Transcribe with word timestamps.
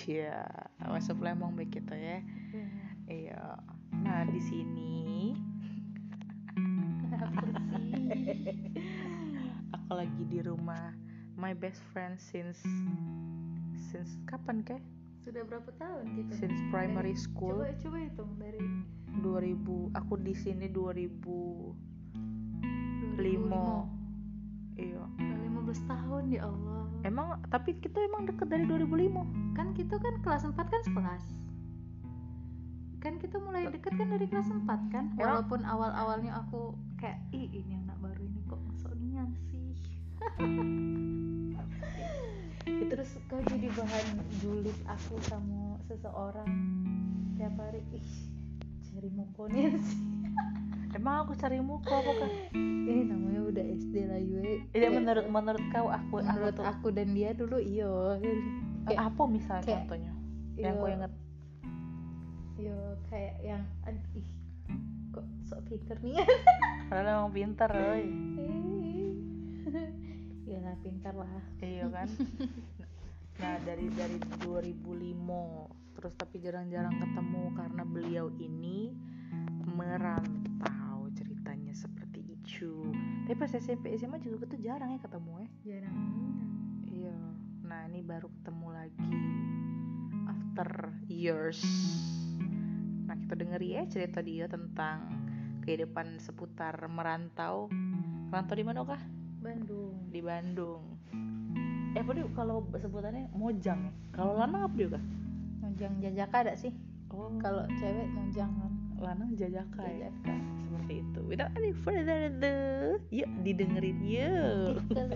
Cia, 0.00 0.48
masuk 0.80 1.20
Lembang 1.20 1.52
baik 1.52 1.76
kita 1.76 1.92
ya. 1.92 2.24
Iya. 3.04 3.60
Nah 4.00 4.24
di 4.24 4.40
sini 4.40 5.36
aku 9.76 9.92
lagi 9.92 10.22
di 10.24 10.40
rumah 10.40 10.96
my 11.36 11.52
best 11.52 11.84
friend 11.92 12.16
since 12.16 12.64
since 13.92 14.16
kapan 14.24 14.64
keh? 14.64 14.80
Sudah 15.20 15.44
berapa 15.44 15.68
tahun 15.76 16.16
kita? 16.16 16.32
Since 16.40 16.58
primary 16.72 17.12
Dari- 17.12 17.20
school 17.20 17.60
Coba 17.60 17.76
coba 17.76 17.98
hitung 18.00 18.32
dari 18.40 18.64
2000. 19.20 19.92
Aku 20.00 20.16
di 20.16 20.32
sini 20.32 20.72
2000 20.72 21.76
2005. 23.20 23.20
limo. 23.20 23.84
Iya. 24.80 25.02
Udah 25.12 25.38
15 25.44 25.80
tahun 25.84 26.22
ya 26.32 26.48
Allah. 26.48 26.88
Emang 27.04 27.36
tapi 27.52 27.76
kita 27.76 28.00
emang 28.00 28.24
deket 28.24 28.48
dari 28.48 28.64
2005. 28.64 29.49
Kan 29.60 29.76
kita 29.76 30.00
kan 30.00 30.16
kelas 30.24 30.48
4 30.48 30.56
kan 30.56 30.80
sekelas. 30.88 31.24
Kan 33.04 33.20
kita 33.20 33.36
mulai 33.44 33.68
deket 33.68 33.92
kan 33.92 34.08
dari 34.08 34.24
kelas 34.24 34.48
4 34.48 34.64
kan. 34.88 35.12
Ya. 35.20 35.28
Walaupun 35.28 35.68
awal-awalnya 35.68 36.32
aku 36.32 36.72
kayak 36.96 37.20
ih 37.36 37.44
ini 37.52 37.76
anak 37.76 38.00
baru 38.00 38.24
ini 38.24 38.40
kok 38.48 38.56
masuk 38.56 38.88
nian 38.96 39.36
sih. 39.52 39.76
Terus 42.88 43.20
kau 43.28 43.36
jadi 43.52 43.68
bahan 43.76 44.06
julid 44.40 44.80
aku 44.88 45.20
sama 45.28 45.76
seseorang 45.84 46.48
tiap 47.36 47.52
hari 47.60 47.84
ih 47.92 48.08
cari 48.88 49.12
mukonya 49.12 49.76
sih. 49.92 50.00
Emang 50.96 51.28
aku 51.28 51.36
cari 51.36 51.60
muka 51.60 52.00
apa 52.00 52.12
kan? 52.16 52.32
Ini 52.56 53.12
namanya 53.12 53.44
udah 53.44 53.64
SD 53.76 54.08
lah 54.08 54.24
yue. 54.24 54.64
Ya, 54.72 54.88
menurut 54.88 55.28
menurut 55.28 55.64
kau 55.68 55.92
aku 55.92 56.24
menurut 56.24 56.56
aku 56.56 56.64
aku 56.64 56.88
dan 56.96 57.12
dia 57.12 57.36
dulu 57.36 57.60
iyo 57.60 58.16
Eh, 58.86 58.96
apa 58.96 59.22
misalnya 59.26 59.62
kayak- 59.62 59.84
contohnya? 59.84 60.12
Yang 60.56 60.72
aku 60.72 60.84
iyo, 60.84 60.94
inget 60.94 61.12
iyo 62.54 62.78
kayak 63.08 63.34
yang 63.40 63.62
aduh, 63.82 64.04
ih 64.14 64.28
kok 65.10 65.26
sok 65.42 65.60
pinter 65.66 65.96
nih 66.00 66.14
padahal 66.88 67.24
emang 67.24 67.32
pinter, 67.32 67.70
oi. 67.72 68.04
ya 70.50 70.58
lah 70.60 70.76
pintar 70.78 71.14
lah 71.14 71.30
Iya 71.58 71.86
kan? 71.88 72.08
Nah, 73.38 73.56
dari 73.64 73.88
dari 73.90 74.18
2005 74.44 75.96
terus 75.96 76.14
tapi 76.14 76.36
jarang-jarang 76.38 76.92
ketemu 76.92 77.42
karena 77.54 77.82
beliau 77.84 78.26
ini 78.34 78.92
merantau 79.64 81.08
ceritanya 81.10 81.72
seperti 81.72 82.20
itu. 82.26 82.92
Tapi 83.24 83.36
pas 83.36 83.48
SMP 83.50 83.96
SMA 83.96 84.18
juga 84.18 84.44
tuh 84.44 84.60
jarang 84.60 84.92
ya 84.92 85.00
ketemu 85.00 85.32
ya. 85.38 85.48
jarang. 85.66 85.96
Nah, 87.70 87.86
ini 87.86 88.02
baru 88.02 88.26
ketemu 88.26 88.68
lagi 88.74 89.14
after 90.26 90.90
years. 91.06 91.62
Nah, 93.06 93.14
kita 93.14 93.38
denger 93.38 93.62
ya 93.62 93.86
cerita 93.86 94.18
dia 94.18 94.50
tentang 94.50 95.06
kehidupan 95.62 96.18
seputar 96.18 96.74
merantau. 96.90 97.70
Merantau 98.34 98.58
di 98.58 98.66
mana 98.66 98.82
kah? 98.82 98.98
Bandung 99.38 100.10
Di 100.10 100.18
Bandung. 100.18 100.98
Eh, 101.94 102.02
apa 102.02 102.10
dia 102.10 102.26
kalau 102.34 102.66
sebutannya 102.74 103.30
mojang 103.38 103.86
ya? 103.86 103.92
Kalau 104.18 104.34
lanang 104.34 104.66
apa 104.66 104.74
dia 104.74 104.88
kah? 104.90 105.04
Mojang 105.62 105.94
jajaka 106.02 106.36
ada 106.42 106.54
sih 106.58 106.74
Oh, 107.10 107.30
kalau 107.42 107.66
cewek 107.78 108.06
mojang 108.14 108.50
kan 108.54 108.72
lanang 108.98 109.30
jajaka 109.38 109.82
ya. 109.86 110.10
Seperti 110.90 111.06
itu. 111.06 111.20
Without 111.30 111.54
any 111.54 111.70
further 111.86 112.18
ado, 112.26 112.58
yuk 113.14 113.30
didengerin 113.46 114.02
yuk. 114.02 114.82
Sih, 114.90 115.06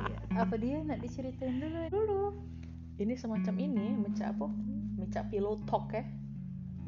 iya. 0.00 0.16
apa 0.40 0.56
dia 0.56 0.80
nak 0.80 1.04
diceritain 1.04 1.60
dulu? 1.60 1.80
Dulu. 1.92 2.22
Ini 2.96 3.12
semacam 3.12 3.54
ini, 3.60 3.92
meca 3.92 4.32
apa? 4.32 4.48
Meca 4.96 5.20
pillow 5.28 5.60
talk 5.68 5.92
ya. 5.92 6.04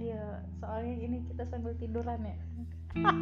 iya 0.00 0.40
soalnya 0.56 0.96
ini 0.96 1.20
kita 1.28 1.44
sambil 1.44 1.76
tiduran 1.76 2.24
ya. 2.24 2.36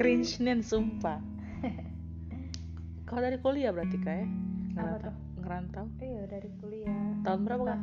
Cringe 0.00 0.40
nen 0.40 0.64
sumpah. 0.64 1.20
Kau 3.04 3.20
dari 3.20 3.36
kuliah 3.36 3.76
berarti 3.76 4.00
kak 4.00 4.16
ya? 4.24 4.26
Ngerantau 4.80 5.12
ngerantau? 5.44 5.84
Iya 6.00 6.24
dari 6.24 6.48
kuliah. 6.64 7.20
Tahun 7.20 7.40
berapa 7.44 7.64
kak? 7.68 7.80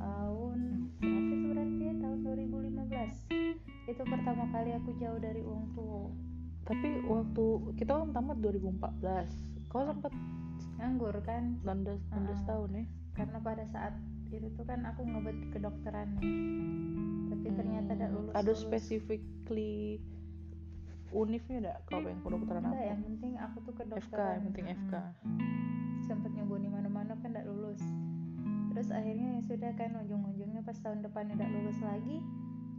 Tahun- 0.00 0.88
berapa 1.04 1.46
berarti? 1.52 1.82
Ya 1.84 1.94
tahun 2.00 2.18
2015 2.24 3.41
itu 3.84 4.02
pertama 4.02 4.46
kali 4.48 4.70
aku 4.72 4.90
jauh 4.96 5.18
dari 5.18 5.40
uang 5.40 5.64
tua 5.72 6.06
tapi 6.62 7.02
waktu 7.02 7.44
kita 7.74 7.92
kan 7.92 8.10
tamat 8.10 8.38
2014 8.38 9.26
kau 9.66 9.82
sempat 9.82 10.12
nganggur 10.76 11.14
kan? 11.20 11.58
16 11.60 11.98
16 12.08 12.12
Ah. 12.12 12.46
tahun 12.46 12.70
ya? 12.72 12.84
karena 13.12 13.38
pada 13.38 13.64
saat 13.66 13.94
itu 14.28 14.48
tuh 14.50 14.64
kan 14.64 14.80
aku 14.82 15.02
ngebet 15.02 15.36
di 15.36 15.48
kedokteran 15.50 16.08
nih. 16.14 16.24
Tapi 17.28 17.48
ternyata 17.52 17.92
Hmm, 17.92 18.08
lulus 18.08 18.32
ada 18.32 18.44
lulus. 18.46 18.58
specifically 18.58 20.00
unifnya 21.10 21.56
enggak 21.60 21.78
kau 21.84 22.00
pengen 22.00 22.18
kedokteran 22.18 22.62
Enggak, 22.62 22.72
apa 22.74 22.88
yang 22.88 23.00
penting 23.04 23.32
aku 23.36 23.56
tuh 23.60 23.72
FK 23.72 23.80
kedokteran 23.82 24.32
yang 24.32 24.44
penting 24.48 24.66
FK 24.80 24.94
sempat 26.02 26.30
nyobain 26.32 26.62
di 26.62 26.70
mana-mana 26.70 27.12
kan 27.14 27.28
tidak 27.28 27.44
lulus. 27.44 27.80
Terus 28.70 28.88
akhirnya 28.90 29.28
ya 29.30 29.40
sudah 29.44 29.70
kan 29.74 29.90
ujung-ujungnya 29.98 30.60
pas 30.62 30.78
tahun 30.78 30.98
depan 31.02 31.28
tidak 31.28 31.48
lulus 31.50 31.78
lagi 31.78 32.16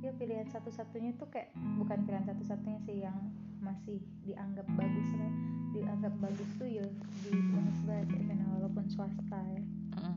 ya 0.03 0.11
pilihan 0.19 0.47
satu-satunya 0.51 1.15
tuh 1.15 1.31
kayak 1.31 1.55
bukan 1.79 2.03
pilihan 2.03 2.27
satu-satunya 2.27 2.79
sih 2.83 2.97
yang 3.07 3.15
masih 3.63 4.03
dianggap 4.27 4.67
bagus 4.75 5.09
lah 5.15 5.31
dianggap 5.71 6.13
bagus 6.19 6.49
tuh 6.59 6.67
ya 6.67 6.83
di 7.23 7.31
Unisba 7.31 8.03
kan 8.03 8.39
walaupun 8.59 8.85
swasta 8.91 9.39
ya 9.47 9.63
Mm-mm. 9.95 10.15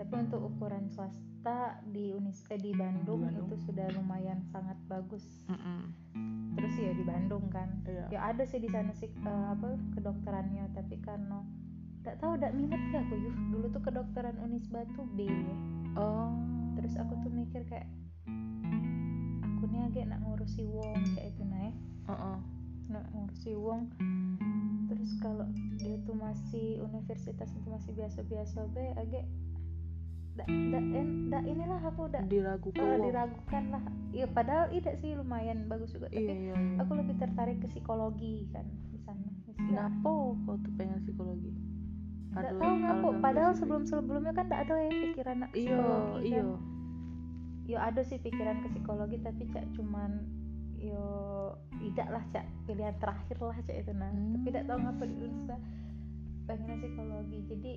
tapi 0.00 0.12
untuk 0.16 0.40
ukuran 0.40 0.88
swasta 0.88 1.84
di 1.92 2.16
Unis 2.16 2.42
eh, 2.48 2.56
di 2.56 2.72
Bandung, 2.72 3.28
Bandung. 3.28 3.46
itu 3.52 3.56
sudah 3.68 3.86
lumayan 3.92 4.40
sangat 4.48 4.80
bagus 4.88 5.22
Mm-mm. 5.52 5.92
terus 6.56 6.74
ya 6.80 6.96
di 6.96 7.04
Bandung 7.04 7.44
kan 7.52 7.68
Iya. 7.84 8.08
ya 8.08 8.20
ada 8.32 8.42
sih 8.48 8.58
di 8.58 8.72
sana 8.72 8.96
sih 8.96 9.12
eh, 9.12 9.46
apa 9.52 9.76
kedokterannya 9.94 10.72
tapi 10.72 10.96
karena 11.04 11.44
tak 12.00 12.22
tahu 12.22 12.38
tidak 12.40 12.56
minat 12.56 12.80
ya 12.94 13.04
aku 13.04 13.14
yuk 13.20 13.36
dulu 13.52 13.66
tuh 13.68 13.82
kedokteran 13.84 14.40
Unisba 14.40 14.88
tuh 14.96 15.04
B 15.12 15.28
oh 16.00 16.32
terus 16.80 16.96
aku 16.96 17.12
tuh 17.20 17.30
mikir 17.30 17.62
kayak 17.68 17.86
nih 19.76 19.84
agak 19.92 20.04
nak 20.08 20.20
ngurusi 20.24 20.62
wong 20.64 20.96
kayak 21.12 21.28
itu 21.36 21.42
naik 21.44 21.76
Heeh. 22.08 22.38
nak 22.88 23.04
ngurusi 23.12 23.52
wong 23.52 23.80
terus 24.88 25.10
kalau 25.20 25.44
dia 25.76 26.00
tuh 26.08 26.16
masih 26.16 26.80
universitas 26.80 27.52
itu 27.52 27.68
masih 27.68 27.92
biasa-biasa 27.92 28.58
B 28.72 28.76
agak 28.96 29.24
dak 30.36 30.48
dak 30.48 30.84
en 30.96 31.08
dak 31.32 31.44
inilah 31.48 31.80
aku 31.80 32.08
dak 32.12 32.24
diragukan 32.28 32.84
wong. 32.84 33.04
diragukan 33.08 33.62
lah 33.72 33.82
iya 34.12 34.26
padahal 34.28 34.68
tidak 34.72 34.96
sih 35.00 35.16
lumayan 35.16 35.64
bagus 35.68 35.92
juga 35.92 36.08
iya 36.12 36.24
tapi 36.24 36.32
iya 36.32 36.54
iya 36.56 36.56
aku 36.80 36.92
lebih 36.96 37.14
tertarik 37.20 37.56
ke 37.60 37.66
psikologi 37.68 38.48
kan 38.52 38.64
di 38.92 39.00
sana 39.04 39.28
Ya. 39.56 39.72
Kenapa 39.72 40.12
kau 40.44 40.54
tuh 40.62 40.72
pengen 40.76 41.00
psikologi? 41.02 41.48
Ada 42.36 42.52
tahu 42.60 42.74
alasan 42.76 43.16
padahal 43.24 43.52
sebelum 43.56 43.82
sebelumnya 43.88 44.36
kan 44.36 44.46
tidak 44.46 44.68
ada 44.68 44.74
ya 44.78 44.90
pikiran 44.92 45.36
nak 45.40 45.50
Iya, 45.56 45.64
psikologi 45.72 46.28
iya. 46.28 46.36
kan 46.44 46.46
ya 47.66 47.78
ada 47.82 48.00
sih 48.00 48.16
pikiran 48.16 48.62
ke 48.62 48.68
psikologi 48.70 49.18
tapi 49.18 49.46
cak 49.48 49.66
cuman 49.72 50.22
yo 50.76 51.02
tidak 51.76 52.08
lah 52.10 52.24
cak 52.30 52.46
pilihan 52.64 52.94
terakhir 52.96 53.36
lah 53.36 53.58
cak 53.58 53.76
itu 53.76 53.92
nah 53.92 54.06
Hmm. 54.06 54.32
tapi 54.32 54.46
tidak 54.46 54.64
tahu 54.64 54.78
ngapa 54.78 55.04
di 55.04 55.16
Unsa 55.20 55.56
pengen 56.46 56.78
psikologi 56.78 57.38
jadi 57.44 57.72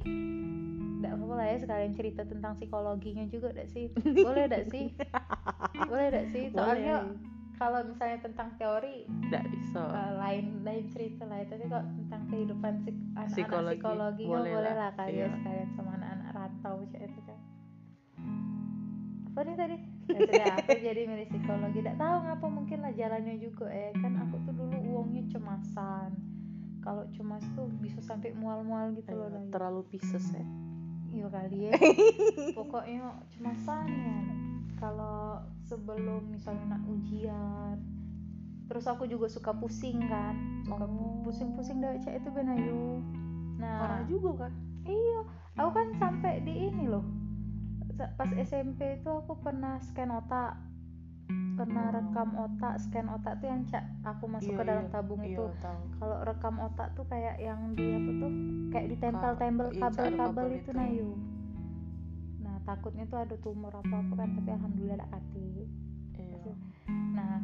tidak 0.95 1.11
apa 1.15 1.33
lah 1.33 1.47
ya 1.47 1.57
sekalian 1.57 1.93
cerita 1.93 2.21
tentang 2.23 2.53
psikologinya 2.55 3.25
juga 3.25 3.49
tidak 3.49 3.67
sih 3.67 3.85
boleh 3.97 4.45
tidak 4.45 4.65
sih 4.67 4.85
boleh 5.83 6.05
tidak 6.07 6.25
sih 6.29 6.43
soalnya 6.51 6.95
kalau 7.55 7.83
misalnya 7.83 8.19
tentang 8.21 8.55
teori 8.55 9.03
Tidak 9.03 9.43
bisa. 9.49 9.83
eh, 9.83 10.11
lain 10.17 10.45
lain 10.63 10.85
cerita 10.87 11.25
lah 11.25 11.37
ya. 11.37 11.47
tapi 11.49 11.65
kalau 11.65 11.85
tentang 11.97 12.21
kehidupan 12.29 12.73
psik- 12.79 13.03
anak-anak 13.11 13.33
Psikologi, 13.33 13.73
psikologi, 13.73 14.23
ya 14.23 14.29
boleh 14.29 14.51
boleh, 14.53 14.63
lah, 14.69 14.75
lah 14.77 14.91
kali 14.93 15.11
iya. 15.11 15.25
ya 15.25 15.29
sekalian 15.33 15.69
sama 15.73 15.91
anak-anak 15.93 16.29
rantau 16.31 16.75
cak 16.85 17.01
itu 17.03 17.19
kan 17.21 17.39
apa 19.29 19.39
nih 19.43 19.55
tadi? 19.61 19.75
Aku 20.59 20.71
jadi 20.75 21.01
milih 21.05 21.27
psikologi. 21.27 21.79
Tidak 21.79 21.95
tahu 21.95 22.15
ngapa 22.25 22.47
mungkin 22.49 22.81
lah 22.81 22.91
jalannya 22.91 23.35
juga 23.37 23.69
eh. 23.69 23.93
Kan 23.95 24.17
aku 24.17 24.41
tuh 24.43 24.53
dulu 24.53 24.73
uangnya 24.75 25.23
cemasan. 25.29 26.11
Kalau 26.79 27.03
cemas 27.11 27.43
tuh 27.53 27.67
bisa 27.79 27.99
sampai 27.99 28.31
mual-mual 28.31 28.95
gitu 28.95 29.11
loh 29.11 29.27
Ayo, 29.27 29.51
terlalu 29.51 29.81
Pisces 29.87 30.31
ya. 30.31 30.41
iya 31.09 31.25
kali 31.27 31.67
ya. 31.67 31.73
Pokoknya 32.57 33.19
cemasan 33.29 33.87
ya. 33.87 34.17
Kalau 34.75 35.43
sebelum 35.61 36.29
misalnya 36.29 36.77
nak 36.77 36.83
ujian 36.87 37.77
terus 38.65 38.85
aku 38.85 39.05
juga 39.05 39.25
suka 39.27 39.51
pusing 39.51 39.97
kan. 40.05 40.33
Suka 40.63 40.85
Oh. 40.85 41.19
pusing-pusing 41.21 41.81
dari 41.81 41.97
cak 41.99 42.21
itu 42.21 42.29
benayu 42.29 43.01
nah. 43.57 43.77
Parah 43.81 44.01
juga 44.05 44.47
kah? 44.47 44.53
iya. 44.85 45.19
Aku 45.57 45.69
kan 45.75 45.91
sampai 45.93 46.39
di 46.41 46.71
ini 46.71 46.87
loh 46.87 46.98
pas 48.19 48.27
SMP 48.35 48.99
itu 48.99 49.07
aku 49.07 49.39
pernah 49.39 49.79
scan 49.79 50.11
otak. 50.11 50.59
Pernah 51.55 51.91
rekam 51.91 52.29
otak 52.35 52.79
scan 52.83 53.07
otak 53.07 53.39
tuh 53.39 53.47
yang 53.47 53.63
cak 53.67 53.83
aku 54.03 54.27
masuk 54.27 54.51
Iya, 54.55 54.59
ke 54.59 54.63
dalam 54.67 54.85
iya, 54.87 54.93
tabung 54.95 55.21
Iya, 55.23 55.31
itu. 55.39 55.45
tahu. 55.63 55.81
kalau 55.99 56.17
rekam 56.27 56.55
otak 56.59 56.87
tuh 56.99 57.05
kayak 57.07 57.35
yang 57.39 57.59
di 57.75 57.85
apa 57.95 58.11
tuh? 58.19 58.31
Kayak 58.75 58.87
ditempel-tempel 58.95 59.67
iya, 59.71 59.79
ada 59.79 59.85
kabel-kabel 59.87 60.19
kabel 60.19 60.47
itu 60.51 60.59
itu. 60.59 60.71
nayu 60.75 61.09
takutnya 62.69 63.09
tuh 63.09 63.17
ada 63.17 63.33
tumor 63.41 63.73
apa 63.73 63.95
apa 63.97 64.13
kan 64.13 64.29
tapi 64.37 64.49
alhamdulillah 64.53 65.01
tidak 65.01 65.09
kati 65.09 65.47
iya. 66.21 66.53
Nah 67.17 67.37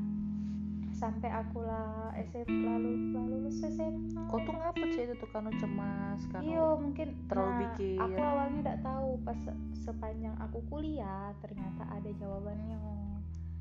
sampai 0.96 1.28
aku 1.28 1.60
lah 1.68 2.16
SMA 2.32 2.56
lalu 2.64 3.12
lalu 3.12 3.36
lulus 3.44 3.60
SMA 3.68 4.32
kau 4.32 4.40
tuh 4.40 4.56
ngapa 4.56 4.86
sih 4.96 5.04
itu 5.04 5.14
tuh 5.20 5.28
cemas 5.60 6.22
karena 6.32 6.48
Iya 6.48 6.68
mungkin 6.80 7.08
terlalu 7.28 7.52
nah, 7.52 7.60
pikir. 7.60 8.00
Aku 8.00 8.20
awalnya 8.24 8.60
tidak 8.64 8.80
tahu 8.82 9.10
pas 9.28 9.38
se- 9.44 9.62
sepanjang 9.84 10.36
aku 10.40 10.60
kuliah 10.72 11.36
ternyata 11.44 11.84
ada 11.92 12.10
jawabannya. 12.16 12.80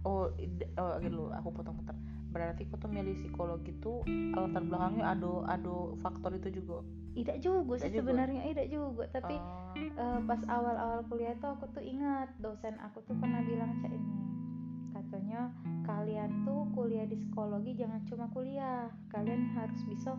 oh 0.04 0.28
oh 0.78 0.92
gitu 1.02 1.22
aku 1.34 1.48
potong 1.50 1.76
bentar. 1.82 1.96
Berarti 2.30 2.66
kau 2.70 2.78
tuh 2.78 2.90
milih 2.90 3.14
psikologi 3.18 3.72
tuh 3.82 4.02
latar 4.34 4.62
belakangnya 4.62 5.04
ada 5.06 5.32
ada 5.50 5.74
faktor 6.02 6.38
itu 6.38 6.62
juga? 6.62 6.86
Tidak 7.14 7.36
juga 7.42 7.74
sih 7.78 7.90
sebenarnya 7.94 8.40
tidak 8.46 8.68
juga. 8.70 9.04
Tapi 9.10 9.34
Oh, 9.34 9.74
eh, 9.78 10.20
pas 10.26 10.40
awal-awal 10.50 11.02
kuliah 11.10 11.34
tuh 11.38 11.54
aku 11.54 11.66
tuh 11.74 11.82
ingat 11.82 12.30
dosen 12.38 12.78
aku 12.78 13.02
tuh 13.06 13.14
pernah 13.18 13.42
bilang 13.42 13.74
cak 13.82 13.90
ini 13.90 14.23
katanya 14.94 15.50
kalian 15.82 16.46
tuh 16.46 16.70
kuliah 16.72 17.04
di 17.04 17.18
psikologi 17.18 17.74
jangan 17.74 18.00
cuma 18.06 18.30
kuliah. 18.30 18.88
Kalian 19.10 19.52
harus 19.58 19.82
bisa 19.84 20.14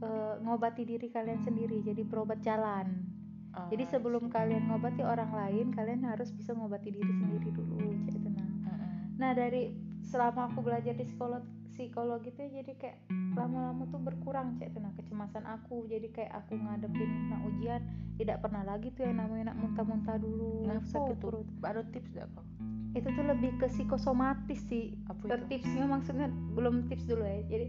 eh, 0.00 0.34
ngobati 0.40 0.88
diri 0.88 1.12
kalian 1.12 1.44
sendiri 1.44 1.84
jadi 1.84 2.02
berobat 2.08 2.40
jalan. 2.40 3.04
Ah, 3.52 3.66
jadi 3.68 3.84
sebelum 3.84 4.30
kalian 4.30 4.70
ngobati 4.70 5.02
orang 5.02 5.34
lain 5.34 5.74
kalian 5.74 6.06
harus 6.06 6.30
bisa 6.30 6.54
ngobati 6.54 6.94
diri 6.94 7.12
sendiri 7.18 7.50
dulu 7.50 7.82
cak 8.06 8.14
itu 8.14 8.28
nah. 8.30 8.46
Mm-mm. 8.46 9.18
Nah 9.18 9.30
dari 9.34 9.74
selama 10.06 10.46
aku 10.54 10.62
belajar 10.62 10.94
di 10.94 11.02
psikolog 11.02 11.42
psikologi 11.42 11.59
tuh 11.88 12.46
jadi 12.52 12.72
kayak 12.76 12.98
lama-lama 13.32 13.88
tuh 13.88 14.00
berkurang 14.04 14.60
cek 14.60 14.76
tuh 14.76 14.84
nah 14.84 14.92
kecemasan 14.92 15.48
aku. 15.48 15.88
Jadi 15.88 16.12
kayak 16.12 16.44
aku 16.44 16.60
ngadepin 16.60 17.32
nak 17.32 17.40
ujian 17.48 17.80
tidak 18.20 18.44
pernah 18.44 18.62
lagi 18.68 18.92
tuh 18.92 19.08
yang 19.08 19.16
namanya 19.16 19.54
nak 19.54 19.58
muntah-muntah 19.64 20.20
dulu 20.20 20.68
Ngapa 20.68 20.84
sakit 20.84 21.16
tuh? 21.16 21.30
perut. 21.32 21.48
Ada 21.64 21.82
tips 21.88 22.12
gak 22.12 22.28
kau 22.36 22.44
itu 22.90 23.06
tuh 23.14 23.22
lebih 23.22 23.54
ke 23.62 23.70
psikosomatis 23.70 24.66
sih. 24.66 24.98
Apa 25.06 25.38
itu? 25.38 25.46
tipsnya 25.46 25.86
maksudnya 25.86 26.26
belum 26.58 26.90
tips 26.90 27.06
dulu 27.06 27.22
ya. 27.22 27.40
Jadi 27.46 27.66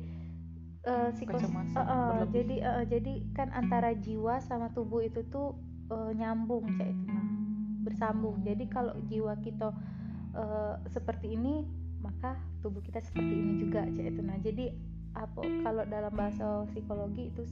eh, 0.81 1.09
psikos 1.13 1.45
Kecemasan 1.45 1.77
eh, 1.77 1.93
berlebih. 1.93 2.33
jadi 2.33 2.55
eh, 2.57 2.83
jadi 2.89 3.13
kan 3.37 3.47
antara 3.53 3.93
jiwa 3.93 4.41
sama 4.41 4.73
tubuh 4.73 5.05
itu 5.05 5.21
tuh 5.29 5.53
eh, 5.93 6.11
nyambung 6.17 6.65
cek 6.73 6.89
itu 6.89 7.05
nah 7.05 7.27
bersambung. 7.85 8.41
Jadi 8.41 8.65
kalau 8.65 8.97
jiwa 9.05 9.37
kita 9.45 9.69
eh, 10.33 10.75
seperti 10.89 11.37
ini 11.37 11.69
maka 12.01 12.35
tubuh 12.59 12.81
kita 12.81 12.99
seperti 12.99 13.33
ini 13.33 13.53
juga 13.61 13.85
cek 13.85 14.05
itu 14.11 14.21
nah 14.21 14.37
jadi 14.41 14.65
apa 15.11 15.43
kalau 15.61 15.83
dalam 15.85 16.13
bahasa 16.15 16.63
psikologi 16.71 17.35
itu 17.35 17.43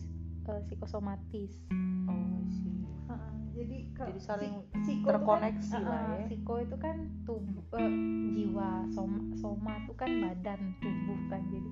eh, 0.48 0.62
psikosomatis. 0.72 1.52
Oh 2.08 2.16
I 2.16 2.48
see. 2.48 2.88
Heeh, 3.12 3.34
jadi 3.52 3.78
Jadi 3.92 4.20
saling 4.24 4.54
psiko 4.80 5.12
itu 5.12 5.12
terkoneksi 5.12 5.76
kan, 5.76 5.84
lah 5.84 6.04
ya. 6.16 6.26
psiko 6.32 6.54
itu 6.64 6.76
kan 6.80 6.96
tubuh 7.28 7.64
eh, 7.76 7.94
jiwa 8.32 8.88
soma 8.96 9.20
soma 9.36 9.74
itu 9.84 9.94
kan 10.00 10.08
badan 10.24 10.60
tubuh 10.80 11.20
kan. 11.28 11.42
Jadi 11.52 11.72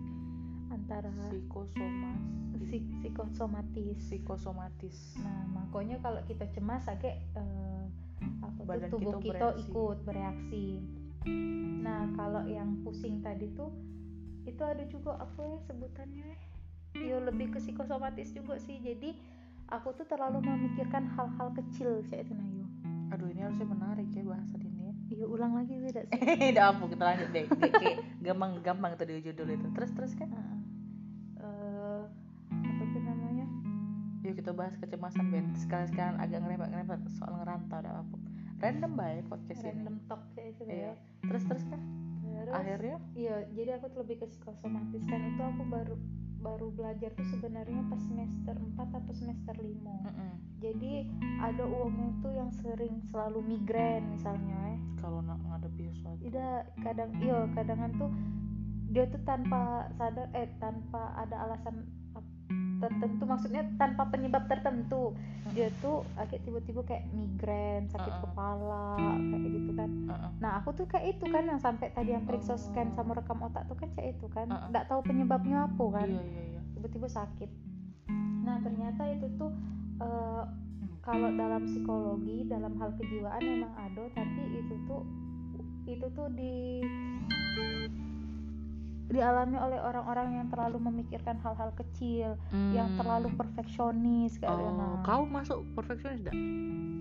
antara 0.76 1.10
psikosomas 1.32 2.22
psik- 2.60 2.94
psikosomatis. 3.00 3.98
Psikosomatis. 4.12 4.98
Nah 5.24 5.48
makanya 5.56 6.04
kalau 6.04 6.20
kita 6.28 6.52
cemas 6.52 6.84
agak 6.92 7.16
eh, 7.32 7.84
apa 8.44 8.60
Badan 8.68 8.92
tubuh 8.92 9.24
kita 9.24 9.56
kita, 9.56 9.64
ikut 9.64 9.98
bereaksi 10.04 10.84
nah 11.80 12.08
kalau 12.14 12.44
yang 12.44 12.82
pusing 12.82 13.20
tadi 13.20 13.48
tuh 13.52 13.72
itu 14.44 14.64
ada 14.64 14.84
juga 14.86 15.16
apa 15.18 15.40
ya 15.40 15.58
sebutannya? 15.62 16.30
Ya 16.96 17.20
lebih 17.20 17.52
ke 17.52 17.60
psikosomatis 17.60 18.32
juga 18.32 18.56
sih. 18.58 18.80
Jadi 18.80 19.12
aku 19.68 19.92
tuh 19.92 20.08
terlalu 20.08 20.40
memikirkan 20.40 21.04
hal-hal 21.14 21.52
kecil 21.54 22.00
saya 22.04 22.24
itu 22.24 22.32
nah 22.32 22.48
yo 22.48 22.64
aduh 23.08 23.28
ini 23.28 23.40
harusnya 23.40 23.68
menarik 23.68 24.08
ya 24.10 24.24
bahasan 24.24 24.62
ini. 24.62 24.82
Ya 24.84 24.94
Iya 25.08 25.26
ulang 25.26 25.54
lagi 25.54 25.76
beda 25.78 26.02
sih. 26.04 26.20
udah 26.56 26.66
apa 26.72 26.84
kita 26.86 27.04
lanjut 27.06 27.30
deh. 27.32 27.46
Kayak- 27.48 27.76
kayak 27.76 27.98
gampang 28.20 28.52
gampang 28.60 28.92
tadi 28.96 29.14
judul 29.22 29.48
itu. 29.50 29.68
Terus 29.72 29.92
terus 29.94 30.12
kan. 30.16 30.30
Eh, 31.38 32.02
apa 32.52 32.84
tuh 32.88 33.02
namanya? 33.02 33.46
yuk 34.24 34.36
kita 34.36 34.52
bahas 34.52 34.76
kecemasan 34.76 35.28
Ben. 35.28 35.48
Sekalian 35.56 35.88
sekalian 35.88 36.16
agak 36.20 36.40
ngerempet 36.44 36.68
ngerempet 36.72 37.00
soal 37.16 37.36
ngerantau 37.38 37.80
ada 37.80 38.04
apa 38.04 38.16
random 38.58 38.92
baik 38.94 39.24
podcast 39.30 39.62
Random 39.62 39.96
ini 39.96 40.08
talk 40.10 40.22
kayak 40.34 40.50
itu 40.54 40.62
Iya. 40.66 40.74
ya. 40.74 40.94
terus 41.24 41.44
terus 41.46 41.66
kan 41.70 41.82
Terus, 42.38 42.54
akhirnya? 42.54 42.98
iya, 43.18 43.36
jadi 43.52 43.70
aku 43.76 43.86
tuh 43.92 44.00
lebih 44.06 44.22
ke 44.22 44.26
psikosomatis 44.30 45.04
kan 45.10 45.20
itu 45.26 45.42
aku 45.42 45.64
baru 45.68 45.96
baru 46.38 46.68
belajar 46.70 47.10
tuh 47.18 47.28
sebenarnya 47.28 47.82
pas 47.90 47.98
semester 47.98 48.56
4 48.56 48.78
atau 48.78 49.14
semester 49.14 49.56
5 49.58 49.66
mm-mm. 49.66 50.32
jadi 50.62 50.94
ada 51.42 51.64
uangnya 51.66 52.14
tuh 52.22 52.32
yang 52.32 52.52
sering 52.54 53.02
selalu 53.10 53.42
migrain 53.42 54.06
misalnya 54.08 54.54
eh. 54.74 54.80
Kalau 54.98 55.22
nak 55.22 55.38
ngadepi 55.40 55.94
sesuatu. 55.94 56.20
Tidak 56.22 56.58
kadang 56.82 57.10
iya 57.22 57.46
kadangan 57.54 57.92
tuh 57.98 58.12
dia 58.90 59.04
tuh 59.10 59.22
tanpa 59.24 59.86
sadar 59.94 60.26
eh 60.34 60.48
tanpa 60.58 61.14
ada 61.14 61.36
alasan 61.46 61.86
tertentu 62.78 63.24
maksudnya 63.24 63.64
tanpa 63.76 64.06
penyebab 64.08 64.46
tertentu 64.46 65.12
dia 65.52 65.74
tuh 65.80 66.06
agak 66.16 66.42
tiba-tiba 66.42 66.82
kayak 66.84 67.10
migrain 67.10 67.86
sakit 67.88 68.10
Uh-uh. 68.10 68.24
kepala 68.24 68.88
kayak 69.18 69.50
gitu 69.50 69.72
kan 69.74 69.90
Heeh. 69.90 70.30
nah 70.38 70.52
aku 70.58 70.70
tuh 70.74 70.86
kayak 70.86 71.18
itu 71.18 71.26
kan 71.26 71.44
yang 71.44 71.58
sampai 71.58 71.90
tadi 71.90 72.14
yang 72.14 72.24
periksa 72.24 72.54
Oh. 72.54 72.60
scan 72.60 72.94
sama 72.94 73.14
rekam 73.14 73.40
otak 73.40 73.66
tuh 73.66 73.76
kan 73.76 73.90
kayak 73.92 74.16
itu 74.16 74.28
kan 74.30 74.48
Uh-uh. 74.48 74.70
nggak 74.70 74.86
tahu 74.86 75.02
penyebabnya 75.02 75.66
apa 75.66 75.84
kan 75.92 76.08
iya 76.08 76.22
iya 76.22 76.44
iya 76.52 76.62
tiba-tiba 76.74 77.08
sakit 77.08 77.50
nah 78.42 78.58
ternyata 78.60 79.02
itu 79.10 79.28
tuh 79.36 79.52
eh, 80.00 80.44
kalau 81.02 81.30
dalam 81.32 81.64
psikologi 81.64 82.44
dalam 82.46 82.76
hal 82.76 82.92
kejiwaan 82.96 83.40
memang 83.40 83.74
ada 83.74 84.04
tapi 84.12 84.42
itu 84.56 84.76
tuh 84.84 85.02
itu 85.88 86.04
tuh 86.12 86.28
di 86.32 86.84
dialami 89.08 89.56
oleh 89.56 89.80
orang-orang 89.80 90.36
yang 90.36 90.48
terlalu 90.52 90.84
memikirkan 90.84 91.40
hal-hal 91.40 91.72
kecil 91.74 92.36
yang 92.76 92.92
Hmm. 92.92 93.00
terlalu 93.00 93.32
perfeksionis 93.34 94.36
kayak 94.36 94.52
oh 94.52 94.76
nah. 94.76 95.00
kau 95.02 95.24
masuk 95.24 95.64
perfeksionis 95.74 96.20
enggak 96.22 96.36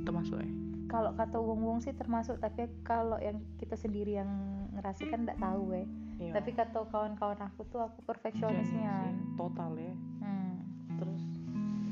termasuk 0.07 0.39
ya 0.39 0.51
kalau 0.87 1.11
kata 1.19 1.37
wong-wong 1.43 1.83
sih 1.83 1.91
termasuk 1.93 2.39
tapi 2.39 2.71
kalau 2.87 3.19
yang 3.19 3.43
kita 3.59 3.75
sendiri 3.75 4.23
yang 4.23 4.31
ngerasakan 4.79 5.27
nggak 5.27 5.41
tahu 5.43 5.75
ya 5.75 5.85
iya 6.23 6.33
tapi 6.33 6.55
kata 6.55 6.87
kawan-kawan 6.87 7.43
aku 7.43 7.67
tuh 7.69 7.83
aku 7.83 7.99
perfeksionisnya 8.07 8.87
Perfeksionis 8.87 9.27
ya. 9.27 9.37
total 9.37 9.73
ya 9.75 9.95
hmm. 10.23 10.55
terus 11.03 11.23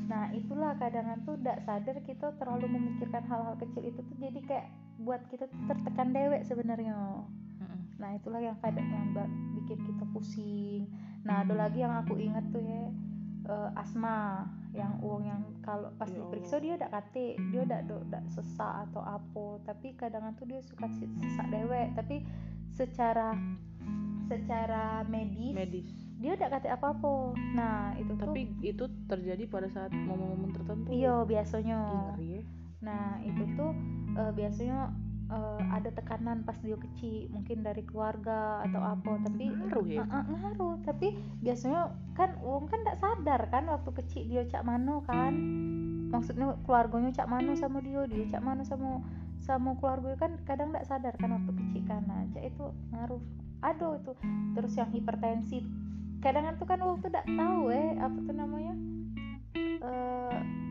Nah 0.05 0.29
itulah 0.31 0.77
kadangan 0.77 1.25
tuh 1.25 1.33
tidak 1.41 1.65
sadar 1.65 1.97
kita 2.05 2.29
terlalu 2.37 2.77
memikirkan 2.77 3.25
hal-hal 3.25 3.57
kecil 3.57 3.83
itu 3.83 3.99
tuh 3.99 4.17
jadi 4.21 4.39
kayak 4.45 4.67
buat 5.01 5.17
kita 5.33 5.49
tuh 5.49 5.59
tertekan 5.65 6.13
dewek 6.13 6.45
sebenarnya. 6.45 6.93
Nah 7.99 8.09
itulah 8.15 8.41
yang 8.43 8.57
kadang 8.59 8.87
yang 8.87 9.07
bikin 9.55 9.79
kita 9.81 10.05
pusing. 10.11 10.91
Nah 11.23 11.41
ada 11.41 11.55
lagi 11.55 11.81
yang 11.81 11.95
aku 11.95 12.19
ingat 12.19 12.43
tuh 12.51 12.61
ya 12.61 12.91
eh, 13.49 13.69
asma 13.79 14.45
yang 14.75 14.99
uang 14.99 15.23
yang 15.23 15.41
kalau 15.63 15.87
pas 15.95 16.11
Ya 16.11 16.19
diperiksa 16.19 16.59
dia 16.59 16.75
tidak 16.75 16.91
kate 16.91 17.39
dia 17.55 17.63
tidak 17.63 17.87
tidak 17.87 18.23
sesak 18.27 18.91
atau 18.91 18.99
apa 18.99 19.63
tapi 19.63 19.95
kadangan 19.95 20.35
tuh 20.35 20.45
dia 20.45 20.59
suka 20.61 20.85
sesak 20.91 21.47
dewek. 21.49 21.95
Tapi 21.95 22.21
secara 22.75 23.33
secara 24.25 25.05
medis, 25.05 25.53
medis. 25.53 25.87
dia 26.17 26.33
tidak 26.33 26.59
kate 26.59 26.73
apa 26.73 26.97
apa 26.97 27.13
nah 27.53 27.93
itu 27.93 28.17
tuh 28.17 28.25
tapi 28.25 28.49
itu 28.65 28.89
terjadi 29.05 29.45
pada 29.45 29.69
saat 29.71 29.93
momen-momen 29.93 30.51
tertentu. 30.51 30.89
Iya 30.91 31.23
biasanya. 31.23 31.79
Ih, 31.79 32.01
ngeri 32.11 32.27
ya. 32.27 32.41
Nah 32.83 33.05
itu 33.23 33.43
tuh 33.55 33.71
eh, 34.19 34.31
biasanya 34.35 34.91
eh, 35.25 35.61
ada 35.73 35.89
tekanan 35.89 36.45
pas 36.45 36.57
dia 36.61 36.77
kecil, 36.77 37.29
mungkin 37.33 37.65
dari 37.65 37.81
keluarga 37.85 38.61
atau 38.65 38.81
apa. 38.81 39.11
Tapi 39.25 39.45
ngaruh 39.49 39.87
ya 39.87 40.03
Eh, 40.05 40.15
eh, 40.17 40.37
ngaruh. 40.41 40.75
Tapi 40.85 41.07
biasanya 41.41 41.93
kan 42.13 42.37
uang 42.41 42.65
kan 42.69 42.79
tidak 42.85 42.99
sadar 43.01 43.41
kan 43.49 43.63
waktu 43.69 43.89
kecil 44.03 44.23
dia 44.29 44.43
cak 44.45 44.63
mano 44.65 45.01
kan. 45.05 45.33
Maksudnya 46.13 46.55
keluarganya 46.63 47.11
cak 47.11 47.27
mano 47.27 47.57
sama 47.57 47.81
dia, 47.81 48.05
dia 48.07 48.25
cak 48.29 48.43
mano 48.45 48.63
sama 48.63 49.01
sama 49.41 49.77
keluarga 49.77 50.17
kan 50.17 50.41
kadang 50.49 50.73
tidak 50.73 50.85
sadar 50.89 51.13
kan 51.17 51.29
waktu 51.33 51.51
kecil 51.53 51.81
kan. 51.85 52.01
Nah, 52.05 52.25
cak 52.33 52.43
itu 52.45 52.65
ngaruh. 52.93 53.21
Aduh 53.65 53.97
itu. 53.99 54.11
Terus 54.53 54.73
yang 54.77 54.89
hipertensi. 54.93 55.59
Kadang 56.21 56.49
tuh 56.57 56.65
kan 56.65 56.81
tuh 56.81 56.97
tidak 57.05 57.25
tahu 57.25 57.69
eh 57.73 57.97
apa 58.01 58.17
tuh 58.25 58.35
namanya. 58.35 58.73
eh 59.85 60.65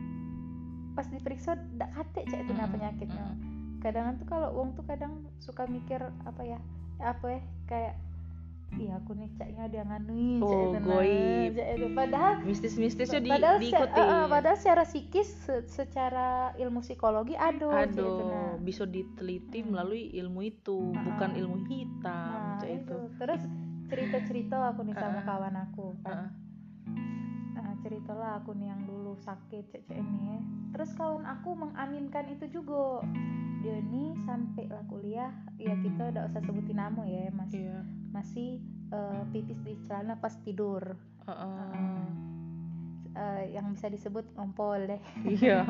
pas 0.95 1.07
diperiksa 1.11 1.59
tidak 1.59 1.91
kate 1.91 2.23
cak 2.31 2.39
itu 2.47 2.51
nah 2.55 2.67
penyakitnya 2.71 3.25
mm-mm. 3.35 3.54
Kadang 3.85 4.17
tuh 4.17 4.25
kalau 4.25 4.49
uang 4.55 4.73
tuh 4.73 4.81
kadang 4.83 5.13
suka 5.37 5.63
mikir 5.65 6.01
apa 6.25 6.41
ya 6.41 6.57
apa 6.97 7.25
ya 7.29 7.41
kayak 7.65 7.93
iya 8.75 8.97
aku 8.97 9.13
nih 9.13 9.29
caknya 9.31 9.63
dia 9.69 9.83
nganui 9.83 10.41
cak 10.41 10.49
Oh, 10.49 10.63
itu 10.65 10.79
nah, 10.79 10.87
goib. 10.89 11.53
itu 11.53 11.87
padahal 11.93 12.33
mistis-mistisnya 12.41 13.19
di, 13.19 13.29
padahal, 13.29 13.55
se- 13.55 13.63
diikuti 13.63 14.01
eh, 14.01 14.07
eh, 14.09 14.25
padahal 14.27 14.57
secara 14.57 14.83
psikis 14.83 15.29
se- 15.39 15.65
secara 15.69 16.27
ilmu 16.55 16.81
psikologi 16.81 17.35
itu 17.35 17.67
aduh 17.67 18.19
nah. 18.25 18.53
bisa 18.59 18.83
diteliti 18.85 19.61
Hmm. 19.61 19.69
melalui 19.69 20.09
ilmu 20.13 20.39
itu 20.43 20.91
Ah, 20.91 21.01
bukan 21.05 21.29
ilmu 21.35 21.57
hitam 21.63 22.33
Nah, 22.33 22.57
cak 22.57 22.67
itu. 22.67 22.81
itu 22.81 22.97
terus 23.15 23.41
cerita-cerita 23.85 24.55
aku 24.65 24.81
nih 24.83 24.95
sama 24.95 25.19
ah. 25.19 25.23
kawan 25.23 25.55
aku 25.61 25.85
kan 26.01 26.11
Ah, 26.11 26.19
ah. 26.19 26.29
nah 27.55 27.73
ceritalah 27.79 28.31
aku 28.39 28.51
nih 28.55 28.67
yang 28.67 28.81
dulu 28.81 28.94
sakit 29.23 29.63
cek 29.71 29.83
cek 29.87 29.97
ini 29.97 30.41
terus 30.75 30.91
kawan 30.99 31.23
aku 31.23 31.55
mengaminkan 31.55 32.27
itu 32.27 32.51
juga. 32.51 32.99
Dia 33.63 33.81
nih 33.81 34.13
sampai 34.29 34.69
lah 34.69 34.83
kuliah 34.85 35.31
ya 35.57 35.73
kita 35.81 36.13
udah 36.13 36.29
usah 36.29 36.43
sebutin 36.43 36.77
nama 36.77 37.01
ya 37.07 37.31
mas. 37.31 37.49
Iya. 37.55 37.81
Masih 38.11 38.59
eh, 38.91 39.21
pipis 39.31 39.57
di 39.63 39.79
celana 39.87 40.19
pas 40.19 40.35
tidur. 40.43 40.99
Heeh. 41.25 42.03
Eh, 43.15 43.43
yang 43.55 43.71
bisa 43.71 43.87
disebut 43.87 44.27
ngompol 44.35 44.83
deh. 44.83 45.01
Iya. 45.23 45.63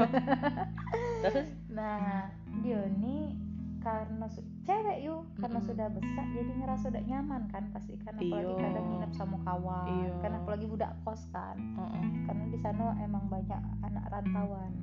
Terus? 1.23 1.53
Nah 1.69 2.33
dia 2.65 2.89
nih 2.97 3.44
karena 3.85 4.25
su- 4.25 4.41
cewek 4.65 5.05
yuk 5.05 5.21
karena 5.37 5.61
Mm-mm. 5.61 5.69
sudah 5.69 5.87
besar 5.93 6.25
jadi 6.33 6.51
ngerasa 6.57 6.85
udah 6.89 7.03
nyaman 7.05 7.41
kan 7.53 7.63
pasti 7.69 7.93
kan 8.01 8.17
apalagi 8.17 8.49
Iya. 8.49 8.61
kadang 8.65 8.85
nginep 8.89 9.11
sama 9.13 9.37
kawan 9.45 9.85
Iya. 9.93 10.13
kan 10.25 10.31
apalagi 10.41 10.65
budak 10.65 10.91
kos 11.05 11.21
kan 11.29 11.53
Heeh. 11.53 12.03
karena 12.25 12.45
di 12.49 12.57
sana 12.57 12.97
emang 12.97 13.29
banyak 13.29 13.61
anak 13.79 14.05
rantauan 14.09 14.73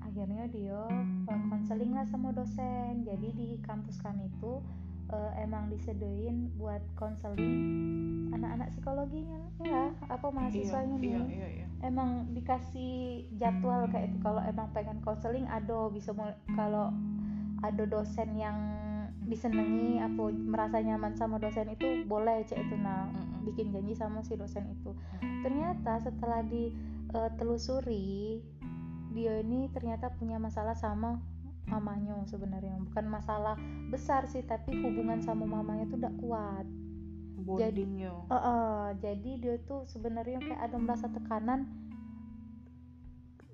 akhirnya 0.00 0.48
dia 0.48 0.80
eh, 1.26 1.40
konseling 1.50 1.92
lah 1.92 2.06
sama 2.06 2.30
dosen 2.30 3.04
jadi 3.04 3.28
di 3.28 3.60
kampus 3.60 4.00
kami 4.00 4.30
itu 4.30 4.64
eh, 5.10 5.32
emang 5.42 5.68
disediain 5.68 6.48
buat 6.54 6.80
konseling 6.94 7.60
anak-anak 8.32 8.72
psikologinya 8.72 9.40
ya 9.60 9.92
apa 10.06 10.26
mahasiswanya 10.28 10.96
iya, 10.98 11.18
nih 11.20 11.34
iya, 11.34 11.48
iya. 11.60 11.66
emang 11.82 12.30
dikasih 12.32 13.26
jadwal 13.36 13.84
kayak 13.88 14.10
itu 14.10 14.18
kalau 14.18 14.40
emang 14.40 14.68
pengen 14.72 14.98
konseling 15.02 15.44
ada 15.46 15.90
bisa 15.90 16.10
kalau 16.54 16.88
ada 17.64 17.84
dosen 17.88 18.36
yang 18.36 18.56
disenangi 19.24 19.96
apa 20.04 20.36
merasa 20.36 20.84
nyaman 20.84 21.16
sama 21.16 21.40
dosen 21.40 21.72
itu 21.72 22.04
boleh 22.04 22.44
cek 22.44 22.60
itu 22.60 22.76
nah 22.76 23.08
bikin 23.48 23.72
janji 23.72 23.96
sama 23.96 24.20
si 24.20 24.36
dosen 24.36 24.68
itu. 24.68 24.92
Ternyata 25.40 26.04
setelah 26.04 26.44
ditelusuri 26.44 28.44
dia 29.16 29.40
ini 29.40 29.72
ternyata 29.72 30.12
punya 30.12 30.36
masalah 30.36 30.76
sama 30.76 31.24
mamanya 31.64 32.20
sebenarnya. 32.28 32.76
Bukan 32.92 33.08
masalah 33.08 33.56
besar 33.88 34.28
sih 34.28 34.44
tapi 34.44 34.76
hubungan 34.84 35.24
sama 35.24 35.48
mamanya 35.48 35.88
tuh 35.88 36.04
udah 36.04 36.14
kuat. 36.20 36.66
Bondingnya. 37.44 38.12
Eh, 38.28 38.36
eh, 38.36 38.86
jadi 39.04 39.30
dia 39.40 39.56
tuh 39.68 39.84
sebenarnya 39.88 40.40
kayak 40.40 40.60
ada 40.64 40.76
merasa 40.80 41.12
tekanan 41.12 41.68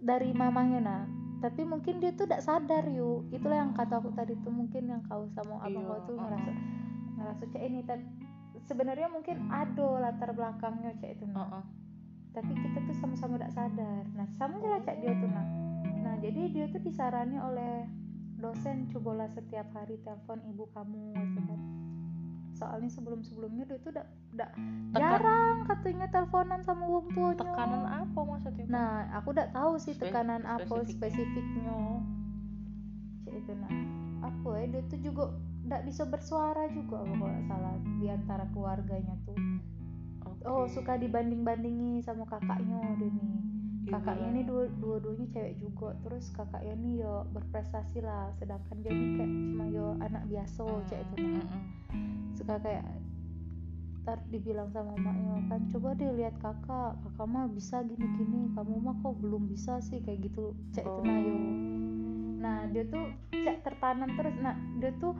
dari 0.00 0.32
mamanya 0.32 0.80
nah 0.80 1.04
tapi 1.40 1.64
mungkin 1.64 2.04
dia 2.04 2.12
tuh 2.12 2.28
tidak 2.28 2.44
sadar 2.44 2.84
yuk 2.92 3.24
itulah 3.32 3.64
yang 3.64 3.72
kata 3.72 3.96
aku 3.96 4.12
tadi 4.12 4.36
tuh 4.44 4.52
mungkin 4.52 4.92
yang 4.92 5.02
kau 5.08 5.24
sama 5.32 5.56
abang 5.64 5.80
Iya, 5.80 5.88
kau 5.88 6.00
tuh 6.04 6.16
ngerasa 6.20 6.50
ngerasa 7.16 7.42
cek 7.52 7.62
ini. 7.64 7.80
Tapi 7.84 8.04
sebenarnya 8.68 9.08
mungkin 9.08 9.48
ada 9.48 9.88
latar 10.04 10.30
belakangnya 10.36 10.92
cek 11.00 11.16
itu 11.16 11.24
nah 11.32 11.64
tapi 12.30 12.54
kita 12.54 12.78
tuh 12.86 12.94
sama-sama 12.94 13.42
tidak 13.42 13.52
sadar. 13.56 14.04
Nah 14.14 14.28
sama 14.38 14.60
lah 14.60 14.80
cek 14.84 15.00
dia 15.00 15.12
tuh 15.16 15.30
nah 15.32 15.46
nah 16.00 16.14
jadi 16.20 16.40
dia 16.52 16.64
tuh 16.68 16.80
disarani 16.84 17.36
oleh 17.40 17.88
dosen 18.40 18.88
cobalah 18.88 19.28
setiap 19.32 19.68
hari 19.76 20.00
telepon 20.00 20.40
ibu 20.48 20.64
kamu 20.72 21.12
gitu 21.12 21.40
kan 21.44 21.79
soalnya 22.60 22.90
sebelum-sebelumnya 22.92 23.64
dia 23.64 23.80
tuh 23.80 23.96
udah 23.96 24.50
jarang 24.92 25.64
katanya 25.64 26.06
teleponan 26.12 26.60
sama 26.60 26.84
wong 26.84 27.08
tuanya 27.16 27.40
tekanan 27.40 27.84
apa 27.88 28.20
maksudnya 28.20 28.64
nah 28.68 29.08
aku 29.16 29.32
udah 29.32 29.48
tahu 29.48 29.80
sih 29.80 29.96
tekanan 29.96 30.44
apa 30.44 30.68
spesifik. 30.68 31.16
spesifiknya 31.16 32.04
cek 33.24 33.34
itu 33.40 33.52
nah 33.56 33.72
apa 34.28 34.48
ya 34.60 34.64
dia 34.76 34.82
tuh 34.92 35.00
juga 35.00 35.24
tidak 35.64 35.82
bisa 35.88 36.02
bersuara 36.04 36.68
juga 36.68 37.00
apa 37.00 37.12
kalau 37.16 37.32
nggak 37.32 37.46
salah 37.48 37.74
di 37.96 38.06
antara 38.12 38.44
keluarganya 38.52 39.16
tuh 39.24 39.38
Oke. 40.28 40.42
oh 40.44 40.68
suka 40.68 41.00
dibanding-bandingi 41.00 42.04
sama 42.04 42.28
kakaknya 42.28 42.80
dia 43.00 43.08
nih. 43.08 43.40
Kakaknya 43.90 44.46
dua 44.46 44.64
dua-duanya 44.78 45.26
cewek 45.34 45.54
juga. 45.58 45.88
Terus 46.06 46.30
kakaknya 46.32 46.74
nih 46.78 46.94
yo 47.02 47.26
berprestasi 47.34 47.98
lah. 48.00 48.30
Sedangkan 48.38 48.76
dia 48.80 48.92
nih 48.94 49.08
kayak 49.18 49.30
cuma 49.30 49.64
yo 49.68 49.86
anak 49.98 50.22
biasa 50.30 50.62
cek 50.86 51.00
itu 51.02 51.16
nah 51.26 51.46
suka 52.38 52.56
kayak 52.62 52.86
ntar 54.00 54.16
dibilang 54.32 54.72
sama 54.72 54.96
maknya 54.96 55.44
kan 55.52 55.60
coba 55.68 55.92
deh 55.98 56.10
lihat 56.16 56.34
kakak. 56.40 56.96
Kakak 57.04 57.26
mah 57.28 57.46
bisa 57.50 57.82
gini-gini. 57.84 58.48
Kamu 58.54 58.80
mah 58.80 58.96
kok 59.02 59.18
belum 59.18 59.50
bisa 59.50 59.82
sih? 59.82 60.00
Kayak 60.00 60.30
gitu. 60.30 60.54
Cek 60.72 60.86
itu 60.86 61.02
nah 61.04 61.18
yo. 61.18 61.36
Nah 62.40 62.58
dia 62.72 62.84
tuh 62.88 63.12
cek 63.34 63.66
tertanam 63.66 64.08
terus. 64.16 64.32
Nah 64.40 64.56
dia 64.80 64.94
tuh 64.96 65.12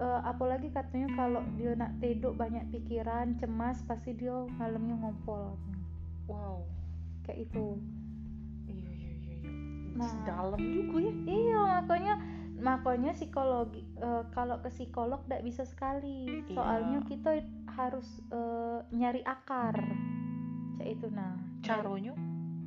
eh, 0.00 0.20
apalagi 0.26 0.72
katanya 0.74 1.08
kalau 1.14 1.42
dia 1.54 1.76
nak 1.78 1.94
tidur 2.02 2.34
banyak 2.34 2.66
pikiran 2.74 3.38
cemas 3.38 3.84
pasti 3.86 4.16
dia 4.16 4.34
malamnya 4.58 4.98
ngompol. 4.98 5.54
Wow. 6.26 6.66
Kayak 7.24 7.48
itu 7.48 7.78
Nah. 9.94 10.10
dalam 10.26 10.58
juga 10.58 10.96
ya. 11.06 11.12
Iya 11.24 11.60
makanya 11.80 12.14
makanya 12.54 13.10
psikologi 13.14 13.82
eh, 13.98 14.22
kalau 14.34 14.58
ke 14.58 14.70
psikolog 14.70 15.22
tidak 15.26 15.42
bisa 15.46 15.62
sekali. 15.62 16.44
Iya. 16.44 16.54
soalnya 16.54 16.98
kita 17.06 17.30
harus 17.70 18.08
eh, 18.30 18.78
nyari 18.90 19.22
akar. 19.22 19.74
Cek 20.76 20.88
itu 20.98 21.06
nah. 21.10 21.38
Caranya 21.62 22.12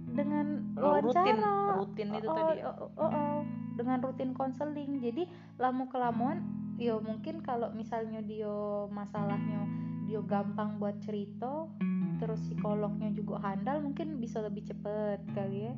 dengan 0.08 0.66
Oh, 0.82 0.98
rutin 0.98 1.38
wawancara. 1.38 1.78
rutin 1.78 2.08
itu 2.10 2.26
Oh, 2.26 2.34
tadi 2.34 2.58
ya? 2.58 2.74
oh, 2.74 2.90
oh, 2.98 3.06
oh. 3.06 3.38
dengan 3.78 3.98
rutin 4.02 4.34
konseling 4.34 4.98
jadi 4.98 5.30
lama 5.62 5.86
kelamaan 5.94 6.42
ya 6.82 6.98
mungkin 6.98 7.46
kalau 7.46 7.70
misalnya 7.74 8.26
dia 8.26 8.50
masalahnya 8.90 9.62
dia 10.10 10.18
gampang 10.26 10.82
buat 10.82 10.98
cerita 11.06 11.70
terus 12.18 12.42
psikolognya 12.50 13.14
juga 13.14 13.38
handal 13.46 13.86
mungkin 13.86 14.18
bisa 14.18 14.42
lebih 14.42 14.66
cepet 14.66 15.22
kali 15.38 15.70
ya 15.70 15.74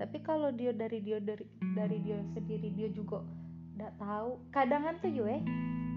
tapi 0.00 0.16
kalau 0.24 0.48
dia 0.48 0.72
dari 0.72 1.04
dia 1.04 1.20
dari 1.20 1.44
dari 1.76 2.00
dia 2.00 2.24
sendiri 2.32 2.72
dia 2.72 2.88
juga 2.88 3.20
nggak 3.76 4.00
tahu. 4.00 4.40
Kadangan 4.48 4.96
tuh 5.04 5.12
yo 5.12 5.28
eh 5.28 5.44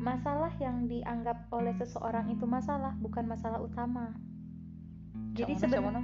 masalah 0.04 0.52
yang 0.60 0.92
dianggap 0.92 1.48
oleh 1.56 1.72
seseorang 1.80 2.28
itu 2.28 2.44
masalah 2.44 2.92
bukan 3.00 3.24
masalah 3.24 3.64
utama. 3.64 4.12
Jadi 5.40 5.56
sebenarnya 5.56 6.04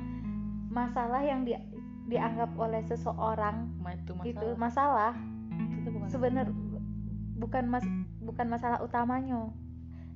masalah 0.71 1.19
yang 1.27 1.43
di, 1.43 1.59
dianggap 2.07 2.55
oleh 2.55 2.79
seseorang 2.87 3.67
Ma, 3.83 3.91
itu 3.91 4.15
masalah. 4.15 4.31
itu 4.31 4.47
masalah. 4.55 5.13
Itu 5.75 5.87
bukan 5.91 6.07
sebenar 6.07 6.47
bukan 7.35 7.63
mas 7.67 7.85
bukan 8.23 8.47
masalah 8.47 8.79
utamanya. 8.79 9.51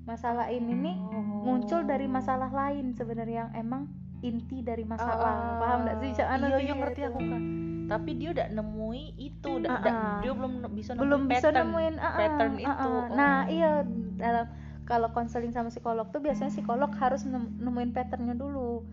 Masalah 0.08 0.48
ini 0.56 0.72
nih 0.72 0.96
muncul 1.44 1.84
dari 1.84 2.08
masalah 2.08 2.48
lain 2.48 2.96
sebenarnya 2.96 3.48
yang 3.48 3.52
emang 3.60 3.92
inti 4.24 4.64
dari 4.64 4.88
masalah. 4.88 5.60
Paham 5.60 5.80
nggak 5.84 5.98
sih? 6.00 6.10
Cak? 6.16 6.28
Ana 6.32 6.48
iya 6.48 6.56
sih 6.56 6.64
iya 6.64 6.72
kayak 6.72 6.80
ngerti 6.80 7.02
aku 7.12 7.20
kan 7.28 7.44
tapi 7.86 8.16
dia 8.16 8.30
udah 8.32 8.48
nemui 8.50 9.12
itu 9.16 9.50
udah, 9.60 9.70
Ah, 9.70 9.80
udah- 9.80 9.94
ah. 9.94 10.20
dia 10.20 10.32
belum 10.32 10.54
bisa 10.72 10.92
belum 10.94 11.22
nemuin 11.22 11.30
bisa 11.30 11.48
pattern, 11.48 11.58
nemuin 11.62 11.96
ah, 11.96 12.06
ah, 12.06 12.14
pattern 12.16 12.54
ah, 12.54 12.62
itu. 12.62 12.90
ah. 12.90 13.06
nah 13.12 13.36
Oh. 13.40 13.52
iya 13.52 13.72
dalam 14.16 14.46
kalau 14.84 15.08
konseling 15.10 15.50
sama 15.50 15.68
psikolog 15.68 16.08
tuh 16.10 16.20
biasanya 16.20 16.52
psikolog 16.52 16.92
harus 16.94 17.24
nem- 17.24 17.56
nemuin 17.58 17.92
patternnya 17.92 18.34
dulu. 18.34 18.84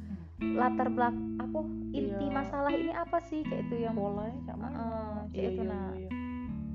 Latar 0.41 0.89
belak 0.89 1.13
apa 1.37 1.61
inti 1.91 2.25
Iya. 2.25 2.33
masalah 2.33 2.73
ini 2.73 2.89
apa 2.91 3.21
sih? 3.21 3.45
Kayak 3.45 3.69
itu 3.69 3.75
yang 3.83 3.93
cak 4.41 4.57
mana 4.57 4.77
Ah, 4.79 5.19
kayak 5.29 5.37
iya 5.37 5.49
itu 5.51 5.63
iya 5.63 5.69
nah. 5.69 5.93
iya 5.93 6.09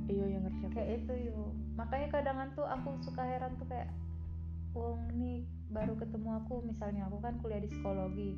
iya. 0.05 0.25
Iya 0.29 0.37
ngerti 0.39 0.65
kayak 0.69 0.89
itu 1.01 1.13
yuk 1.25 1.49
makanya 1.73 2.07
kadangan 2.09 2.47
tuh 2.53 2.63
aku 2.63 2.89
suka 3.01 3.25
heran 3.25 3.57
tuh 3.57 3.65
kayak 3.65 3.89
wong 4.71 5.01
nih 5.13 5.41
baru 5.67 5.97
ketemu 5.97 6.29
aku 6.37 6.61
misalnya 6.61 7.07
aku 7.07 7.17
kan 7.19 7.39
kuliah 7.41 7.57
di 7.57 7.67
psikologi. 7.67 8.31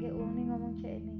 Kayak 0.00 0.14
wong 0.14 0.30
nih 0.32 0.44
ngomong 0.48 0.74
kayak 0.80 0.98
ini 1.02 1.14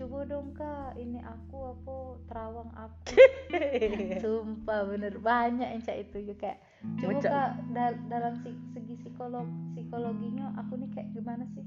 coba 0.00 0.24
dong 0.24 0.56
kak 0.56 0.96
ini 0.96 1.20
aku 1.20 1.76
apa 1.76 1.94
terawang 2.24 2.72
aku. 2.72 3.20
Sumpah 4.24 4.88
bener. 4.88 5.20
Banyak 5.20 5.68
yang 5.76 5.82
itu 5.84 6.16
juga 6.24 6.34
kayak 6.40 6.58
coba 7.04 7.20
kak 7.20 7.50
dal- 7.76 8.00
dalam 8.08 8.34
segi 8.72 8.96
psikolog 8.96 9.44
psikologinya 9.76 10.56
aku 10.56 10.80
nih 10.80 10.88
kayak 10.96 11.12
gimana 11.12 11.44
sih? 11.52 11.64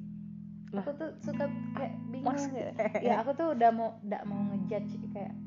Aku 0.74 0.90
tuh 0.98 1.14
suka 1.22 1.46
kayak 1.78 1.94
bingung 2.10 2.34
gitu. 2.34 2.74
Ya 3.06 3.22
aku 3.22 3.38
tuh 3.38 3.54
udah 3.54 3.70
mau 3.70 4.02
udah 4.02 4.22
mau 4.26 4.42
ngejudge 4.50 4.98
kayak 5.14 5.38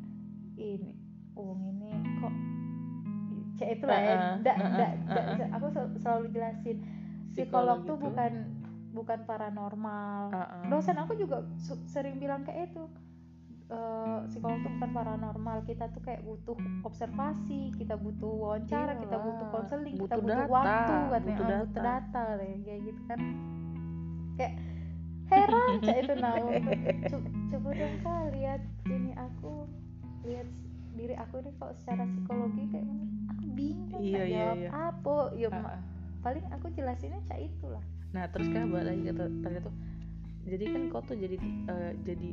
ini 0.54 0.94
wong 1.34 1.58
ini 1.74 1.90
kok 2.22 2.34
cek 3.56 3.68
itu 3.80 3.84
lah 3.88 4.00
ya 4.00 4.16
ndak 4.40 4.56
heeh. 4.56 4.88
bisa- 5.34 5.50
aku 5.52 5.66
sel- 5.74 5.94
selalu 5.98 6.26
jelasin 6.30 6.78
psikolog 7.34 7.82
Psikolog 7.82 7.84
tuh 7.84 7.96
itu. 7.98 8.04
bukan 8.08 8.32
bukan 8.96 9.20
paranormal 9.22 10.32
Ah, 10.32 10.40
ah. 10.40 10.66
dosen 10.66 10.96
aku 10.96 11.12
juga 11.14 11.44
sering 11.86 12.16
bilang 12.16 12.40
kayak 12.42 12.72
itu 12.72 12.88
Eh, 13.66 14.20
psikolog 14.30 14.62
tuh 14.62 14.70
bukan 14.70 14.94
paranormal 14.94 15.66
kita 15.66 15.90
tuh 15.90 15.98
kayak 15.98 16.22
butuh 16.22 16.54
observasi 16.86 17.74
kita 17.74 17.98
butuh 17.98 18.30
wawancara 18.30 18.94
kita 18.94 19.18
butuh 19.18 19.42
Iyalah, 19.42 19.50
konseling 19.50 19.94
kita 19.98 20.14
butuh 20.14 20.38
data, 20.38 20.54
waktu 20.54 20.94
katanya 21.10 21.18
butuh 21.18 21.42
Ah, 21.42 21.58
butuh 21.58 21.66
data. 21.74 21.82
data 21.82 22.24
kayak 22.38 22.80
gitu 22.86 23.00
kan 23.04 23.18
kayak 24.36 24.54
heran 25.26 25.74
cak 25.82 25.96
itu 25.98 26.12
Co- 27.10 27.26
coba 27.50 27.68
dong 27.74 27.94
kak 27.98 28.22
lihat 28.30 28.62
ini 28.86 29.10
aku 29.18 29.52
lihat 30.22 30.48
diri 30.94 31.14
aku 31.16 31.34
ini 31.42 31.50
kok 31.52 31.74
secara 31.76 32.06
psikologi 32.06 32.62
kayak 32.70 32.86
mana 32.86 33.04
aku 33.26 33.42
bingung 33.50 33.98
Iya, 33.98 34.22
iya, 34.22 34.38
jawab 34.38 34.56
iya. 34.56 34.70
apa 34.70 35.16
ya 35.34 35.48
Ah, 35.48 35.58
ma- 35.58 35.74
ah. 35.74 35.80
paling 36.22 36.46
aku 36.54 36.66
jelasinnya 36.70 37.18
cak 37.24 37.42
itulah 37.42 37.82
nah 38.16 38.24
terus 38.32 38.48
kan 38.48 38.72
balik 38.72 38.96
lagi 38.96 39.12
ke 39.12 39.24
tadi 39.44 39.56
tuh 39.60 39.74
jadi 40.46 40.64
kan 40.72 40.82
kau 40.88 41.02
tuh 41.04 41.18
jadi 41.18 41.36
eh, 41.68 41.92
jadi 42.06 42.30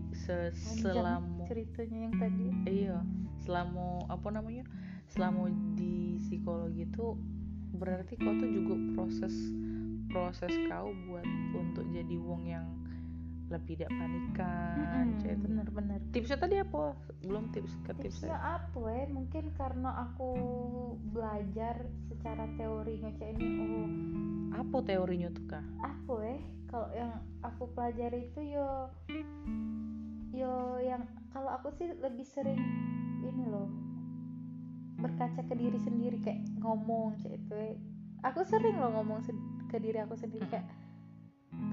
selama 0.53 1.49
ceritanya 1.49 1.99
yang 2.05 2.15
tadi. 2.21 2.45
Iya 2.69 3.01
selama 3.43 4.07
apa 4.07 4.27
namanya 4.31 4.63
selama 5.11 5.51
di 5.75 6.17
psikologi 6.23 6.87
itu 6.87 7.17
berarti 7.75 8.15
kau 8.15 8.31
tuh 8.39 8.49
juga 8.49 8.75
proses 8.95 9.35
proses 10.07 10.53
kau 10.71 10.93
buat 11.09 11.27
untuk 11.51 11.85
jadi 11.91 12.15
wong 12.21 12.47
yang 12.47 12.65
lebih 13.53 13.73
tidak 13.77 13.91
panikan. 13.93 15.05
Cek 15.21 15.31
itu. 15.37 15.45
bener-bener. 15.45 15.99
Tipsnya 16.09 16.37
tadi 16.41 16.55
apa? 16.57 16.97
Belum 17.21 17.53
tips 17.53 17.77
ke 17.85 17.93
tipsnya 18.01 18.33
tipsnya 18.33 18.39
apa 18.41 18.81
ya 18.89 19.05
mungkin 19.13 19.43
karena 19.53 19.89
aku 20.09 20.31
belajar 21.13 21.85
secara 22.09 22.49
teorinya 22.57 23.13
cek 23.13 23.29
ini 23.37 23.45
oh. 23.61 23.89
Apa 24.53 24.77
teorinya 24.85 25.29
tuh 25.29 25.45
kak? 25.45 25.65
Apa 25.81 26.15
ya 26.25 26.37
kalau 26.73 26.89
yang 26.97 27.13
aku 27.45 27.63
pelajari 27.77 28.33
itu 28.33 28.57
yo 28.57 28.89
yo 30.33 30.81
yang 30.81 31.05
kalau 31.29 31.53
aku 31.53 31.69
sih 31.77 31.93
lebih 32.01 32.25
sering 32.25 32.57
ini 33.21 33.45
loh 33.45 33.69
berkaca 34.97 35.45
ke 35.45 35.53
diri 35.53 35.77
sendiri 35.77 36.17
kayak 36.25 36.41
ngomong 36.57 37.13
cek 37.21 37.37
itu 37.37 37.53
ya. 37.53 37.77
aku 38.25 38.41
sering 38.41 38.81
loh 38.81 38.89
ngomong 38.89 39.21
ke 39.69 39.77
diri 39.77 40.01
aku 40.01 40.17
sendiri 40.17 40.45
kayak 40.49 40.65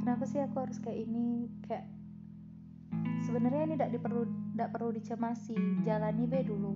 kenapa 0.02 0.25
sih 0.26 0.40
aku 0.40 0.56
harus 0.64 0.78
kayak 0.80 1.08
ini? 1.08 1.49
Kayak 1.66 1.87
sebenarnya 3.25 3.62
ini 3.68 3.75
tidak 3.78 3.92
diperlu 3.99 4.22
tidak 4.26 4.70
perlu 4.75 4.90
dicemasi. 4.94 5.56
Jalani 5.87 6.25
be 6.26 6.40
dulu. 6.44 6.72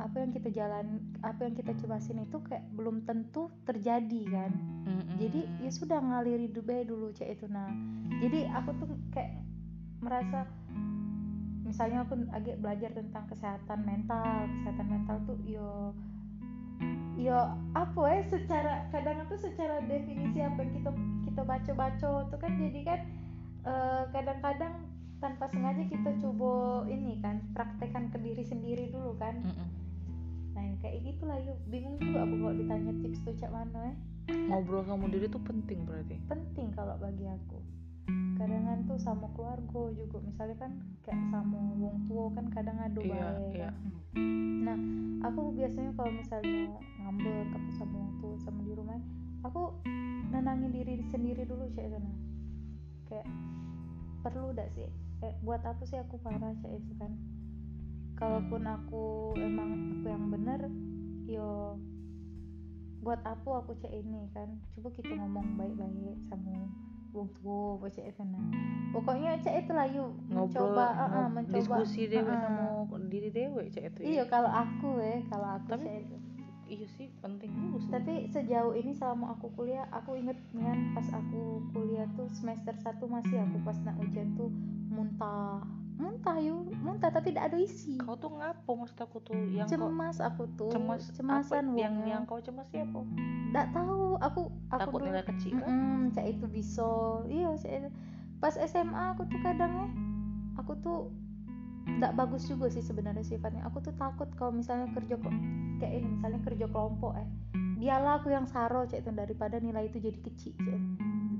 Apa 0.00 0.24
yang 0.24 0.32
kita 0.32 0.48
jalan 0.50 1.04
apa 1.20 1.46
yang 1.46 1.54
kita 1.54 1.76
cemasin 1.78 2.24
itu 2.24 2.40
kayak 2.46 2.64
belum 2.74 3.04
tentu 3.04 3.52
terjadi 3.68 4.22
kan? 4.30 4.52
Mm-mm. 4.82 5.14
jadi 5.14 5.40
ya 5.62 5.70
sudah 5.70 5.98
ngalir 6.02 6.42
hidup 6.42 6.66
aja 6.66 6.82
dulu 6.90 7.14
cek 7.14 7.38
itu 7.38 7.46
nah 7.46 7.70
jadi 8.18 8.50
aku 8.50 8.70
tuh 8.82 8.90
kayak 9.14 9.38
merasa 10.02 10.42
misalnya 11.62 12.02
aku 12.02 12.18
agak 12.34 12.58
belajar 12.58 12.90
tentang 12.90 13.24
kesehatan 13.30 13.80
mental 13.86 14.50
kesehatan 14.58 14.86
mental 14.90 15.16
tuh 15.24 15.38
yo 15.46 15.94
yo 17.14 17.38
apa 17.78 18.00
ya 18.10 18.20
secara 18.26 18.72
kadang 18.90 19.22
tuh 19.30 19.38
secara 19.38 19.78
definisi 19.86 20.42
apa 20.42 20.58
yang 20.66 20.72
kita 20.82 20.90
kita 21.32 21.48
baca-baca 21.48 22.28
tuh 22.28 22.38
kan 22.38 22.52
jadi 22.60 22.80
kan 22.84 23.00
eh, 23.64 24.02
kadang-kadang 24.12 24.74
tanpa 25.16 25.48
sengaja 25.48 25.80
kita 25.88 26.10
coba 26.20 26.84
ini 26.92 27.16
kan 27.24 27.40
praktekkan 27.56 28.12
ke 28.12 28.20
diri 28.20 28.44
sendiri 28.44 28.92
dulu 28.92 29.16
kan. 29.16 29.40
Mm-mm. 29.40 29.68
nah 30.52 30.60
yang 30.60 30.76
kayak 30.84 31.00
gitulah 31.08 31.40
yuk. 31.40 31.56
Bingung 31.72 31.96
juga 31.96 32.28
aku 32.28 32.34
kalau 32.36 32.54
ditanya 32.60 32.92
tips 33.00 33.24
tuh 33.24 33.34
cak 33.40 33.48
mana 33.48 33.80
ya 33.88 33.94
ngobrol 34.52 34.84
sama 34.84 35.08
diri 35.08 35.26
tuh 35.32 35.40
penting 35.40 35.88
berarti. 35.88 36.20
Penting 36.28 36.68
kalau 36.76 37.00
bagi 37.00 37.24
aku. 37.24 37.58
Kadang 38.36 38.84
tuh 38.84 38.98
sama 38.98 39.30
keluarga 39.32 39.82
juga 39.94 40.18
misalnya 40.20 40.56
kan 40.58 40.72
kayak 41.06 41.22
sama 41.32 41.58
wong 41.78 41.96
tua 42.10 42.26
kan 42.34 42.46
kadang 42.50 42.76
adu 42.82 43.00
iya 43.06 43.14
bae 43.14 43.46
iya. 43.54 43.70
Kan. 43.70 43.74
nah 44.66 44.78
aku 45.30 45.54
biasanya 45.54 45.94
kalau 45.94 46.10
misalnya 46.10 46.74
ngambek 46.98 47.54
apa 47.54 47.70
sama 47.78 47.94
wong 48.02 48.14
tua 48.18 48.34
sama 48.42 48.60
di 48.66 48.72
rumah 48.74 48.98
aku 49.42 49.62
nenangin 50.32 50.70
diri 50.72 51.02
sendiri 51.10 51.42
dulu 51.44 51.68
cek 51.74 51.86
itu 51.90 51.98
nah 51.98 52.16
kayak 53.10 53.28
perlu 54.22 54.54
dak 54.54 54.70
sih? 54.72 54.88
Kayak 55.18 55.36
buat 55.42 55.62
apa 55.62 55.82
sih 55.84 55.98
aku 55.98 56.18
marah 56.22 56.54
cek 56.62 56.72
itu 56.72 56.92
kan? 56.98 57.12
Kalaupun 58.16 58.62
aku 58.64 59.34
emang 59.36 59.98
aku 59.98 60.06
yang 60.08 60.24
bener 60.30 60.60
yo 61.26 61.76
buat 63.02 63.18
apa 63.26 63.66
aku 63.66 63.74
cek 63.82 63.92
ini 63.92 64.30
kan? 64.30 64.62
Coba 64.78 64.88
kita 64.94 65.12
ngomong 65.18 65.58
baik-baik 65.58 66.18
sama 66.30 66.70
wong 67.12 67.28
tua 67.36 67.76
apa 67.76 67.86
cek 67.92 68.04
itu 68.08 68.22
nah 68.24 68.44
pokoknya 68.96 69.30
cek 69.44 69.54
itu 69.64 69.72
lah 69.76 69.86
yuk 69.92 70.10
ngobrol 70.32 70.72
mencoba 70.72 70.86
uh, 70.96 71.04
uh, 71.04 71.26
mencoba. 71.28 71.56
diskusi 71.60 72.08
dewe 72.08 72.32
uh, 72.32 72.40
sama 72.40 72.96
diri 73.12 73.28
dewe 73.28 73.68
cek 73.68 73.84
itu 73.92 73.98
ya. 74.00 74.08
iya 74.08 74.24
kalau 74.32 74.48
aku 74.48 74.96
ya 74.96 75.20
kalau 75.28 75.48
aku 75.60 75.68
Tapi- 75.76 75.84
cek 75.84 75.96
itu 76.08 76.16
iya 76.72 76.88
sih 76.96 77.08
penting 77.20 77.52
juga 77.52 77.78
sih. 77.84 77.90
tapi 77.92 78.14
sejauh 78.32 78.72
ini 78.72 78.96
selama 78.96 79.36
aku 79.36 79.52
kuliah 79.52 79.84
aku 79.92 80.16
inget 80.16 80.40
kan 80.56 80.96
pas 80.96 81.04
aku 81.12 81.60
kuliah 81.76 82.08
tuh 82.16 82.26
semester 82.32 82.72
1 82.72 82.96
masih 83.04 83.36
aku 83.44 83.56
pas 83.60 83.76
nak 83.84 83.96
ujian 84.00 84.32
tuh 84.34 84.48
muntah. 84.88 85.60
Muntah 86.00 86.40
yuk 86.40 86.72
muntah 86.80 87.12
tapi 87.12 87.30
tidak 87.30 87.52
ada 87.52 87.58
isi. 87.60 88.00
Kau 88.00 88.16
tuh 88.16 88.32
ngapo 88.32 88.72
maksud 88.74 88.96
aku 88.96 89.20
tuh 89.20 89.36
yang 89.52 89.68
kau 89.68 89.76
cemas 89.76 90.16
aku 90.24 90.44
tuh. 90.56 90.72
Cemas 90.72 91.04
cemasan 91.12 91.76
apa, 91.76 91.78
yang 91.78 91.94
yang 92.08 92.22
kau 92.24 92.40
cemas 92.40 92.66
siapa? 92.72 93.04
Tidak 93.04 93.66
tahu 93.76 94.16
aku 94.18 94.48
aku 94.72 94.88
takut 94.88 95.00
dulu 95.04 95.08
nilai 95.12 95.24
kecil 95.28 95.52
kan? 95.60 95.68
Mm-mm, 95.68 95.98
cak 96.16 96.26
itu 96.26 96.46
bisa. 96.48 96.90
Iya 97.28 97.52
cak 97.60 97.72
itu. 97.72 97.90
Pas 98.40 98.54
SMA 98.56 99.04
aku 99.12 99.28
tuh 99.28 99.40
kadang 99.44 99.72
ya 99.76 99.86
aku 100.58 100.72
tuh 100.80 100.98
tidak 101.86 102.12
bagus 102.18 102.46
juga 102.50 102.66
sih 102.70 102.82
sebenarnya 102.82 103.22
sifatnya. 103.22 103.62
Aku 103.70 103.82
tuh 103.82 103.94
takut 103.94 104.26
kalau 104.34 104.54
misalnya 104.54 104.90
kerja 104.94 105.18
kok 105.18 105.34
kayak 105.82 105.92
ini 106.02 106.06
misalnya 106.18 106.40
kerja 106.46 106.66
kelompok 106.70 107.18
eh 107.18 107.28
biarlah 107.82 108.22
aku 108.22 108.30
yang 108.30 108.46
saro 108.46 108.86
cak 108.86 109.02
itu 109.02 109.10
daripada 109.10 109.58
nilai 109.58 109.90
itu 109.90 109.98
jadi 109.98 110.18
kecil 110.22 110.54
Cak. 110.54 110.80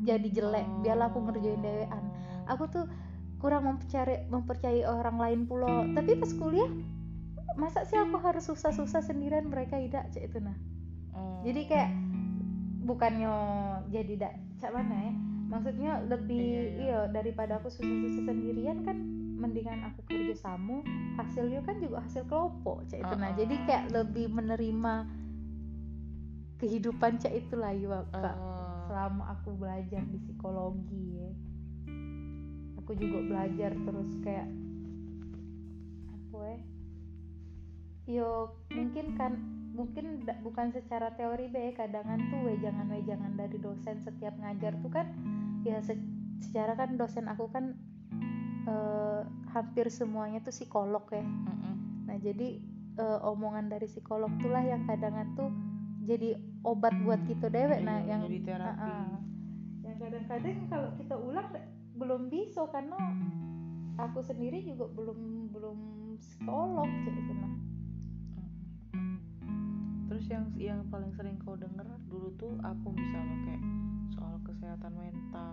jadi 0.03 0.29
jelek 0.35 0.67
biarlah 0.83 1.07
aku 1.15 1.19
ngerjain 1.23 1.63
dewean. 1.63 2.05
Aku 2.51 2.67
tuh 2.67 2.91
kurang 3.39 3.71
mempercayai 3.71 4.27
mempercayai 4.27 4.83
orang 4.83 5.19
lain 5.19 5.41
pula. 5.47 5.87
Tapi 5.95 6.19
pas 6.19 6.33
kuliah 6.35 6.71
masa 7.55 7.87
sih 7.87 8.01
aku 8.01 8.19
harus 8.19 8.49
susah-susah 8.49 9.05
sendirian 9.07 9.47
mereka 9.47 9.79
tidak 9.79 10.11
cak 10.11 10.27
itu 10.27 10.39
nah. 10.43 10.59
Jadi 11.47 11.61
kayak 11.71 11.91
bukannya 12.83 13.35
jadi 13.95 14.13
dak 14.19 14.35
cak 14.59 14.75
mana 14.75 14.97
ya 15.11 15.15
maksudnya 15.53 16.01
lebih 16.09 16.41
Iya, 16.41 16.81
iya. 16.81 17.01
daripada 17.13 17.61
aku 17.61 17.69
susah-susah 17.69 18.25
sendirian 18.25 18.81
kan 18.83 18.97
mendingan 19.37 19.85
aku 19.85 20.01
kerja 20.07 20.33
sama 20.39 20.81
hasilnya 21.19 21.61
kan 21.61 21.77
juga 21.77 22.01
hasil 22.01 22.25
kelompok 22.25 22.89
cak 22.89 23.05
itu. 23.05 23.15
Nah 23.19 23.31
jadi 23.35 23.55
kayak 23.69 23.85
lebih 23.93 24.31
menerima 24.31 24.95
kehidupan 26.57 27.19
cak 27.19 27.35
itulah 27.37 27.75
ya 27.75 28.01
kak. 28.11 28.37
Oh. 28.39 28.61
selama 28.83 29.25
aku 29.33 29.57
belajar 29.57 30.05
di 30.05 30.19
psikologi 30.21 31.17
ya. 31.17 31.31
Aku 32.79 32.93
juga 32.93 33.19
belajar 33.25 33.73
terus 33.73 34.11
kayak 34.21 34.49
apa 36.09 36.39
ya. 36.45 36.59
Yo 38.05 38.31
mungkin 38.69 39.17
kan 39.17 39.33
mungkin 39.73 40.23
da- 40.23 40.37
bukan 40.39 40.69
secara 40.71 41.17
teori 41.17 41.49
be 41.49 41.73
kadangan 41.73 42.21
tuh 42.29 42.45
wejangan 42.45 42.85
wejangan 42.91 43.33
dari 43.33 43.57
dosen 43.57 43.97
setiap 43.99 44.37
ngajar 44.37 44.77
tuh 44.85 44.93
kan 44.93 45.09
ya 45.63 45.79
se- 45.83 46.11
secara 46.43 46.75
kan 46.75 46.99
dosen 46.99 47.27
aku 47.31 47.47
kan 47.51 47.75
eh, 48.67 49.23
hampir 49.55 49.87
semuanya 49.89 50.43
tuh 50.43 50.55
psikolog 50.55 51.07
ya. 51.11 51.23
Mm-mm. 51.23 51.75
nah 52.07 52.17
jadi 52.19 52.59
eh, 52.99 53.19
omongan 53.27 53.71
dari 53.71 53.87
psikolog 53.87 54.31
tuh 54.43 54.51
lah 54.51 54.63
yang 54.63 54.85
kadangan 54.85 55.33
tuh 55.39 55.51
jadi 56.03 56.35
obat 56.67 56.95
buat 57.07 57.23
kita 57.31 57.47
dewek. 57.47 57.87
Nah 57.87 58.03
Iya, 58.03 58.11
yang 58.11 58.21
jadi 58.27 58.39
terapi. 58.43 58.83
Ah, 58.83 58.91
ah. 59.07 59.19
yang 59.87 59.97
kadang-kadang 60.03 60.59
kalau 60.67 60.89
kita 60.99 61.15
ulang 61.15 61.49
belum 61.95 62.27
bisa 62.27 62.67
karena 62.75 62.99
aku 64.01 64.25
sendiri 64.25 64.65
juga 64.65 64.89
belum 64.91 65.53
belum 65.53 65.79
psikolog 66.19 66.89
cek 67.05 67.15
itu 67.15 67.33
nah 67.37 67.53
terus 70.09 70.25
yang 70.29 70.45
yang 70.57 70.81
paling 70.89 71.13
sering 71.17 71.37
kau 71.45 71.57
denger 71.57 71.85
dulu 72.09 72.33
tuh 72.37 72.53
apa 72.65 72.89
misalnya 72.89 73.37
kayak 73.45 73.63
kesehatan 74.63 74.95
mental. 74.95 75.51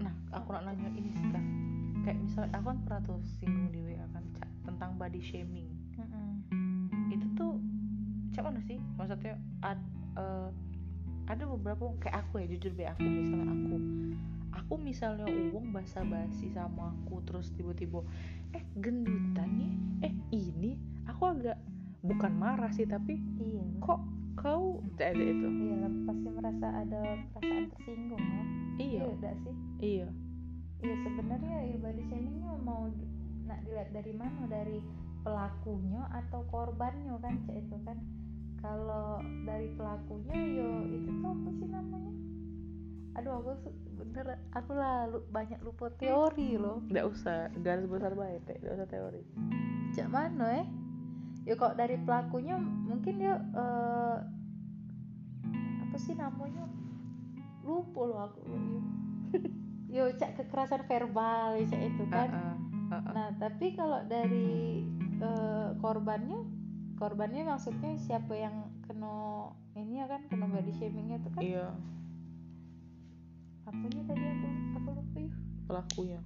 Nah 0.00 0.14
aku 0.32 0.56
nak 0.56 0.72
nanya 0.72 0.88
ini 0.96 1.12
sih 1.12 1.28
kan 1.28 1.44
kayak 2.00 2.16
misalnya 2.24 2.48
aku 2.56 2.64
kan 2.72 2.78
pernah 2.88 3.00
tuh 3.04 3.20
singgung 3.36 3.68
di 3.68 3.84
WA 3.84 4.08
kan 4.16 4.24
Ca, 4.32 4.48
tentang 4.64 4.96
body 4.96 5.20
shaming. 5.20 5.68
Itu 7.12 7.28
tuh 7.36 7.60
cak 8.32 8.40
mana 8.40 8.64
sih? 8.64 8.80
Maksudnya 8.96 9.36
ad, 9.60 9.76
eh, 10.16 10.48
ada 11.28 11.44
beberapa 11.44 11.92
kayak 12.00 12.24
aku 12.24 12.40
ya 12.40 12.56
jujur 12.56 12.72
be 12.72 12.88
aku 12.88 13.04
misalnya 13.04 13.52
aku. 13.52 13.76
Aku 14.64 14.74
misalnya 14.80 15.26
uang 15.28 15.68
basa 15.76 16.00
basi 16.08 16.48
sama 16.56 16.96
aku 16.96 17.20
terus 17.28 17.52
tiba-tiba 17.52 18.00
eh 18.56 18.64
gendutan 18.80 19.60
nih? 19.60 19.72
Eh 20.08 20.12
ini? 20.32 20.80
Aku 21.04 21.36
agak 21.36 21.60
bukan 22.00 22.32
marah 22.32 22.72
sih 22.72 22.88
tapi 22.88 23.20
iya. 23.36 23.60
kok 23.76 24.00
kau 24.42 24.80
ada 24.98 25.22
itu? 25.22 25.48
Iya 25.48 25.88
pasti 26.06 26.28
merasa 26.30 26.66
ada 26.70 27.00
perasaan 27.34 27.64
tersinggung 27.74 28.22
ya. 28.22 28.44
Iya. 28.78 29.02
Udah 29.10 29.34
sih? 29.42 29.54
Iya. 29.82 30.08
Iya 30.78 30.94
sebenarnya 31.02 31.56
ya 31.66 31.76
body 31.82 32.02
shamingnya 32.06 32.52
mau 32.62 32.86
nak 33.50 33.58
dilihat 33.66 33.90
dari 33.90 34.12
mana? 34.14 34.40
Dari 34.46 34.78
pelakunya 35.26 36.02
atau 36.14 36.40
korbannya 36.48 37.14
kan 37.18 37.34
cek 37.46 37.56
itu 37.66 37.76
kan. 37.82 37.98
Kalau 38.58 39.22
dari 39.46 39.70
pelakunya 39.78 40.34
yo 40.34 40.70
itu 40.90 41.10
tuh 41.22 41.30
apa 41.30 41.50
sih 41.58 41.68
namanya? 41.70 42.12
Aduh 43.18 43.32
aku 43.42 43.50
bener 43.98 44.26
aku 44.54 44.70
lah 44.74 45.10
lu- 45.10 45.26
banyak 45.30 45.58
lupa 45.62 45.90
teori 45.98 46.58
loh. 46.58 46.82
Nggak 46.86 47.06
usah 47.06 47.50
garis 47.62 47.86
besar 47.86 48.14
baik 48.14 48.46
nggak 48.46 48.74
usah 48.78 48.88
teori. 48.90 49.22
Cak 49.94 50.08
mana 50.10 50.62
eh 50.62 50.66
ya 51.48 51.56
kok 51.56 51.80
dari 51.80 51.96
pelakunya 51.96 52.60
mungkin 52.60 53.14
dia 53.16 53.40
eh, 53.40 54.16
apa 55.88 55.96
sih 55.96 56.12
namanya? 56.12 56.68
Lupa 57.64 58.00
loh 58.04 58.20
aku. 58.28 58.40
Yo 59.96 60.12
cak 60.20 60.36
kekerasan 60.36 60.84
verbal 60.84 61.56
ya, 61.56 61.64
cak 61.72 61.82
itu 61.88 62.04
kan. 62.12 62.28
Heeh, 62.28 62.56
heeh. 62.92 63.12
nah 63.16 63.28
tapi 63.40 63.72
kalau 63.72 64.04
dari 64.04 64.84
eh, 65.24 65.68
korbannya 65.80 66.44
korbannya 67.00 67.48
maksudnya 67.48 67.96
siapa 67.96 68.36
yang 68.36 68.68
kena 68.84 69.48
ini 69.72 70.04
ya 70.04 70.06
kan 70.10 70.28
kena 70.28 70.52
body 70.52 70.72
shamingnya 70.76 71.16
itu 71.16 71.30
kan? 71.32 71.40
Iya. 71.40 71.66
Apanya 73.64 74.02
tadi 74.04 74.24
aku 74.28 74.48
aku 74.76 74.88
lupa 75.00 75.16
ya 75.16 75.32
pelakunya. 75.64 76.20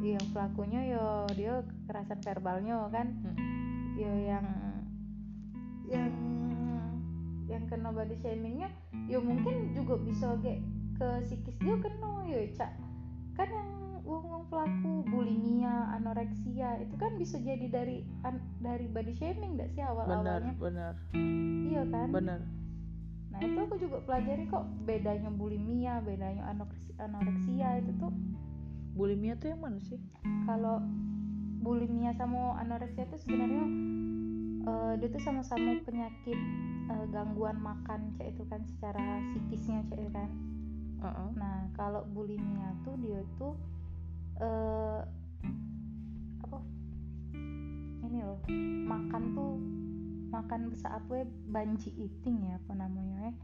Iya, 0.00 0.20
pelakunya 0.32 0.80
yo 0.96 1.04
dia 1.36 1.60
kekerasan 1.60 2.24
verbalnya 2.24 2.88
kan. 2.88 3.12
Mm. 3.20 3.56
Yo 3.96 4.12
yang 4.12 4.46
yang 5.88 6.12
yang 7.48 7.64
kena 7.72 7.88
body 7.88 8.16
shamingnya 8.20 8.68
yo 9.08 9.24
mungkin 9.24 9.72
juga 9.72 9.96
bisa 9.96 10.36
ge 10.44 10.60
ke 11.00 11.08
psikis 11.24 11.56
dia 11.60 11.76
kena 11.80 12.28
yo 12.28 12.40
cak. 12.52 12.72
Kan 13.36 13.48
yang 13.52 13.70
wong 14.06 14.24
wong 14.30 14.44
pelaku 14.46 15.02
bulimia 15.10 15.90
anoreksia 15.98 16.78
itu 16.78 16.94
kan 16.94 17.18
bisa 17.18 17.42
jadi 17.42 17.66
dari 17.66 18.06
an- 18.22 18.44
dari 18.62 18.86
body 18.86 19.12
shaming 19.16 19.58
gak 19.58 19.74
sih 19.74 19.82
awal 19.82 20.06
benar 20.06 20.40
awalnya 20.40 20.54
benar. 20.60 20.92
Iya 21.66 21.82
kan? 21.90 22.08
Benar. 22.14 22.40
Nah 23.34 23.40
itu 23.42 23.58
aku 23.58 23.76
juga 23.76 23.98
pelajari 24.06 24.44
kok 24.48 24.64
bedanya 24.86 25.28
bulimia 25.28 26.00
bedanya 26.00 26.48
anoreksia, 26.48 26.94
anoreksia 27.02 27.68
itu 27.84 27.92
tuh 28.00 28.12
bulimia 28.96 29.36
tuh 29.36 29.52
yang 29.52 29.60
mana 29.60 29.76
sih? 29.82 30.00
Kalau 30.48 30.80
bulimia 31.60 32.12
sama 32.16 32.58
anoreksia 32.60 33.08
itu 33.08 33.16
sebenarnya 33.20 33.64
eh, 34.66 34.92
dia 35.00 35.08
tuh 35.12 35.22
sama-sama 35.22 35.78
penyakit 35.82 36.38
eh, 36.90 37.04
gangguan 37.10 37.58
makan 37.60 38.14
cek 38.18 38.36
itu 38.36 38.42
kan 38.48 38.62
secara 38.66 39.22
psikisnya 39.32 39.84
cek 39.88 39.98
itu 40.00 40.10
kan. 40.12 40.30
Heeh. 40.96 41.28
nah 41.36 41.68
kalau 41.76 42.08
bulimia 42.08 42.72
tuh 42.82 42.96
dia 42.98 43.20
tuh 43.36 43.54
eh, 44.40 45.00
apa? 46.44 46.58
Ini 48.06 48.18
loh 48.22 48.40
makan 48.86 49.22
tuh 49.36 49.52
makan 50.26 50.60
besar 50.68 50.98
apa 50.98 51.22
ya 51.22 51.26
banji 51.48 51.92
eating 51.96 52.50
ya 52.50 52.58
apa 52.58 52.72
namanya 52.74 53.30
ya. 53.30 53.34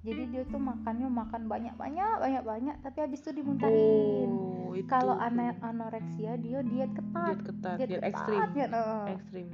Jadi 0.00 0.32
dia 0.32 0.42
tuh 0.48 0.56
makannya 0.56 1.12
makan 1.12 1.44
banyak 1.44 1.76
banyak 1.76 2.16
banyak 2.24 2.44
banyak 2.44 2.76
tapi 2.80 2.98
habis 3.04 3.20
itu 3.20 3.36
dimuntahin. 3.36 4.32
Oh 4.32 4.59
itu 4.74 4.86
kalau 4.86 5.14
tuh. 5.14 5.26
ana- 5.26 5.58
anoreksia 5.60 6.36
dia 6.36 6.60
diet 6.62 6.90
ketat. 6.90 7.26
Diet 7.26 7.42
ketat 7.42 7.76
diet 7.76 7.88
diet 7.88 8.00
ketat, 8.00 8.10
ekstrim. 8.10 8.40
diet, 8.52 8.70
eh. 8.70 9.06
ekstrim. 9.10 9.46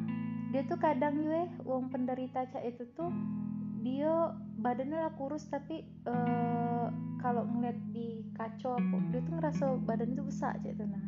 Dia 0.47 0.63
tuh 0.65 0.79
kadang 0.79 1.15
gue 1.21 1.41
uang 1.63 1.85
penderita 1.91 2.41
cak 2.47 2.65
itu 2.65 2.85
tuh 2.93 3.11
dia 3.81 4.13
badannya 4.57 4.99
lah 4.99 5.13
kurus 5.15 5.47
tapi 5.47 5.81
eh, 5.85 6.87
kalau 7.19 7.47
ngeliat 7.47 7.79
di 7.91 8.25
kaca 8.33 8.75
apa 8.75 8.97
dia 9.11 9.21
tuh 9.21 9.33
ngerasa 9.35 9.65
badan 9.83 10.09
itu 10.11 10.23
besar 10.23 10.57
cak 10.57 10.73
itu 10.73 10.85
nah. 10.85 11.03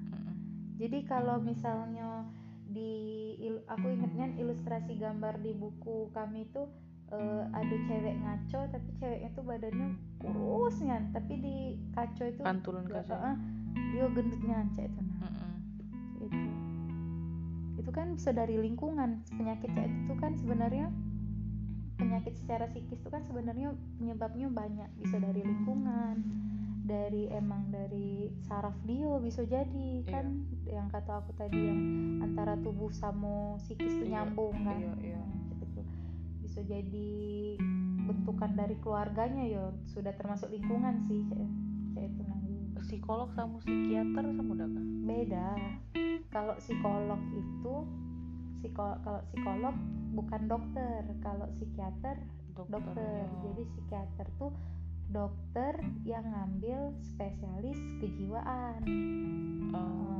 Jadi 0.79 0.99
kalau 1.05 1.43
misalnya 1.43 2.23
di 2.69 2.93
il- 3.41 3.65
aku 3.67 3.89
ingetnya 3.89 4.31
ilustrasi 4.37 4.95
gambar 4.95 5.41
di 5.41 5.51
buku 5.53 6.13
kami 6.13 6.45
itu 6.45 6.69
eh, 7.09 7.43
ada 7.51 7.77
cewek 7.89 8.15
ngaco 8.21 8.61
tapi 8.69 8.89
ceweknya 8.95 9.31
tuh 9.33 9.43
badannya 9.43 9.89
kurusnya 10.21 10.99
tapi 11.11 11.35
di 11.41 11.57
kaca 11.91 12.25
itu 12.29 12.43
pantulun 12.45 12.85
ya, 12.85 13.01
kaca 13.01 13.17
eh, 13.33 13.37
dia 13.75 14.05
gendutnya 14.09 14.59
cak 14.73 14.87
itu 14.87 15.01
nah 15.19 15.29
Mm-mm. 15.29 15.53
itu 16.23 16.39
itu 17.79 17.91
kan 17.91 18.07
bisa 18.13 18.31
dari 18.31 18.57
lingkungan 18.57 19.23
penyakit 19.31 19.71
kayak 19.71 19.91
itu 19.91 20.15
kan 20.17 20.33
sebenarnya 20.37 20.87
penyakit 21.97 22.35
secara 22.37 22.69
psikis 22.69 22.97
itu 22.97 23.09
kan 23.09 23.23
sebenarnya 23.25 23.69
penyebabnya 23.99 24.49
banyak 24.49 24.91
bisa 24.99 25.19
dari 25.19 25.43
lingkungan 25.43 26.23
dari 26.85 27.29
emang 27.29 27.69
dari 27.69 28.33
saraf 28.41 28.73
dia 28.85 29.19
bisa 29.19 29.45
jadi 29.45 29.91
Iya. 29.99 30.09
kan 30.09 30.27
yang 30.65 30.89
kata 30.89 31.21
aku 31.21 31.33
tadi 31.35 31.59
yang 31.59 31.81
antara 32.23 32.57
tubuh 32.57 32.89
sama 32.89 33.59
psikis 33.59 33.93
itu 33.93 34.05
Iya, 34.07 34.25
nyambung 34.25 34.57
kan 34.63 34.79
iya, 34.79 34.95
iya. 35.17 35.21
Nah, 35.21 35.59
gitu. 35.59 35.81
bisa 36.41 36.61
jadi 36.63 37.11
bentukan 38.09 38.57
dari 38.57 38.77
keluarganya 38.79 39.45
ya 39.45 39.65
sudah 39.87 40.15
termasuk 40.15 40.49
lingkungan 40.49 40.97
sih 41.05 41.29
kayak 41.29 41.51
kayak 41.93 42.09
itu 42.09 42.23
nah 42.25 42.38
psikolog 42.89 43.29
sama 43.37 43.61
psikiater 43.61 44.25
sama 44.33 44.51
udah 44.57 44.69
kah 44.73 44.87
beda. 45.05 45.49
Kalau 46.33 46.55
psikolog 46.57 47.21
itu 47.37 47.75
psiko 48.59 48.97
kalau 49.05 49.21
psikolog 49.29 49.77
bukan 50.17 50.43
dokter 50.49 51.05
kalau 51.21 51.47
psikiater 51.53 52.17
dokter 52.57 53.07
ya. 53.23 53.29
jadi 53.45 53.63
psikiater 53.71 54.27
tuh 54.41 54.51
dokter 55.13 55.79
yang 56.03 56.25
ngambil 56.33 56.97
spesialis 57.05 57.79
kejiwaan. 58.01 58.83
Oh. 59.77 60.17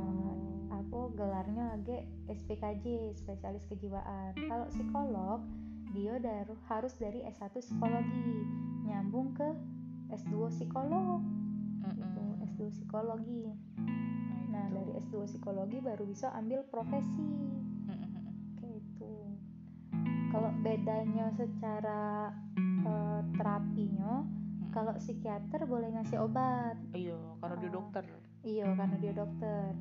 apa 0.69 0.99
gelarnya 1.13 1.75
lagi 1.75 2.05
SPKJ 2.29 3.13
spesialis 3.17 3.65
kejiwaan. 3.69 4.33
Kalau 4.37 4.65
psikolog 4.71 5.41
dia 5.89 6.21
daru, 6.21 6.53
harus 6.69 6.93
dari 7.01 7.25
S1 7.25 7.49
psikologi 7.61 8.45
nyambung 8.85 9.33
ke 9.33 9.49
S2 10.13 10.49
psikolog. 10.53 11.21
Gitu. 11.81 12.21
Mm-mm. 12.21 12.28
S2 12.59 12.75
psikologi 12.75 13.47
Nah, 14.49 14.67
itu. 14.67 14.75
dari 14.75 14.91
S2 14.99 15.15
psikologi 15.25 15.77
baru 15.79 16.03
bisa 16.03 16.27
ambil 16.33 16.67
profesi. 16.67 17.23
Kayak 18.53 18.75
itu. 18.75 19.13
Kalau 20.29 20.51
bedanya 20.59 21.31
secara 21.31 22.35
eh, 22.79 23.21
terapinya, 23.33 24.23
Mm. 24.23 24.71
kalau 24.71 24.91
psikiater 24.93 25.63
boleh 25.63 25.89
ngasih 25.89 26.19
obat. 26.19 26.75
iya 26.91 27.15
karena 27.39 27.55
dia 27.57 27.69
Oh. 27.69 27.75
dokter 27.75 28.03
Iya, 28.39 28.67
karena 28.73 28.95
dia 28.97 29.13
dokter. 29.13 29.71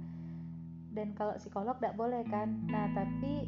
Dan 0.88 1.14
kalau 1.14 1.34
psikolog 1.34 1.76
tidak 1.76 1.94
boleh 1.94 2.22
kan. 2.24 2.48
Nah, 2.64 2.90
tapi 2.90 3.46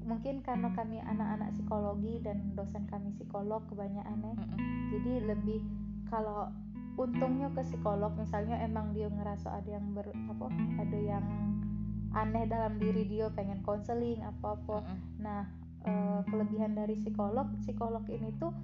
mungkin 0.00 0.42
karena 0.42 0.68
kami 0.70 0.98
anak-anak 0.98 1.50
psikologi 1.50 2.18
dan 2.20 2.50
dosen 2.52 2.84
kami 2.84 3.10
psikolog 3.10 3.62
kebanyakan 3.64 4.20
ya, 4.20 4.32
Mm-mm. 4.34 4.58
jadi 4.90 5.12
lebih 5.24 5.62
kalau 6.04 6.50
untungnya 6.94 7.50
ke 7.52 7.62
psikolog 7.66 8.14
misalnya 8.14 8.60
emang 8.62 8.94
dia 8.94 9.10
ngerasa 9.10 9.50
ada 9.50 9.70
yang 9.78 9.94
ber 9.94 10.06
apa 10.10 10.46
ada 10.78 10.98
yang 10.98 11.24
aneh 12.14 12.46
dalam 12.46 12.78
diri 12.78 13.02
dia 13.10 13.26
pengen 13.34 13.58
konseling 13.66 14.22
apa 14.22 14.54
apa 14.54 14.78
nah 15.18 15.42
eh, 15.82 16.20
kelebihan 16.30 16.78
dari 16.78 16.94
psikolog 16.94 17.50
psikolog 17.66 18.06
ini 18.06 18.30
tuh 18.38 18.54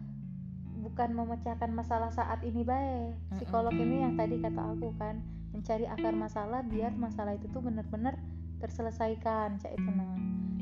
bukan 0.80 1.12
memecahkan 1.12 1.68
masalah 1.76 2.08
saat 2.08 2.40
ini 2.40 2.64
baik. 2.64 3.12
Psikolog 3.36 3.76
ini 3.76 4.00
yang 4.00 4.16
tadi 4.16 4.40
kata 4.40 4.72
aku 4.72 4.96
kan 4.96 5.20
mencari 5.52 5.84
akar 5.84 6.16
masalah 6.16 6.64
biar 6.64 6.96
masalah 6.96 7.36
itu 7.36 7.44
tuh 7.52 7.60
benar-benar 7.60 8.16
terselesaikan 8.64 9.60
cak 9.60 9.72
itu 9.76 9.90
nah 9.92 10.14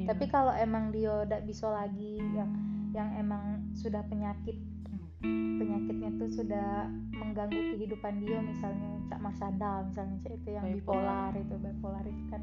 tapi 0.09 0.25
kalau 0.31 0.55
emang 0.57 0.89
dia 0.95 1.27
tidak 1.27 1.45
bisa 1.45 1.69
lagi 1.69 2.17
yang 2.33 2.51
yang 2.97 3.13
emang 3.21 3.69
sudah 3.77 4.01
penyakit 4.09 4.57
penyakitnya 5.21 6.11
tuh 6.15 6.31
sudah 6.31 6.87
mengganggu 7.11 7.75
kehidupan 7.75 8.23
dia 8.23 8.39
misalnya 8.39 9.03
cak 9.05 9.19
Marsanda 9.19 9.83
misalnya 9.83 10.17
cak 10.21 10.33
itu 10.37 10.49
yang 10.55 10.65
Bipolar. 10.69 11.31
bipolar 11.31 11.33
itu 11.37 11.55
bipolar 11.59 12.05
itu 12.07 12.23
kan 12.31 12.43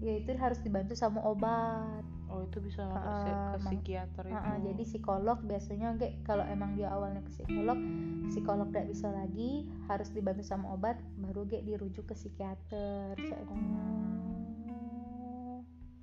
ya 0.00 0.12
itu 0.16 0.30
harus 0.34 0.58
dibantu 0.60 0.92
sama 0.92 1.20
obat 1.20 2.00
oh 2.26 2.40
itu 2.42 2.58
bisa 2.58 2.82
ke, 2.82 2.96
Heeh, 2.96 3.28
ke 3.52 3.58
psikiater 3.62 4.24
itu 4.24 4.34
Heeh, 4.34 4.56
jadi 4.64 4.82
psikolog 4.82 5.38
biasanya 5.40 5.88
kayak 5.94 6.14
kalau 6.24 6.44
emang 6.44 6.72
dia 6.74 6.88
awalnya 6.88 7.20
ke 7.20 7.30
psikolog 7.30 7.78
psikolog 8.26 8.66
tidak 8.68 8.88
bisa 8.88 9.08
lagi 9.10 9.50
harus 9.86 10.08
dibantu 10.10 10.42
sama 10.42 10.72
obat 10.72 10.96
baru 11.14 11.44
kayak 11.44 11.64
dirujuk 11.66 12.04
ke 12.04 12.14
psikiater 12.14 13.12
cak 13.14 13.38
itu. 13.38 13.54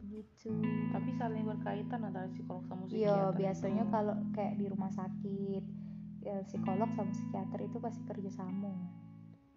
gitu 0.03 0.53
tapi 0.91 1.09
saling 1.13 1.45
berkaitan 1.47 2.03
antara 2.03 2.27
psikolog 2.29 2.61
sama 2.65 2.85
Iya, 2.85 3.09
psikiater 3.31 3.37
biasanya 3.37 3.83
itu. 3.83 3.91
kalau 3.91 4.15
kayak 4.31 4.53
di 4.55 4.65
rumah 4.67 4.91
sakit, 4.91 5.63
ya, 6.21 6.41
psikolog 6.45 6.89
sama 6.93 7.11
psikiater 7.13 7.59
itu 7.65 7.77
pasti 7.77 8.01
kerja 8.05 8.31
sama, 8.33 8.73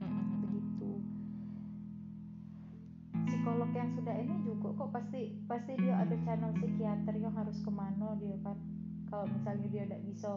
Mm-mm. 0.01 0.41
begitu. 0.45 0.91
Psikolog 3.29 3.71
yang 3.73 3.91
sudah 3.97 4.15
ini 4.17 4.37
juga 4.45 4.69
kok 4.75 4.91
pasti 4.93 5.39
pasti 5.49 5.73
dia 5.81 6.01
ada 6.01 6.17
channel 6.25 6.53
psikiater 6.57 7.15
yang 7.17 7.33
harus 7.37 7.61
ke 7.61 7.71
mana 7.73 8.17
dia 8.21 8.37
kan. 8.45 8.57
Kalau 9.09 9.29
misalnya 9.31 9.67
dia 9.71 9.85
tidak 9.87 10.03
bisa 10.09 10.31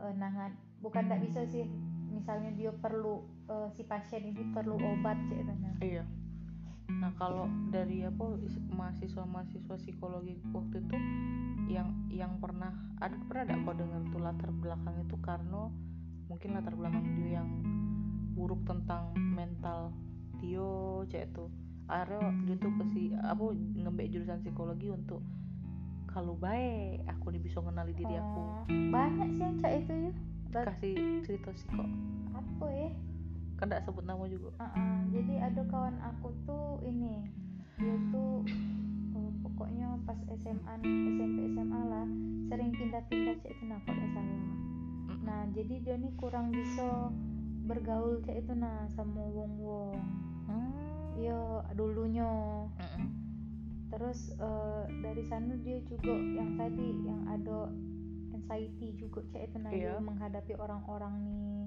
eh, 0.00 0.14
nangan, 0.16 0.52
bukan 0.84 1.08
tidak 1.08 1.20
bisa 1.26 1.40
sih, 1.48 1.66
misalnya 2.12 2.52
dia 2.54 2.70
perlu 2.70 3.24
eh, 3.48 3.68
si 3.72 3.82
pasien 3.88 4.28
ini 4.28 4.52
perlu 4.52 4.76
obat 4.76 5.16
cek 5.32 5.40
nah. 5.48 5.76
iya 5.80 6.04
nah 7.00 7.12
kalau 7.16 7.48
dari 7.72 8.04
apa 8.04 8.36
is- 8.44 8.60
mahasiswa-mahasiswa 8.72 9.74
psikologi 9.80 10.36
waktu 10.52 10.82
itu 10.82 10.96
yang 11.70 11.88
yang 12.12 12.36
pernah 12.42 12.74
ada 13.00 13.16
pernah 13.28 13.42
ada 13.48 13.56
kau 13.64 13.72
dengar 13.72 14.02
tuh 14.12 14.20
latar 14.20 14.50
belakang 14.52 14.96
itu 15.00 15.16
karena 15.24 15.62
mungkin 16.28 16.48
latar 16.58 16.74
belakang 16.76 17.04
dia 17.16 17.40
yang 17.40 17.48
buruk 18.36 18.60
tentang 18.66 19.12
mental 19.16 19.92
dia 20.42 20.68
cek 21.08 21.32
itu 21.32 21.44
akhirnya 21.86 22.32
dia 22.48 22.56
tuh 22.56 22.72
ke 22.80 22.84
si 22.94 23.02
apa 23.14 23.44
ngembek 23.52 24.08
jurusan 24.10 24.40
psikologi 24.40 24.88
untuk 24.88 25.20
kalau 26.08 26.36
baik 26.36 27.04
aku 27.08 27.32
nih 27.32 27.40
bisa 27.40 27.60
kenali 27.64 27.92
diri 27.96 28.20
aku 28.20 28.42
banyak 28.92 29.28
sih 29.36 29.42
yang 29.44 29.56
cek 29.60 29.72
itu 29.84 29.94
ya. 30.08 30.12
Kasih 30.52 30.96
cerita 31.24 31.48
sih 31.56 31.68
kok 31.72 31.88
apa 32.36 32.66
ya? 32.68 32.90
Kan 33.62 33.70
tidak 33.70 33.86
sebut 33.86 34.02
nama 34.02 34.26
juga. 34.26 34.50
Uh-uh, 34.58 34.98
jadi 35.14 35.34
ada 35.38 35.62
kawan 35.70 35.94
aku 36.02 36.34
tuh 36.42 36.82
ini 36.82 37.22
dia 37.78 37.94
tuh 38.10 38.42
eh, 39.14 39.30
pokoknya 39.46 40.02
pas 40.02 40.18
SMA 40.34 40.82
SMP 40.82 41.46
SMA 41.54 41.80
lah 41.86 42.06
sering 42.50 42.74
pindah-pindah 42.74 43.38
cek 43.38 43.54
itu 43.54 43.64
nah 43.70 43.78
nggak 43.78 44.10
salah. 44.10 44.42
Nah 45.22 45.40
jadi 45.54 45.74
dia 45.78 45.94
nih 45.94 46.10
kurang 46.18 46.50
bisa 46.50 47.14
bergaul 47.62 48.18
cek 48.26 48.42
itu 48.42 48.52
nah 48.58 48.90
sama 48.90 49.22
wong 49.30 49.54
wong 49.62 49.94
Hmm. 50.42 51.14
yo 51.22 51.62
dulunya. 51.78 52.26
Mm-mm. 52.82 53.06
terus 53.94 54.34
eh, 54.34 54.82
dari 55.04 55.22
sana 55.22 55.54
dia 55.62 55.78
juga 55.86 56.10
yang 56.10 56.58
tadi 56.58 56.88
yang 57.06 57.22
ada 57.30 57.70
anxiety 58.42 58.98
juga 58.98 59.22
cek 59.24 59.42
itu 59.48 59.58
Iya. 59.62 60.02
menghadapi 60.02 60.52
orang-orang 60.56 61.14
nih. 61.22 61.62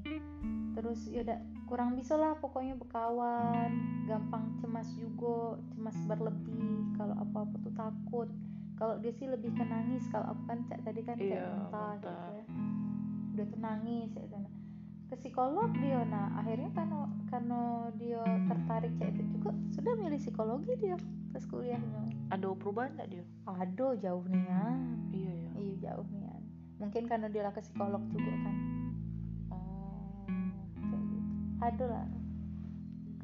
Terus 0.76 1.08
ya 1.08 1.24
udah 1.24 1.40
kurang 1.66 1.96
bisa 1.96 2.14
lah 2.14 2.36
pokoknya 2.36 2.76
berkawan 2.76 3.72
gampang 4.06 4.60
cemas 4.60 4.92
juga 4.94 5.56
cemas 5.72 5.96
berlebih 6.06 6.68
kalau 6.94 7.16
apa 7.16 7.38
apa 7.42 7.56
tuh 7.58 7.74
takut. 7.74 8.30
Kalau 8.76 9.00
dia 9.00 9.10
sih 9.10 9.24
lebih 9.26 9.56
ke 9.56 9.64
nangis 9.64 10.04
kalau 10.12 10.36
aku 10.36 10.42
kan 10.46 10.60
cak 10.68 10.84
tadi 10.84 11.00
kan 11.02 11.16
kayak 11.16 11.32
Iya, 11.32 11.48
muntah 11.50 11.92
gitu 11.96 12.06
muntah. 12.06 12.28
ya. 12.30 12.44
Udah 13.32 13.46
tuh 13.48 13.60
nangis 13.62 14.12
ya 14.12 14.28
kan 14.30 14.44
ke 15.06 15.16
psikolog 15.16 15.70
dia 15.78 16.02
nah 16.04 16.34
akhirnya 16.36 16.74
karena 16.74 17.00
karena 17.30 17.62
dia 17.94 18.20
tertarik 18.44 18.90
cak 18.98 19.14
itu 19.14 19.24
juga 19.32 19.54
sudah 19.72 19.94
milih 19.96 20.18
psikologi 20.18 20.74
dia 20.76 20.98
pas 21.32 21.46
kuliahnya. 21.46 22.04
Ada 22.30 22.52
perubahan 22.52 23.00
nggak 23.00 23.10
dia? 23.10 23.24
Aduh 23.48 23.96
jauh 23.96 24.26
nih 24.28 24.44
ya 24.44 24.66
iya. 25.14 25.32
Ya 25.32 25.52
iya 25.56 25.76
jauh 25.80 26.08
nih 26.12 26.25
mungkin 26.78 27.08
karena 27.08 27.28
dia 27.32 27.48
ke 27.52 27.62
psikolog 27.64 28.04
juga 28.12 28.34
kan. 28.44 28.56
Oh 29.52 30.26
kayak 30.78 31.04
gitu. 31.08 31.30
Ada 31.64 31.86
lah. 31.88 32.06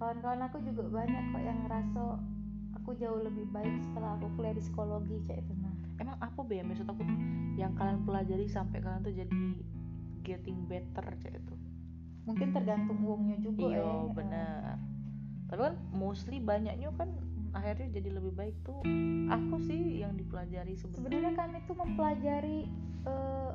Kawan-kawan 0.01 0.41
aku 0.49 0.57
juga 0.65 0.83
banyak 0.89 1.23
kok 1.29 1.43
yang 1.45 1.59
ngerasa 1.67 2.01
aku 2.81 2.97
jauh 2.97 3.21
lebih 3.21 3.45
baik 3.53 3.77
setelah 3.85 4.17
aku 4.17 4.25
kuliah 4.33 4.57
di 4.57 4.63
psikologi 4.63 5.17
kayak 5.29 5.45
itu 5.45 5.53
nah. 5.61 5.75
Emang 6.01 6.17
apa 6.17 6.39
be 6.41 6.57
ya 6.57 6.65
maksud 6.65 6.89
aku 6.89 7.05
yang 7.53 7.77
kalian 7.77 8.01
pelajari 8.07 8.49
sampai 8.49 8.81
kalian 8.81 9.05
tuh 9.05 9.13
jadi 9.13 9.41
getting 10.25 10.65
better 10.65 11.05
cek 11.21 11.37
itu 11.37 11.55
mungkin 12.25 12.53
tergantung 12.53 13.01
uangnya 13.01 13.37
juga 13.41 13.69
iya 13.69 13.81
ya. 13.81 14.13
benar. 14.13 14.77
Tapi 15.49 15.61
kan 15.61 15.75
mostly 15.93 16.37
banyaknya 16.41 16.89
kan 16.95 17.09
akhirnya 17.51 18.01
jadi 18.01 18.09
lebih 18.17 18.33
baik 18.33 18.55
tuh. 18.63 18.79
Aku 19.29 19.59
sih 19.65 20.01
yang 20.01 20.15
dipelajari 20.15 20.77
sebenarnya. 20.77 20.97
Sebenarnya 21.01 21.33
kami 21.35 21.57
tuh 21.67 21.75
mempelajari 21.75 22.59
eh, 23.07 23.51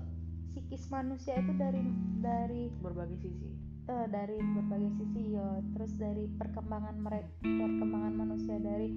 psikis 0.57 0.89
manusia 0.89 1.37
itu 1.37 1.53
dari 1.55 1.83
dari 2.25 2.63
berbagai 2.81 3.19
sisi 3.21 3.51
eh, 3.87 4.07
dari 4.11 4.39
berbagai 4.41 4.93
sisi 4.99 5.37
ya 5.37 5.61
terus 5.77 5.93
dari 6.01 6.27
perkembangan 6.41 6.97
mereka 6.99 7.31
perkembangan 7.45 8.15
manusia 8.17 8.57
dari 8.59 8.91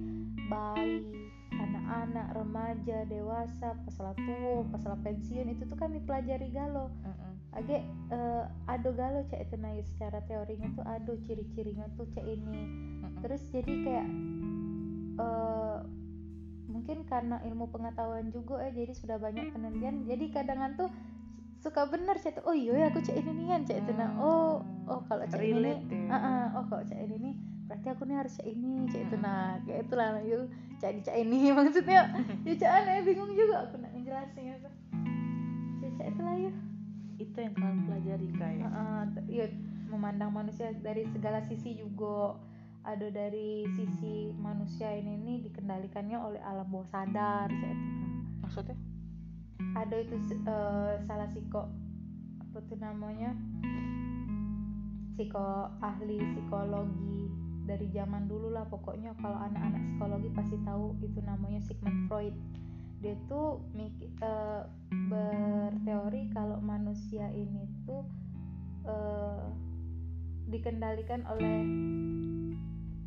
bayi 0.50 1.04
anak-anak 1.54 2.26
remaja 2.34 2.98
dewasa 3.06 3.76
pasal 3.86 4.16
tua 4.16 4.64
pasal 4.72 4.94
pensiun 5.04 5.52
itu 5.52 5.62
tuh 5.68 5.78
kami 5.78 6.02
pelajari 6.02 6.48
galo 6.50 6.90
Mm-mm. 7.04 7.32
Age 7.50 7.82
eh, 8.14 8.44
ado 8.70 8.90
galo 8.94 9.26
cak 9.26 9.42
itu 9.50 9.54
nah 9.58 9.74
secara 9.82 10.22
teorinya 10.26 10.70
tuh 10.74 10.86
ado 10.86 11.18
ciri-cirinya 11.26 11.86
tuh 11.98 12.06
cak 12.14 12.24
ini 12.24 12.62
Mm-mm. 13.04 13.20
terus 13.22 13.42
jadi 13.50 13.72
kayak 13.84 14.08
eh, 15.18 15.78
mungkin 16.70 17.02
karena 17.04 17.42
ilmu 17.42 17.68
pengetahuan 17.74 18.30
juga 18.30 18.62
ya 18.62 18.70
jadi 18.70 18.92
sudah 18.94 19.16
banyak 19.18 19.50
penelitian. 19.50 20.06
Jadi 20.06 20.24
kadangan 20.30 20.78
tuh 20.78 20.88
suka 21.60 21.84
bener 21.92 22.16
itu 22.16 22.40
oh 22.48 22.56
iya 22.56 22.72
ya 22.72 22.86
aku 22.88 23.04
cak 23.04 23.20
ini 23.20 23.36
nian 23.36 23.68
cak 23.68 23.84
itu 23.84 23.92
nah 23.92 24.16
oh 24.16 24.64
oh 24.88 25.04
kalau 25.04 25.28
cak 25.28 25.44
ini 25.44 25.60
nih. 25.60 26.08
Ah, 26.08 26.16
ah, 26.16 26.44
oh 26.56 26.64
kalau 26.72 26.80
cak 26.88 26.96
ini 26.96 27.16
nih 27.20 27.34
berarti 27.68 27.86
aku 27.92 28.02
nih 28.08 28.16
harus 28.16 28.32
cak 28.40 28.48
ini 28.48 28.88
cak 28.88 29.02
itu 29.06 29.16
nah 29.20 29.60
kayak 29.68 29.84
itulah 29.84 30.08
nah, 30.16 30.22
yuk 30.24 30.48
cak 30.80 30.90
di 30.96 31.00
cak 31.04 31.16
ini. 31.20 31.38
Maksudnya 31.58 32.00
ya 32.48 32.52
cak 32.56 32.70
aneh 32.80 33.04
bingung 33.04 33.32
juga 33.36 33.68
aku 33.68 33.76
nak 33.76 33.92
ngejelasin 33.92 34.56
apa 34.56 34.70
ya 35.84 35.90
cak 36.00 36.06
itulah 36.16 36.34
ya 36.38 36.52
itu 37.20 37.36
yang 37.36 37.52
kalian 37.52 37.80
pelajari 37.84 38.28
kayak 38.32 38.64
Heeh, 38.72 39.00
t- 39.12 39.26
iya 39.28 39.46
memandang 39.92 40.32
manusia 40.32 40.72
dari 40.80 41.04
segala 41.12 41.44
sisi 41.44 41.76
juga 41.76 42.40
ada 42.84 43.06
dari 43.12 43.68
sisi 43.76 44.32
manusia 44.40 44.88
ini 44.96 45.20
nih 45.20 45.38
dikendalikannya 45.50 46.16
oleh 46.16 46.40
alam 46.40 46.64
bawah 46.72 46.88
sadar 46.88 47.48
kayak 47.52 47.76
itu. 47.76 48.06
maksudnya? 48.40 48.76
Ada 49.76 49.96
itu 50.00 50.16
eh, 50.48 50.94
salah 51.04 51.28
psiko 51.28 51.68
apa 52.40 52.58
tuh 52.64 52.78
namanya? 52.80 53.36
Psiko 55.14 55.68
ahli 55.84 56.18
psikologi 56.32 57.28
dari 57.68 57.86
zaman 57.92 58.24
dulu 58.26 58.48
lah 58.50 58.64
pokoknya. 58.66 59.12
Kalau 59.20 59.36
anak-anak 59.36 59.82
psikologi 59.84 60.28
pasti 60.32 60.56
tahu 60.64 60.96
itu 61.04 61.20
namanya 61.20 61.60
Sigmund 61.60 62.08
Freud. 62.08 62.34
Dia 63.04 63.16
tuh 63.28 63.60
eh, 63.76 64.62
berteori 64.90 66.32
kalau 66.32 66.56
manusia 66.64 67.28
ini 67.28 67.68
tuh 67.84 68.02
eh, 68.88 69.44
dikendalikan 70.50 71.22
oleh 71.30 71.62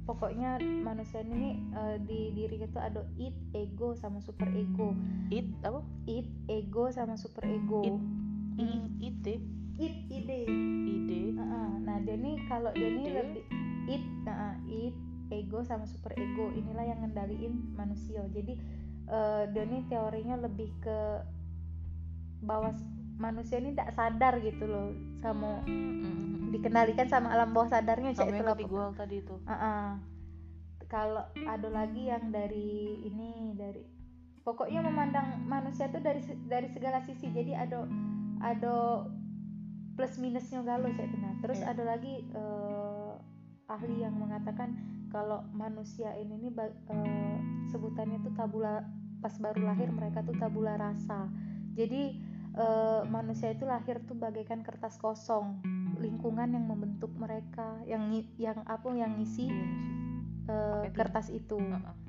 pokoknya 0.03 0.59
manusia 0.83 1.23
ini 1.23 1.55
eh, 1.71 1.97
di 2.03 2.35
dirinya 2.35 2.67
tuh 2.71 2.81
ada 2.83 3.01
id, 3.15 3.35
ego 3.55 3.95
sama 3.95 4.19
super 4.19 4.47
ego. 4.51 4.91
it 5.31 5.47
apa 5.63 5.79
Id, 6.03 6.27
ego 6.51 6.91
sama 6.91 7.15
super 7.15 7.43
ego. 7.47 7.81
Id. 7.87 7.97
i 8.59 8.63
Hmm. 8.63 8.85
ide 9.01 9.35
Id, 9.73 9.95
ide. 10.11 10.39
Nah, 11.83 11.97
dia 12.05 12.13
nih 12.13 12.37
kalau 12.45 12.69
dia 12.77 12.89
nih 12.93 13.09
Ide. 13.09 13.17
lebih 13.17 13.43
id, 13.89 14.03
nah, 14.21 14.53
id, 14.69 14.95
ego 15.33 15.65
sama 15.65 15.89
super 15.89 16.13
ego 16.13 16.53
inilah 16.53 16.85
yang 16.85 16.99
ngendaliin 17.01 17.73
manusia. 17.73 18.21
Jadi 18.29 18.53
eh, 19.09 19.43
dia 19.49 19.63
nih 19.65 19.81
teorinya 19.89 20.35
lebih 20.45 20.69
ke 20.83 20.99
bahwa 22.43 22.75
manusia 23.17 23.57
ini 23.57 23.71
tidak 23.71 23.95
sadar 23.95 24.43
gitu 24.43 24.67
loh 24.67 25.12
sama 25.23 25.63
Mm-mm. 25.63 26.51
dikendalikan 26.51 27.07
sama 27.07 27.31
alam 27.31 27.55
bawah 27.55 27.71
sadarnya 27.71 28.11
cak 28.11 28.27
itu 28.27 28.43
lah 28.43 28.55
hal 28.59 28.91
tadi 28.93 29.15
itu 29.23 29.35
Heeh. 29.47 29.87
Kalau 30.91 31.25
ada 31.49 31.69
lagi 31.73 32.05
yang 32.05 32.29
dari 32.29 33.01
ini 33.01 33.57
dari 33.57 33.81
pokoknya 34.45 34.85
memandang 34.85 35.41
manusia 35.49 35.89
tuh 35.89 35.97
dari 36.05 36.21
dari 36.45 36.69
segala 36.69 37.01
sisi. 37.01 37.33
Jadi 37.33 37.57
ada 37.57 37.89
ada 38.37 39.01
plus 39.97 40.21
minusnya 40.21 40.61
galau 40.61 40.93
saya 40.93 41.09
nah. 41.17 41.33
Terus 41.41 41.65
Iya. 41.65 41.73
ada 41.73 41.83
lagi 41.97 42.21
eh, 42.21 43.11
ahli 43.65 44.05
yang 44.05 44.13
mengatakan 44.21 44.77
kalau 45.09 45.41
manusia 45.49 46.13
ini 46.13 46.37
nih 46.37 46.53
eh, 46.61 47.37
sebutannya 47.73 48.21
tuh 48.21 48.33
tabula 48.37 48.85
pas 49.17 49.33
baru 49.41 49.65
lahir 49.65 49.89
mereka 49.89 50.21
tuh 50.21 50.37
tabula 50.37 50.77
rasa. 50.77 51.25
Jadi 51.73 52.21
eh, 52.53 53.01
manusia 53.09 53.51
itu 53.53 53.65
lahir 53.65 54.01
tuh 54.05 54.17
bagaikan 54.17 54.61
kertas 54.61 54.97
kosong, 55.01 55.61
lingkungan 55.97 56.53
yang 56.53 56.65
membentuk 56.69 57.09
mereka, 57.17 57.81
yang 57.85 58.09
yang 58.37 58.61
apa 58.65 58.87
yang 58.93 59.17
ngisi 59.17 59.49
Pakai 60.43 60.91
kertas 60.91 61.31
itu. 61.31 61.55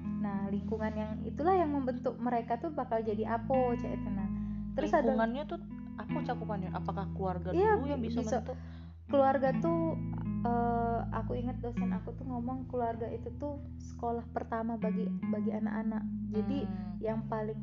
Nah, 0.02 0.50
lingkungan 0.50 0.92
yang 0.98 1.12
itulah 1.22 1.54
yang 1.54 1.70
membentuk 1.70 2.18
mereka 2.18 2.59
tuh 2.59 2.74
bakal 2.74 2.98
jadi 2.98 3.38
apa 3.38 3.54
cek 3.78 3.92
itu 3.94 4.09
nah. 4.11 4.26
Terus 4.74 4.90
ada 4.90 5.07
lingkungannya 5.07 5.42
tuh 5.46 5.61
apa 5.94 6.18
cakupannya 6.26 6.70
apakah 6.74 7.07
keluarga 7.14 7.54
Iya, 7.54 7.78
dulu 7.78 7.87
yang 7.87 8.02
bisa, 8.02 8.18
bisa. 8.26 8.42
bentuk 8.42 8.59
keluarga 9.07 9.54
tuh 9.62 9.94
eh, 10.42 11.00
aku 11.14 11.38
ingat 11.38 11.62
dosen 11.62 11.94
aku 11.94 12.11
tuh 12.18 12.26
ngomong 12.26 12.66
keluarga 12.66 13.07
itu 13.07 13.30
tuh 13.38 13.62
sekolah 13.78 14.26
pertama 14.35 14.74
bagi 14.83 15.07
bagi 15.30 15.54
anak-anak. 15.54 16.02
Jadi 16.35 16.59
Hmm. 16.66 16.98
yang 16.98 17.20
paling 17.30 17.61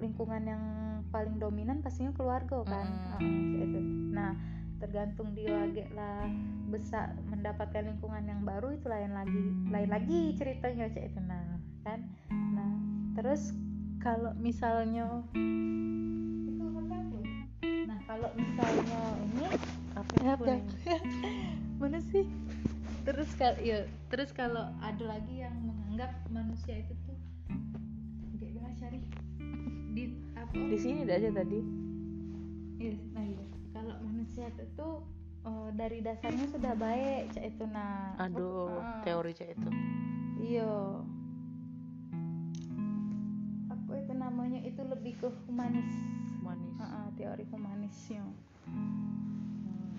lingkungan 0.00 0.42
yang 0.48 0.62
paling 1.14 1.38
dominan 1.38 1.78
pastinya 1.78 2.10
keluarga 2.10 2.66
kan. 2.66 2.86
Itu. 3.54 3.78
Nah, 4.10 4.34
tergantung 4.82 5.30
dia 5.32 5.70
lah 5.94 6.26
besar 6.68 7.14
mendapatkan 7.30 7.86
lingkungan 7.86 8.26
yang 8.26 8.42
baru 8.42 8.74
itu 8.74 8.90
lain 8.90 9.14
lagi 9.14 9.44
lain 9.70 9.88
lagi 9.94 10.34
ceritanya 10.34 10.90
cek 10.90 11.14
itu 11.14 11.20
nah 11.22 11.56
kan? 11.86 12.02
Nah 12.28 12.72
terus 13.14 13.54
kalau 14.02 14.34
misalnya 14.36 15.22
itu 16.50 16.66
nah 17.86 17.98
kalau 18.10 18.28
misalnya 18.34 19.00
ini 19.32 19.46
apa 19.94 20.12
Ya, 20.20 20.34
yang- 20.36 20.66
mana 21.80 21.98
sih? 22.10 22.26
Terus 23.06 23.30
kalau 23.38 23.58
ya 23.62 23.86
terus 24.10 24.34
kalau 24.34 24.68
ada 24.82 25.04
lagi 25.04 25.44
yang 25.46 25.54
menganggap 25.64 26.10
manusia 26.28 26.82
itu 26.82 26.92
tuh 27.06 27.13
di 30.54 30.78
sini 30.78 31.02
ada 31.02 31.18
aja 31.18 31.30
tadi 31.34 31.60
Iya, 32.74 32.94
nah 33.14 33.22
iya. 33.22 33.44
Kalau 33.70 33.94
manusia 34.02 34.50
itu 34.50 34.64
tuh 34.74 35.02
eh, 35.42 35.68
dari 35.72 35.98
dasarnya 35.98 36.46
sudah 36.50 36.74
baik, 36.74 37.32
cak 37.32 37.44
itu 37.48 37.64
nah. 37.66 38.12
aduh 38.18 38.76
Ah, 38.76 39.00
teori 39.02 39.30
cek 39.30 39.54
itu 39.54 39.70
Iya. 40.36 40.74
Apa 43.70 43.90
itu 43.96 44.12
namanya? 44.12 44.60
Itu 44.60 44.82
lebih 44.84 45.16
ke 45.16 45.28
humanis. 45.46 45.88
manis 46.40 46.74
Ah, 46.76 46.84
ah, 46.84 47.06
teori 47.14 47.44
humanisnya. 47.48 48.20
Hmm. 48.64 49.96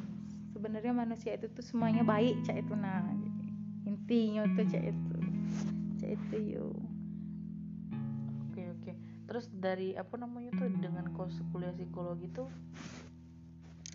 sebenarnya 0.51 0.93
manusia 0.93 1.33
itu 1.33 1.45
tuh 1.49 1.61
semuanya 1.61 2.01
baik 2.01 2.41
cak 2.41 2.57
itu 2.59 2.73
nah 2.73 3.05
intinya 3.85 4.41
tuh 4.57 4.65
cak 4.65 4.83
itu 4.89 5.17
cak 5.95 6.09
itu 6.17 6.35
yuk 6.57 6.73
terus 9.25 9.49
dari 9.49 9.97
apa 9.97 10.15
namanya 10.21 10.53
tuh 10.55 10.69
dengan 10.69 11.09
kos 11.17 11.41
kuliah 11.49 11.73
psikologi 11.73 12.29
tuh 12.29 12.49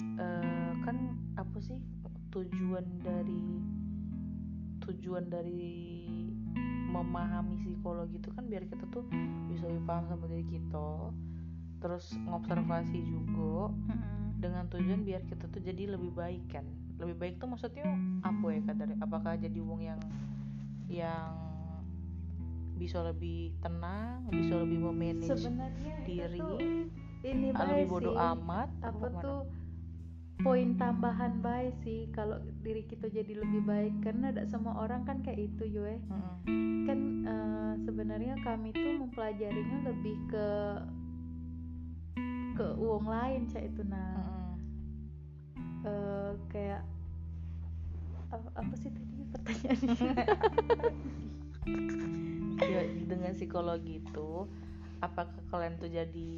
eh, 0.03 0.73
kan 0.83 0.97
apa 1.39 1.59
sih 1.63 1.79
tujuan 2.31 2.87
dari 3.03 3.63
tujuan 4.87 5.31
dari 5.31 6.07
memahami 6.91 7.55
psikologi 7.63 8.19
itu 8.19 8.31
kan 8.35 8.51
biar 8.51 8.67
kita 8.67 8.83
tuh 8.91 9.07
bisa 9.47 9.71
lebih 9.71 9.87
paham 9.87 10.11
sama 10.11 10.27
diri 10.27 10.47
kita. 10.51 11.15
Terus 11.81 12.13
ngobservasi 12.27 12.99
juga 13.07 13.71
dengan 14.43 14.67
tujuan 14.69 15.07
biar 15.07 15.23
kita 15.31 15.47
tuh 15.47 15.63
jadi 15.63 15.95
lebih 15.95 16.11
baik 16.11 16.45
kan. 16.51 16.67
Lebih 16.99 17.17
baik 17.17 17.35
tuh 17.39 17.49
maksudnya 17.49 17.87
apa 18.27 18.47
ya 18.51 18.61
kak 18.67 18.77
dari 18.83 18.95
apakah 18.99 19.33
jadi 19.39 19.61
wong 19.63 19.81
yang 19.87 20.01
yang 20.91 21.50
bisa 22.81 23.05
lebih 23.05 23.53
tenang 23.61 24.25
bisa 24.33 24.57
lebih 24.65 24.81
memanage 24.81 25.37
sebenarnya 25.37 25.95
diri 26.09 26.41
ini 27.21 27.53
baik 27.53 27.69
lebih 27.69 27.87
bodoh 27.93 28.15
sih. 28.17 28.29
amat 28.33 28.69
apa 28.81 29.07
tuh 29.21 29.41
poin 30.41 30.73
tambahan 30.81 31.45
baik 31.45 31.77
sih 31.85 32.09
kalau 32.17 32.41
diri 32.65 32.81
kita 32.89 33.13
jadi 33.13 33.45
lebih 33.45 33.61
baik 33.69 33.93
karena 34.01 34.33
tidak 34.33 34.49
semua 34.49 34.73
orang 34.81 35.05
kan 35.05 35.21
kayak 35.21 35.53
itu 35.53 35.69
yue 35.69 36.01
Mm-mm. 36.09 36.89
kan 36.89 36.99
eh, 37.29 37.73
sebenarnya 37.85 38.41
kami 38.41 38.73
tuh 38.73 39.05
mempelajarinya 39.05 39.93
lebih 39.93 40.17
ke 40.33 40.49
ke 42.57 42.67
uang 42.81 43.05
lain 43.05 43.45
cak 43.53 43.69
itu 43.69 43.85
nah 43.85 44.17
Mm-mm. 44.17 45.85
eh, 45.85 46.33
kayak 46.49 46.83
apa, 48.33 48.49
apa 48.57 48.75
sih 48.81 48.91
tadi 48.95 49.17
pertanyaannya 49.29 49.97
ya, 50.01 50.17
dengan 53.11 53.33
psikologi 53.35 53.99
itu 53.99 54.47
apakah 55.01 55.35
kalian 55.51 55.75
tuh 55.77 55.91
jadi 55.91 56.31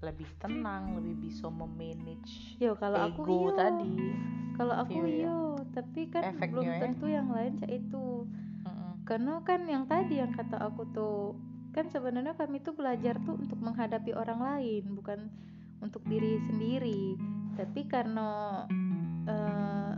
lebih 0.00 0.28
tenang 0.38 0.96
lebih 0.96 1.28
bisa 1.28 1.48
memanage 1.48 2.56
yo 2.58 2.72
kalau 2.76 3.04
aku 3.04 3.20
ego 3.24 3.34
iyo 3.34 3.50
tadi 3.52 3.96
kalau 4.54 4.74
aku 4.76 4.92
Iya, 4.94 5.04
iya. 5.04 5.16
iyo 5.26 5.38
tapi 5.74 6.00
kan 6.08 6.22
Efeknya 6.30 6.50
belum 6.52 6.66
ya. 6.66 6.78
tentu 6.80 7.06
yang 7.08 7.28
lain 7.28 7.52
cak 7.58 7.72
itu 7.72 8.06
Mm-mm. 8.62 8.92
karena 9.04 9.32
kan 9.42 9.60
yang 9.66 9.84
tadi 9.84 10.20
yang 10.20 10.32
kata 10.32 10.56
aku 10.60 10.82
tuh 10.92 11.34
kan 11.74 11.90
sebenarnya 11.90 12.38
kami 12.38 12.62
tuh 12.62 12.70
belajar 12.72 13.18
tuh 13.26 13.34
untuk 13.34 13.58
menghadapi 13.58 14.14
orang 14.14 14.38
lain 14.38 14.84
bukan 14.94 15.26
untuk 15.82 16.06
diri 16.06 16.38
sendiri 16.46 17.18
tapi 17.58 17.90
karena 17.90 18.62
eh, 19.26 19.92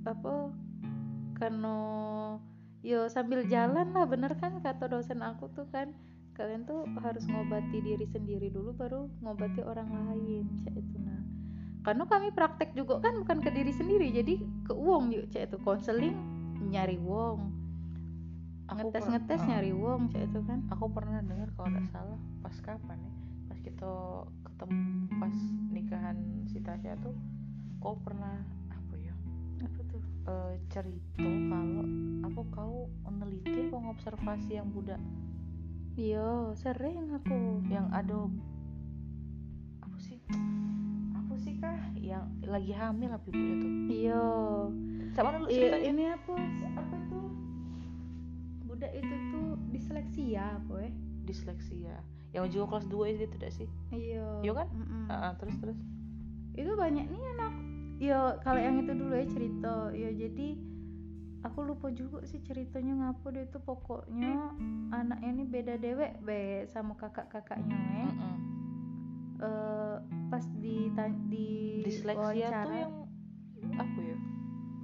apa 0.00 0.34
karena 1.36 1.76
yo 2.80 3.12
sambil 3.12 3.44
jalan 3.44 3.92
lah 3.92 4.08
bener 4.08 4.32
kan 4.40 4.60
kata 4.64 4.88
dosen 4.88 5.20
aku 5.20 5.52
tuh 5.52 5.68
kan. 5.68 5.92
Kalian 6.34 6.64
tuh 6.64 6.88
harus 7.04 7.28
ngobati 7.28 7.84
diri 7.84 8.06
sendiri 8.08 8.48
dulu 8.48 8.72
baru 8.72 9.12
ngobati 9.20 9.60
orang 9.60 9.92
lain 9.92 10.48
cak 10.64 10.72
itu. 10.72 10.96
Nah 11.00 11.20
karena 11.80 12.04
kami 12.08 12.28
praktek 12.32 12.72
juga 12.76 13.00
kan 13.00 13.20
bukan 13.20 13.40
ke 13.40 13.50
diri 13.52 13.72
sendiri 13.72 14.08
jadi 14.12 14.40
ke 14.64 14.72
uang 14.72 15.12
yuk 15.12 15.28
cak 15.28 15.52
itu. 15.52 15.56
Konseling 15.60 16.16
nyari 16.70 16.96
wong 16.96 17.60
Aku 18.70 18.86
ngetes 18.86 19.02
ngetes 19.10 19.40
uh, 19.42 19.46
nyari 19.50 19.72
wong 19.74 20.08
cak 20.14 20.22
itu 20.30 20.40
kan. 20.46 20.62
Aku 20.70 20.86
pernah 20.94 21.20
dengar 21.20 21.50
kalau 21.58 21.68
nggak 21.74 21.90
salah 21.90 22.20
pas 22.40 22.56
kapan 22.62 22.98
ya? 23.02 23.12
Pas 23.50 23.58
kita 23.60 23.90
ketemu 24.46 24.80
pas 25.18 25.36
nikahan 25.74 26.16
si 26.46 26.62
Tasya 26.62 26.94
tuh 27.02 27.16
kau 27.82 27.98
pernah 27.98 28.44
eh, 30.26 30.54
cerita 30.68 31.24
kalau 31.24 31.84
apa 32.26 32.40
kau 32.52 32.88
meneliti 33.08 33.68
apa 33.68 33.76
ngobservasi 33.80 34.60
yang 34.60 34.68
budak 34.72 35.00
iya 36.00 36.54
sering 36.56 37.12
aku. 37.12 37.60
Yang 37.68 37.86
ada 37.92 38.18
apa 39.84 39.98
sih? 40.00 40.18
Apa 41.12 41.34
sih 41.36 41.54
kah? 41.60 41.80
Yang 41.98 42.24
lagi 42.48 42.72
hamil 42.72 43.10
apa 43.12 43.26
ibunya 43.28 43.54
tuh 43.60 43.70
iya. 43.92 44.24
Sama 45.12 45.36
dulu 45.36 45.46
Iya, 45.50 45.76
ini 45.84 46.04
apa? 46.08 46.34
Apa 46.78 46.96
tuh? 47.10 47.28
Budak 48.64 48.92
itu 48.96 49.14
tuh 49.34 49.48
disleksia 49.74 50.56
apa 50.56 50.74
ya 50.88 50.90
disleksia. 51.28 51.96
Yang 52.30 52.58
juga 52.58 52.78
kelas 52.78 52.86
2 52.86 53.14
SD 53.18 53.22
tidak 53.38 53.50
sih? 53.54 53.68
Iya. 53.90 54.26
Iya 54.46 54.52
kan? 54.54 54.68
Mm-mm. 54.70 55.04
Ah, 55.10 55.14
ah, 55.14 55.32
terus 55.36 55.58
terus. 55.58 55.78
Itu 56.54 56.74
banyak 56.78 57.06
nih 57.10 57.22
anak 57.38 57.54
ya 58.00 58.40
kalau 58.40 58.56
yang 58.56 58.80
itu 58.80 58.92
dulu 58.96 59.12
ya 59.12 59.26
cerita. 59.28 59.92
Ya 59.92 60.10
jadi 60.16 60.48
aku 61.44 61.58
lupa 61.68 61.92
juga 61.92 62.24
sih 62.24 62.40
ceritanya 62.40 62.96
ngapa 62.96 63.28
dia 63.30 63.44
itu. 63.44 63.60
Pokoknya 63.60 64.56
anaknya 64.90 65.28
ini 65.28 65.44
beda 65.44 65.74
dewek 65.76 66.18
be 66.24 66.64
sama 66.72 66.96
kakak 66.96 67.28
kakaknya 67.28 67.76
eh. 67.76 68.08
Mm-mm. 68.08 68.36
Eh, 69.40 69.96
pas 70.28 70.44
di 70.60 70.92
di 71.28 71.48
disleksia 71.84 72.20
tuh 72.20 72.28
wawancara, 72.60 72.76
yang 72.76 72.94
apa 73.76 73.98
ya? 74.00 74.16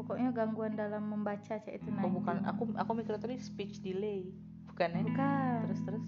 Pokoknya 0.00 0.28
gangguan 0.32 0.72
dalam 0.76 1.12
membaca 1.12 1.56
cak 1.60 1.72
itu 1.72 1.88
oh 1.92 2.08
bukan. 2.08 2.40
Nadia. 2.40 2.52
aku 2.52 2.62
aku 2.76 2.90
mikir 2.96 3.16
tadi 3.16 3.36
speech 3.40 3.80
delay. 3.84 4.28
Bukan 4.68 4.92
ya 4.92 5.02
bukan. 5.04 5.56
Terus 5.68 5.80
terus. 5.84 6.04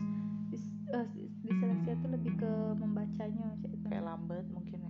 Dis- 0.48 0.76
eh, 0.92 1.06
disleksia 1.44 1.92
itu 1.92 2.06
lebih 2.08 2.32
ke 2.40 2.52
membacanya 2.76 3.52
cak 3.60 3.68
itu. 3.68 3.84
Kayak 3.88 4.04
lambat 4.08 4.44
mungkin 4.48 4.78
ya 4.80 4.87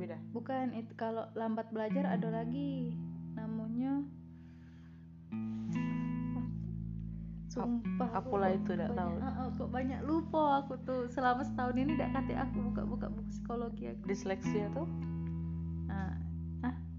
beda. 0.00 0.16
Bukan 0.32 0.72
itu 0.72 0.96
kalau 0.96 1.28
lambat 1.36 1.68
belajar 1.68 2.08
ada 2.08 2.32
lagi 2.32 2.96
namanya 3.36 4.00
sumpah 7.50 8.10
aku 8.14 8.38
lah 8.38 8.54
itu 8.54 8.72
nggak 8.72 8.94
tahu. 8.94 9.14
Ah, 9.20 9.44
ah, 9.44 9.46
kok 9.58 9.68
banyak 9.68 10.00
lupa 10.06 10.64
aku 10.64 10.78
tuh. 10.86 11.10
Selama 11.12 11.42
setahun 11.44 11.76
ini 11.76 11.98
tidak 11.98 12.10
kate 12.16 12.34
aku 12.38 12.56
buka-buka 12.72 13.06
buku 13.10 13.28
psikologi 13.28 13.84
aku. 13.90 14.02
Disleksia 14.06 14.70
tuh? 14.72 14.88
Nah, 15.90 16.14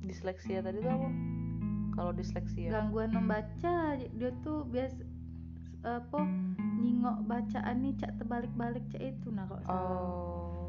disleksia 0.03 0.59
tadi 0.59 0.83
tuh 0.83 0.91
apa? 0.91 1.09
Kalau 1.95 2.11
disleksia. 2.11 2.69
Gangguan 2.69 3.15
membaca 3.15 3.95
dia 3.97 4.31
tuh 4.43 4.67
biasa 4.67 5.01
apa 5.81 6.21
nyingok 6.77 7.25
bacaan 7.25 7.75
nih 7.81 7.93
cak 7.97 8.11
terbalik-balik 8.21 8.85
cak 8.93 9.01
itu. 9.01 9.27
Nah 9.33 9.49
kalau 9.49 9.61
salah 9.65 9.81
oh 9.81 10.61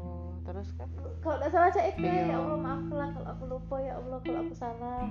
terus 0.43 0.69
kan 0.75 0.87
kalau 1.23 1.39
tidak 1.39 1.51
salah 1.55 1.69
cak 1.71 1.85
itu 1.95 2.03
Iya. 2.03 2.23
ya 2.29 2.35
Allah 2.35 2.59
maaf 2.59 2.85
lah 2.91 3.09
kalau 3.15 3.29
aku 3.31 3.43
lupa 3.47 3.75
ya 3.79 3.93
Allah 3.99 4.17
kalau 4.19 4.39
aku 4.43 4.55
salah. 4.55 5.01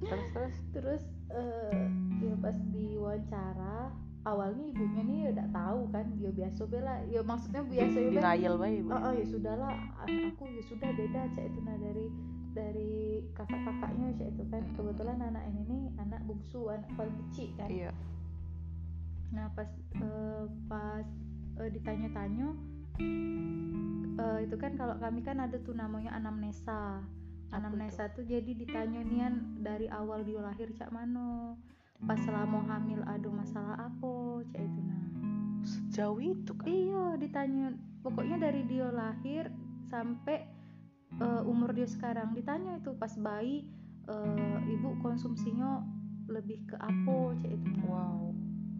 Terus 0.00 0.24
terus? 0.34 0.54
Terus 0.74 1.02
eh 1.30 1.86
ya 2.20 2.34
pas 2.42 2.56
diwawancara 2.58 3.94
awalnya 4.26 4.64
ibunya 4.68 5.02
nih 5.06 5.20
udah 5.32 5.46
tahu 5.54 5.80
kan 5.94 6.06
ya 6.20 6.28
biasa 6.34 6.62
bela 6.68 7.00
ya 7.08 7.22
maksudnya 7.24 7.62
biasa 7.64 7.96
ya 7.96 8.10
denial 8.18 8.54
baik 8.58 8.82
ibu. 8.82 8.90
Oh, 8.90 8.98
oh 8.98 9.12
ya 9.14 9.24
sudahlah 9.24 9.72
anakku 10.04 10.44
ya 10.50 10.62
sudah 10.66 10.90
beda 10.92 11.20
cak 11.32 11.44
itu 11.48 11.60
nah 11.62 11.76
dari 11.78 12.06
dari 12.50 12.94
kakak-kakaknya 13.38 14.06
cak 14.18 14.28
itu 14.34 14.42
kan. 14.50 14.62
Kebetulan 14.74 15.18
anak 15.22 15.44
ini 15.54 15.62
nih 15.70 15.84
anak 16.02 16.20
bungsu 16.26 16.66
anak 16.66 16.90
paling 16.98 17.14
kecil 17.30 17.48
kan. 17.54 17.70
Iya. 17.70 17.90
Nah 19.30 19.46
pas 19.54 19.70
eh, 19.94 20.44
pas 20.66 21.06
eh, 21.62 21.70
ditanya-tanya 21.70 22.50
eh, 24.18 24.38
itu 24.42 24.56
kan 24.58 24.74
kalau 24.74 24.96
kami 24.98 25.22
kan 25.22 25.38
ada 25.38 25.60
tuh 25.62 25.76
namanya 25.76 26.10
anamnesa. 26.16 27.04
Anamnesa 27.50 28.14
tuh? 28.14 28.22
jadi 28.22 28.54
ditanya 28.54 29.02
nian 29.02 29.58
dari 29.58 29.90
awal 29.90 30.22
dia 30.22 30.38
lahir 30.38 30.70
cak 30.70 30.94
mano 30.94 31.58
pas 32.06 32.16
selama 32.24 32.64
hamil 32.64 33.02
ada 33.04 33.28
masalah 33.28 33.76
apa 33.76 34.12
cak 34.48 34.62
itu 34.62 34.80
nah. 34.86 35.02
Sejauh 35.60 36.20
itu 36.22 36.52
kan 36.56 36.70
iya 36.70 37.06
ditanya 37.20 37.76
pokoknya 38.00 38.40
dari 38.40 38.64
dia 38.64 38.88
lahir 38.88 39.52
sampai 39.92 40.46
eh, 41.20 41.42
umur 41.44 41.76
dia 41.76 41.84
sekarang 41.84 42.32
ditanya 42.32 42.80
itu 42.80 42.96
pas 42.96 43.12
bayi 43.20 43.68
eh, 44.08 44.58
ibu 44.72 44.96
konsumsinya 45.04 45.84
lebih 46.30 46.64
ke 46.70 46.76
apa 46.78 47.34
cak 47.42 47.50
itu 47.50 47.70
nah. 47.82 47.84
wow. 47.90 48.22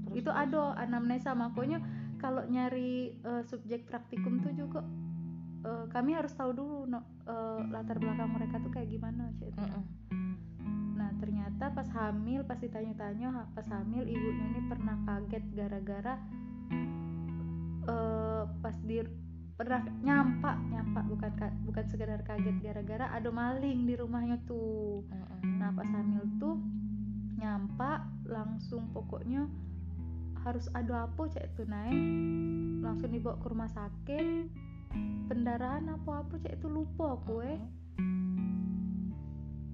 Terus, 0.08 0.14
itu 0.24 0.30
terus. 0.30 0.42
ada 0.46 0.62
anamnesa 0.80 1.36
makanya 1.36 1.82
kalau 2.20 2.44
nyari 2.44 3.16
eh, 3.16 3.42
subjek 3.42 3.88
praktikum 3.88 4.38
tuh 4.38 4.52
juga 4.52 4.84
eh, 5.64 5.84
kami 5.88 6.14
harus 6.14 6.30
tahu 6.36 6.52
dulu 6.52 6.84
no, 6.86 7.00
eh, 7.24 7.60
latar 7.72 7.96
belakang 7.96 8.30
mereka 8.30 8.60
tuh 8.60 8.70
kayak 8.70 8.92
gimana 8.92 9.32
cak 9.40 9.48
itu 9.48 9.58
Mm-mm. 9.58 9.84
nah 10.94 11.10
ternyata 11.16 11.72
pas 11.72 11.88
hamil 11.90 12.44
pas 12.44 12.60
ditanya-tanya 12.60 13.48
pas 13.56 13.66
hamil 13.72 14.04
ibunya 14.04 14.44
ini 14.52 14.60
pernah 14.68 14.96
kaget 15.08 15.44
gara-gara 15.56 16.14
eh, 17.88 18.44
pas 18.60 18.76
di 18.84 19.00
pernah 19.56 19.84
nyampak 20.00 20.56
nyampak 20.72 21.04
bukan 21.04 21.32
ka- 21.36 21.56
bukan 21.68 21.84
sekedar 21.88 22.20
kaget 22.24 22.56
gara-gara 22.64 23.12
ada 23.12 23.28
maling 23.28 23.84
di 23.84 23.92
rumahnya 23.96 24.40
tuh 24.44 25.04
Mm-mm. 25.08 25.60
Nah 25.60 25.68
pas 25.76 25.88
hamil 25.88 26.24
tuh 26.40 26.56
nyampak 27.36 28.04
langsung 28.28 28.88
pokoknya 28.92 29.44
harus 30.40 30.66
ada 30.72 31.04
apa 31.04 31.22
cek 31.26 31.44
itu 31.48 31.62
naik 31.64 32.00
langsung 32.80 33.08
dibawa 33.08 33.36
ke 33.36 33.46
rumah 33.46 33.68
sakit 33.68 34.26
pendarahan 35.26 35.84
apa 35.86 36.24
apa 36.24 36.34
cek 36.36 36.56
itu 36.56 36.66
lupa 36.66 37.14
aku 37.14 37.44
eh 37.44 37.60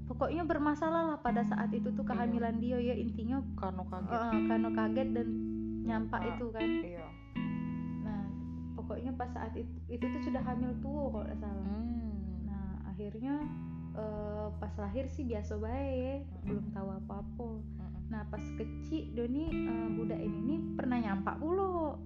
pokoknya 0.07 0.43
bermasalah 0.43 1.03
lah 1.05 1.19
pada 1.19 1.43
saat 1.43 1.71
itu 1.71 1.91
tuh 1.91 2.03
Iya. 2.03 2.11
kehamilan 2.13 2.57
dia 2.57 2.79
ya 2.79 2.95
intinya 2.95 3.43
karena 3.55 3.83
kaget 3.85 4.11
eh, 4.15 4.43
karena 4.47 4.69
kaget 4.73 5.09
dan 5.13 5.29
nyampak 5.83 6.21
Ah. 6.21 6.29
itu 6.31 6.47
kan 6.49 6.69
iya 6.83 7.07
nah 8.03 8.23
pokoknya 8.75 9.11
pas 9.13 9.29
saat 9.29 9.53
itu 9.53 9.71
itu 9.89 10.05
tuh 10.05 10.23
sudah 10.23 10.43
hamil 10.43 10.71
tuh 10.79 10.91
kalau 11.11 11.23
nggak 11.23 11.37
salah 11.37 11.63
hmm. 11.65 12.15
nah 12.43 12.67
akhirnya 12.87 13.35
eh, 13.95 14.47
pas 14.57 14.73
lahir 14.79 15.07
sih 15.07 15.23
biasa 15.23 15.59
baik 15.59 16.23
belum 16.45 16.65
tahu 16.71 16.89
apa-apa 16.97 17.49
Mm-mm. 17.59 17.76
Nah 18.07 18.23
pas 18.27 18.43
kecil 18.57 19.11
Doni 19.13 19.51
eh, 19.51 19.89
budak 19.93 20.21
ini 20.21 20.39
nih 20.47 20.61
pernah 20.75 20.99
nyampak 21.01 21.37
pula 21.39 21.99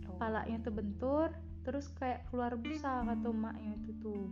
Oh. 0.00 0.16
palanya 0.18 0.58
terbentur 0.60 1.30
terus 1.60 1.86
kayak 1.94 2.24
keluar 2.28 2.56
busa 2.56 3.04
kata 3.04 3.30
maknya 3.30 3.76
itu 3.78 3.92
tuh 4.00 4.26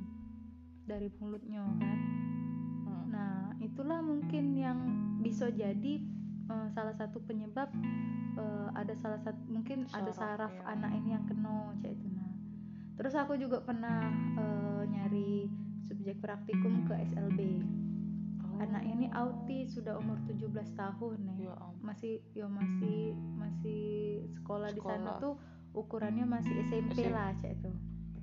dari 0.85 1.13
mulutnya 1.21 1.61
kan 1.79 1.99
Mm. 2.89 3.05
nah 3.13 3.35
itulah 3.61 4.01
mungkin 4.01 4.57
yang 4.57 4.79
bisa 5.21 5.53
jadi 5.53 6.01
eh, 6.49 6.69
salah 6.73 6.95
satu 6.97 7.21
penyebab 7.21 7.69
eh, 8.35 8.69
ada 8.73 8.97
salah 8.97 9.21
satu 9.21 9.39
mungkin 9.47 9.85
ada 9.93 10.09
Saraf, 10.11 10.51
ya. 10.51 10.65
anak 10.73 10.91
ini 10.99 11.13
yang 11.13 11.25
kena 11.29 11.77
cek 11.79 11.93
itu 11.93 12.09
nah 12.17 12.33
terus 12.97 13.13
aku 13.13 13.37
juga 13.37 13.61
pernah 13.61 14.09
eh, 14.35 14.83
nyari 14.89 15.47
subjek 15.85 16.19
praktikum 16.19 16.89
ke 16.89 16.97
SLB 17.13 17.39
anak 18.61 18.83
ini 18.85 19.07
Oh. 19.11 19.31
autis 19.31 19.73
sudah 19.73 19.95
umur 19.95 20.19
17 20.25 20.51
tahun 20.73 21.17
nih 21.25 21.47
ya 21.47 21.55
ampun. 21.55 21.81
masih 21.81 22.13
ya 22.33 22.47
masih 22.47 23.01
masih 23.35 23.83
sekolah, 24.33 24.69
di 24.69 24.81
sana 24.81 24.95
Sekolah. 25.09 25.19
tuh 25.19 25.35
ukurannya 25.73 26.25
masih 26.25 26.55
SMP, 26.63 26.93
SMP. 26.99 27.09
lah 27.09 27.31
cek 27.35 27.55
itu 27.55 27.71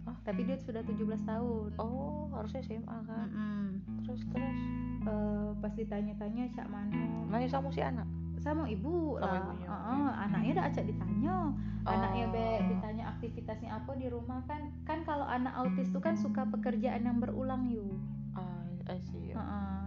Hah? 0.04 0.16
tapi 0.22 0.44
dia 0.44 0.54
sudah 0.56 0.82
17 0.82 1.02
tahun 1.24 1.70
oh 1.78 2.30
harusnya 2.32 2.62
SMA 2.62 2.98
kan 3.04 3.28
Mm-mm. 3.28 3.66
terus 4.02 4.22
terus 4.26 4.60
Eh, 5.06 5.50
pas 5.56 5.70
ditanya-tanya 5.70 6.50
cak 6.50 6.66
mana 6.66 6.98
nanya 7.30 7.46
sama 7.46 7.70
si 7.70 7.78
anak 7.78 8.10
sama 8.36 8.66
ibu 8.66 9.14
Sama 9.16 9.26
lah 9.28 9.38
ibunya. 9.40 9.68
Heeh, 9.68 10.10
anaknya 10.20 10.52
udah 10.52 10.66
acak 10.66 10.84
ditanya 10.84 11.36
anaknya 11.84 12.26
be 12.28 12.42
Oh. 12.42 12.66
ditanya 12.68 13.04
aktivitasnya 13.12 13.70
apa 13.72 13.94
di 13.94 14.10
rumah 14.10 14.42
kan 14.44 14.66
kan 14.82 15.06
kalau 15.06 15.24
anak 15.24 15.54
autis 15.56 15.88
tuh 15.88 16.02
kan 16.02 16.18
suka 16.18 16.42
pekerjaan 16.48 17.06
yang 17.06 17.18
berulang 17.18 17.70
yuk 17.70 18.02
ah 18.34 18.66
I 18.86 18.98
see 19.00 19.30
ya. 19.30 19.38
Heeh, 19.38 19.85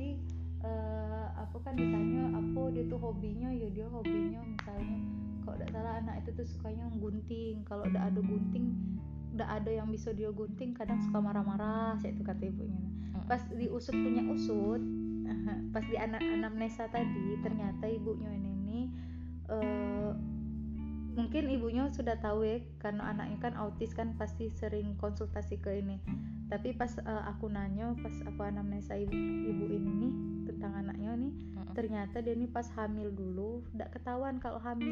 jadi 0.00 0.16
eh, 0.64 1.28
apa 1.36 1.56
kan 1.60 1.76
ditanya 1.76 2.32
apa 2.32 2.72
dia 2.72 2.88
tuh 2.88 2.96
hobinya? 2.96 3.52
Ya 3.52 3.68
dia 3.68 3.84
hobinya 3.84 4.40
misalnya 4.48 4.96
kalau 5.44 5.56
tidak 5.60 5.70
salah 5.76 5.92
anak 6.00 6.14
itu 6.24 6.30
tuh 6.40 6.46
sukanya 6.48 6.88
gunting. 6.96 7.60
Kalau 7.68 7.84
udah 7.84 8.08
ada 8.08 8.20
gunting 8.24 8.80
udah 9.36 9.60
ada 9.60 9.68
yang 9.68 9.92
bisa 9.92 10.16
dia 10.16 10.32
gunting 10.32 10.72
kadang 10.72 11.04
suka 11.04 11.20
marah-marah 11.20 12.00
saya 12.00 12.16
itu 12.16 12.24
kata 12.24 12.48
ibunya. 12.48 12.80
Mm. 12.80 13.28
pas 13.30 13.44
diusut 13.52 13.94
punya 13.94 14.26
usut 14.26 14.82
pas 15.76 15.84
di 15.86 15.94
anak 15.94 16.18
anamnesa 16.18 16.90
tadi 16.90 17.38
ternyata 17.38 17.86
ibunya 17.86 18.26
ini 18.26 18.52
nih 18.66 18.86
eh, 19.54 20.10
mungkin 21.14 21.44
ibunya 21.46 21.86
sudah 21.94 22.18
tahu 22.18 22.42
ya 22.42 22.58
karena 22.82 23.14
anaknya 23.14 23.38
kan 23.38 23.54
autis 23.54 23.94
kan 23.94 24.18
pasti 24.18 24.50
sering 24.50 24.98
konsultasi 24.98 25.62
ke 25.62 25.78
ini 25.78 26.02
tapi 26.50 26.74
pas 26.74 26.90
eh, 26.98 27.22
aku 27.30 27.46
nanya 27.46 27.94
pas 28.02 28.12
aku 28.26 28.42
anamnesa 28.42 28.98
ibu, 28.98 29.14
ibu 29.46 29.64
ini 29.70 29.90
nih 30.02 30.12
tentang 30.50 30.74
anaknya 30.74 31.14
nih 31.14 31.32
Mm-mm. 31.32 31.74
ternyata 31.78 32.18
dia 32.18 32.34
nih 32.34 32.50
pas 32.50 32.66
hamil 32.74 33.14
dulu 33.14 33.62
tidak 33.70 33.94
ketahuan 33.94 34.42
kalau 34.42 34.58
hamil 34.58 34.90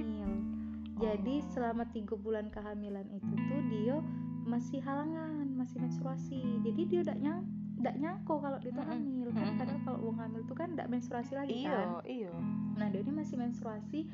jadi 0.98 1.34
Oh. 1.38 1.46
selama 1.54 1.86
tiga 1.94 2.18
bulan 2.18 2.50
kehamilan 2.50 3.06
itu 3.14 3.30
tuh 3.30 3.62
dia 3.70 4.02
masih 4.42 4.82
halangan 4.82 5.46
masih 5.54 5.78
menstruasi 5.78 6.42
jadi 6.62 6.80
dia 6.86 7.00
tidak 7.06 7.18
nyang 7.22 7.42
tidak 7.78 7.94
nyangko 8.02 8.34
kalau 8.42 8.58
dia 8.58 8.70
tuh 8.74 8.82
Mm-mm. 8.82 8.94
hamil 8.94 9.28
kan 9.34 9.46
Mm-mm. 9.46 9.58
kadang 9.58 9.80
kalau 9.82 9.98
uang 10.06 10.18
hamil 10.18 10.42
tuh 10.46 10.56
kan 10.58 10.74
tidak 10.74 10.88
menstruasi 10.90 11.32
lagi 11.34 11.66
kan 11.66 12.02
iya 12.06 12.30
iya 12.30 12.34
nah 12.78 12.86
dia 12.86 13.02
ini 13.02 13.12
masih 13.14 13.34
menstruasi 13.38 14.06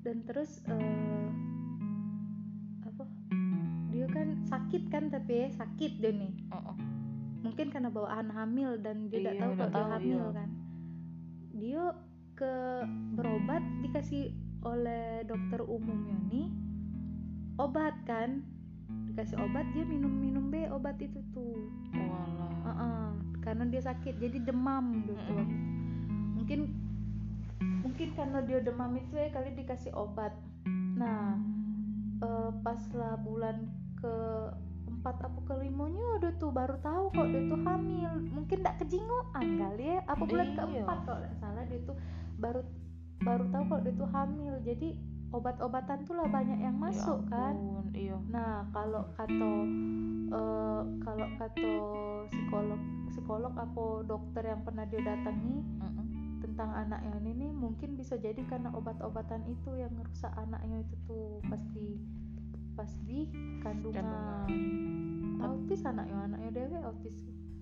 dan 0.00 0.24
terus 0.24 0.64
apa 0.64 0.80
dia 4.00 4.08
kan 4.08 4.32
sakit 4.48 4.88
kan 4.88 5.12
tapi 5.12 5.44
ya, 5.44 5.48
sakit 5.60 6.00
dia 6.00 6.08
nih. 6.16 6.32
Oh, 6.48 6.72
oh. 6.72 6.76
mungkin 7.44 7.68
karena 7.68 7.92
bawaan 7.92 8.32
hamil 8.32 8.80
dan 8.80 9.12
dia 9.12 9.20
tidak 9.20 9.34
Iya, 9.36 9.40
tahu 9.44 9.52
kalau 9.60 9.72
dia 9.76 9.86
hamil 9.92 10.16
iya. 10.24 10.28
kan. 10.32 10.48
Dia 11.52 11.84
ke 12.32 12.54
berobat 13.12 13.60
dikasih 13.84 14.32
oleh 14.64 15.20
dokter 15.28 15.60
umumnya 15.60 16.16
nih 16.32 16.48
obat 17.60 17.92
kan. 18.08 18.40
Dikasih 19.12 19.36
obat 19.36 19.68
dia 19.76 19.84
minum 19.84 20.08
minum 20.16 20.48
be 20.48 20.64
obat 20.72 20.96
itu 20.96 21.20
tuh. 21.36 21.68
Walah. 21.92 22.56
Heeh, 22.72 23.04
karena 23.44 23.68
dia 23.68 23.84
sakit 23.84 24.16
jadi 24.16 24.40
demam 24.48 25.04
gitu. 25.04 25.12
Mm-mm. 25.36 25.68
mungkin 26.40 26.72
mungkin 27.84 28.08
karena 28.16 28.40
dia 28.48 28.64
demam 28.64 28.96
itu 28.96 29.12
ya 29.12 29.28
kali 29.28 29.52
dikasih 29.60 29.92
obat. 29.92 30.32
Nah 30.96 31.36
eh, 32.24 32.50
pas 32.64 32.80
lah 32.96 33.20
bulan 33.20 33.79
ke 34.00 34.14
empat 34.90 35.16
apa 35.22 35.38
kelimanya 35.48 36.04
udah 36.20 36.32
tuh 36.36 36.50
baru 36.50 36.76
tahu 36.80 37.04
kok 37.10 37.28
dia 37.28 37.42
tuh 37.46 37.60
hamil. 37.64 38.12
Mungkin 38.32 38.56
tidak 38.60 38.76
kejingoan 38.80 39.46
kali 39.56 39.84
ya 39.96 39.98
apa 40.04 40.22
bulan 40.22 40.48
Iya. 40.48 40.56
keempat 40.58 40.98
kalau 41.06 41.20
salah 41.36 41.64
dia 41.64 41.80
tuh 41.84 41.96
baru 42.36 42.60
baru 43.20 43.44
tahu 43.48 43.62
kalau 43.64 43.82
dia 43.82 43.94
tuh 43.94 44.10
hamil. 44.10 44.54
Jadi 44.60 44.88
obat-obatan 45.30 45.98
tuh 46.04 46.14
lah 46.18 46.26
banyak 46.26 46.58
yang 46.58 46.74
Ya 46.74 46.82
masuk 46.82 47.20
kan. 47.30 47.54
ampun, 47.54 47.86
iya. 47.94 48.18
Nah, 48.28 48.66
kalau 48.72 49.06
kata 49.14 49.50
eh, 50.30 50.82
kalau 51.00 51.26
kata 51.38 51.70
psikolog 52.28 52.80
psikolog 53.08 53.52
apa 53.54 53.84
dokter 54.04 54.42
yang 54.44 54.60
pernah 54.62 54.84
dia 54.84 55.00
datangi 55.00 55.58
Mm-mm. 55.80 56.06
tentang 56.40 56.70
anaknya 56.72 57.14
ini 57.20 57.32
nih 57.36 57.50
mungkin 57.50 57.94
bisa 57.94 58.14
jadi 58.14 58.38
karena 58.46 58.70
obat-obatan 58.70 59.42
itu 59.46 59.70
yang 59.74 59.90
ngerusak 59.94 60.30
anaknya 60.34 60.82
itu 60.82 60.94
tuh. 61.06 61.38
Pasti 61.46 61.98
pas 62.80 62.96
di 63.04 63.28
kandungan. 63.60 64.00
Kandungan. 64.00 64.48
Autis 65.44 65.84
anaknya 65.84 66.16
anaknya 66.32 66.50
dewe 66.56 66.78
autis. 66.80 67.16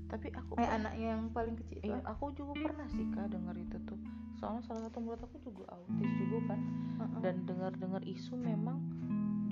tapi 0.08 0.32
aku 0.32 0.56
Eh 0.56 0.64
anaknya 0.64 1.20
yang 1.20 1.28
paling 1.36 1.52
kecil. 1.52 1.84
Iya, 1.84 2.00
aku 2.06 2.32
juga 2.32 2.56
pernah 2.56 2.88
sih 2.88 3.04
kak 3.12 3.28
dengar 3.28 3.52
itu 3.60 3.76
tuh. 3.84 4.00
Soalnya 4.40 4.64
salah 4.64 4.88
satu 4.88 5.04
murid 5.04 5.20
aku 5.20 5.36
juga 5.44 5.68
autis 5.74 6.10
juga 6.16 6.54
kan. 6.54 6.60
Heeh. 6.96 7.20
Dan 7.20 7.34
dengar-dengar 7.44 8.00
isu 8.08 8.40
memang 8.40 8.80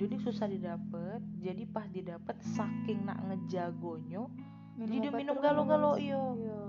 jadi 0.01 0.17
susah 0.17 0.49
didapat. 0.49 1.21
Jadi 1.43 1.63
pas 1.69 1.85
didapat 1.93 2.41
saking 2.41 3.05
nak 3.05 3.21
ngejagonyo, 3.29 4.33
jadi 4.81 4.95
dia 4.97 5.11
minum 5.13 5.37
galo-galo 5.37 5.93
iyo. 6.01 6.33
Iya. 6.41 6.63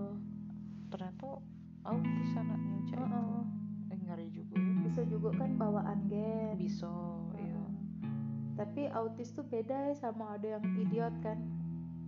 Ternyata 0.93 1.41
autis 1.89 2.31
anaknya 2.37 2.77
cak 2.93 2.99
itu. 2.99 3.09
Heeh. 3.09 3.43
Eh, 3.89 3.99
ngeri 4.05 4.29
juga 4.37 4.55
ya. 4.61 4.75
Bisa 4.85 5.01
juga 5.09 5.29
kan 5.33 5.51
bawaan 5.57 6.13
gen. 6.13 6.61
Bisa. 6.61 7.18
Tapi 8.59 8.91
autis 8.91 9.31
tuh 9.31 9.47
beda 9.47 9.89
ya 9.89 9.95
sama 9.95 10.35
ada 10.35 10.59
yang 10.59 10.65
idiot 10.83 11.15
kan. 11.23 11.39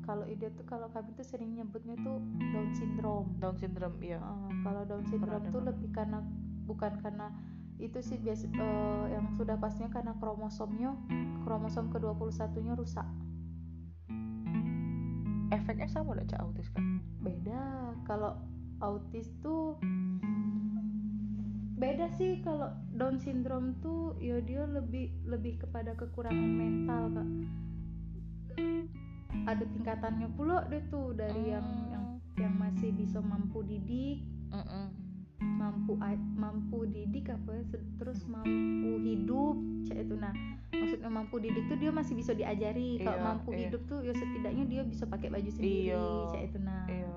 Kalau 0.02 0.26
idiot 0.26 0.50
tuh 0.58 0.66
kalau 0.66 0.90
kami 0.90 1.14
tuh 1.14 1.22
sering 1.22 1.54
nyebutnya 1.54 1.94
tuh 2.02 2.18
Down 2.50 2.74
syndrome. 2.74 3.30
Down 3.38 3.54
syndrome, 3.54 3.96
iya. 4.02 4.18
Heeh, 4.18 4.66
kalau 4.66 4.82
Down 4.82 5.06
syndrome 5.06 5.46
tuh 5.54 5.62
dengar. 5.62 5.70
lebih 5.70 5.88
karena 5.94 6.18
bukan 6.66 6.98
karena 6.98 7.30
itu 7.78 8.02
sih 8.02 8.18
biasa 8.18 8.50
eh, 8.50 9.04
yang 9.14 9.30
sudah 9.38 9.56
pastinya 9.56 9.88
karena 9.94 10.12
kromosomnya 10.18 10.92
kromosom 11.46 11.88
ke-21-nya 11.94 12.74
rusak. 12.74 13.06
Efeknya 15.50 15.88
sama 15.90 16.14
gak 16.18 16.34
cak 16.34 16.40
autis 16.42 16.68
kan? 16.74 17.02
Beda. 17.22 17.94
Kalau 18.06 18.38
autis 18.82 19.30
tuh 19.42 19.78
beda 21.80 22.12
sih 22.12 22.38
kalau 22.40 22.68
Down 22.92 23.16
syndrome 23.16 23.72
tuh 23.80 24.12
ya 24.20 24.36
dia 24.38 24.68
lebih 24.68 25.08
lebih 25.24 25.56
kepada 25.58 25.96
kekurangan 25.96 26.50
mental 26.52 27.04
kak 27.10 27.28
ada 29.46 29.64
tingkatannya 29.64 30.28
pula 30.30 30.68
deh 30.68 30.82
tuh 30.86 31.16
dari 31.16 31.48
yang 31.48 31.64
yang 31.88 32.04
yang 32.36 32.54
masih 32.54 32.92
bisa 32.92 33.18
mampu 33.18 33.64
didik 33.64 34.20
Mm-mm. 34.50 34.86
mampu 35.40 35.96
a- 35.98 36.28
mampu 36.36 36.84
didik 36.84 37.28
apa 37.28 37.48
ya, 37.54 37.62
terus 37.96 38.26
mampu 38.26 38.50
hidup 39.00 39.56
cak 39.86 40.04
itu 40.04 40.14
nah 40.14 40.34
maksudnya 40.70 41.08
mampu 41.08 41.36
didik 41.38 41.64
tuh 41.66 41.78
dia 41.78 41.88
masih 41.90 42.12
bisa 42.12 42.32
diajari 42.32 43.00
kalau 43.00 43.16
Iya, 43.16 43.24
mampu 43.24 43.48
iya. 43.52 43.60
hidup 43.66 43.82
tuh 43.86 44.00
ya 44.02 44.12
setidaknya 44.12 44.64
dia 44.66 44.82
bisa 44.84 45.04
pakai 45.04 45.28
baju 45.28 45.48
sendiri 45.48 45.88
Iya. 45.88 46.04
cak 46.28 46.42
itu 46.44 46.58
nah 46.60 46.84
Iya. 46.86 47.16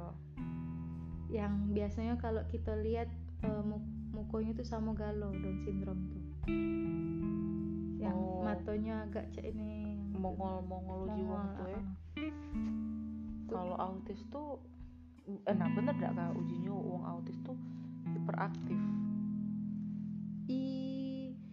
yang 1.33 1.53
biasanya 1.67 2.15
kalau 2.15 2.45
kita 2.47 2.77
lihat 2.77 3.09
eh, 3.41 3.63
mu- 4.13 4.21
mukanya 4.23 4.53
tuh 4.53 4.63
sama 4.63 4.93
galau 4.93 5.33
Down 5.33 5.57
syndrome 5.59 6.03
tuh. 6.07 6.23
Yang 7.97 8.13
Oh. 8.15 8.41
matanya 8.41 9.03
agak 9.03 9.25
cak 9.31 9.41
ini. 9.43 9.97
Yang 10.07 10.21
Mongol-mongol 10.21 11.01
jiwa 11.09 11.33
mongol, 11.33 11.55
tuh 11.55 11.67
ya. 11.67 11.75
ah. 11.75 11.85
Kalau 13.43 13.75
autis 13.75 14.21
tuh 14.29 14.61
eh, 15.25 15.55
nah 15.55 15.69
bener 15.69 15.95
gak 15.95 16.13
kak 16.13 16.35
ujinya 16.35 16.69
uang 16.69 17.03
autis 17.03 17.37
tuh 17.41 17.57
hiperaktif? 18.07 18.79
I 20.45 20.61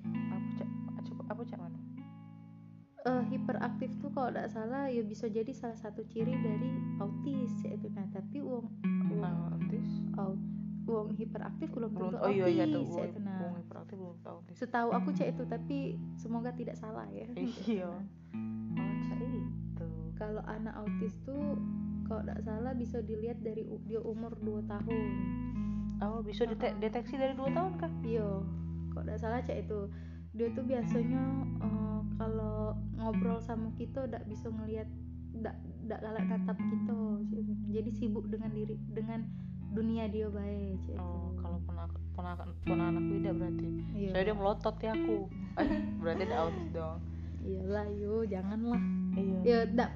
apa 0.04 0.36
cak 0.56 0.68
apa, 0.68 1.22
apa 1.30 1.42
cak 1.46 1.58
mana? 1.58 1.78
Eh, 3.00 3.22
hiperaktif 3.28 3.96
tuh 3.96 4.10
kalau 4.10 4.28
tidak 4.28 4.50
salah 4.50 4.84
ya 4.86 5.00
bisa 5.00 5.24
jadi 5.26 5.48
salah 5.50 5.74
satu 5.74 6.04
ciri 6.04 6.36
dari 6.36 6.68
autis 6.98 7.48
yaitu 7.64 7.88
nah 7.90 8.04
tapi 8.10 8.42
uang 8.42 8.68
uang 9.10 9.36
autis? 9.50 9.88
Out 10.14 10.36
wong 10.90 11.08
hiperaktif 11.14 11.68
belum 11.70 11.90
tentu 11.94 12.16
oh 12.18 12.30
iya 12.30 12.46
iya 12.50 12.64
tuh 12.66 12.82
cek 12.90 13.14
itu, 13.14 13.20
nah. 13.22 13.38
wong 13.46 13.54
hiperaktif 13.62 13.96
belum 13.96 14.18
tahu 14.26 14.38
setahu 14.52 14.88
aku 14.90 15.08
cek 15.14 15.28
itu 15.32 15.42
tapi 15.46 15.78
semoga 16.18 16.50
tidak 16.52 16.76
salah 16.76 17.06
ya. 17.14 17.26
Iya. 17.70 17.90
Oh 18.74 18.94
cak 19.06 19.18
itu. 19.22 19.88
Kalau 20.18 20.42
anak 20.44 20.74
autis 20.76 21.14
tuh 21.24 21.56
kalau 22.04 22.26
tidak 22.26 22.42
salah 22.42 22.72
bisa 22.74 22.98
dilihat 23.00 23.38
dari 23.40 23.62
dia 23.86 24.02
umur 24.02 24.34
2 24.42 24.66
tahun. 24.66 25.06
Oh 26.00 26.20
bisa 26.24 26.48
dete- 26.48 26.74
Uh-uh. 26.74 26.80
deteksi 26.80 27.14
dari 27.20 27.36
dua 27.36 27.52
tahun 27.52 27.72
kah? 27.76 27.92
Iya. 28.02 28.40
Kalau 28.90 29.04
tidak 29.04 29.20
salah 29.20 29.40
cek 29.44 29.58
itu. 29.68 29.80
Dia 30.32 30.48
tuh 30.56 30.64
biasanya 30.64 31.22
eh, 31.60 32.00
kalau 32.16 32.72
ngobrol 32.96 33.40
sama 33.40 33.68
kita 33.76 34.08
tidak 34.08 34.24
bisa 34.28 34.48
ngelihat 34.48 34.88
tidak 35.30 35.54
tidak 35.84 35.98
galak 36.02 36.24
natap 36.26 36.58
kita 36.58 36.98
cek 37.30 37.42
jadi 37.70 37.90
sibuk 37.94 38.26
dengan 38.30 38.50
diri 38.54 38.76
dengan 38.90 39.20
dunia 39.70 40.04
dia 40.06 40.26
baik 40.26 40.80
oh 40.96 41.30
kalau 41.36 41.58
ponak 41.62 41.88
ponakan 42.12 42.48
ponakan 42.62 42.94
aku 42.96 43.10
tidak 43.16 43.34
berarti. 43.36 43.68
Iya 43.92 44.08
saya 44.10 44.22
dia 44.24 44.34
melotot 44.34 44.76
ya 44.76 44.92
aku. 44.92 45.18
Eh, 45.56 45.68
berarti 45.96 46.22
ada 46.24 46.36
autis 46.40 46.68
dong. 46.70 46.98
Iyalah 47.40 47.86
yo 47.92 48.14
janganlah. 48.24 48.82
Iya. 49.12 49.38
Ya 49.42 49.58
tidak 49.64 49.90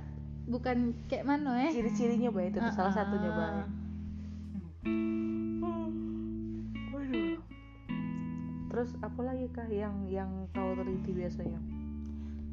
bukan 0.44 0.76
kayak 1.06 1.24
mana 1.24 1.50
eh. 1.64 1.70
Ciri-cirinya 1.70 2.30
baik 2.30 2.52
itu 2.52 2.58
tuh, 2.58 2.70
salah 2.70 2.88
Uh-uh. 2.88 2.98
satunya 3.00 3.30
baik 3.30 3.66
Waduh. 6.90 7.38
Terus 8.68 8.90
apa 9.00 9.20
lagi 9.22 9.46
kah 9.50 9.66
yang 9.66 10.06
yang 10.06 10.30
kau 10.50 10.74
teliti 10.74 11.10
biasanya? 11.12 11.60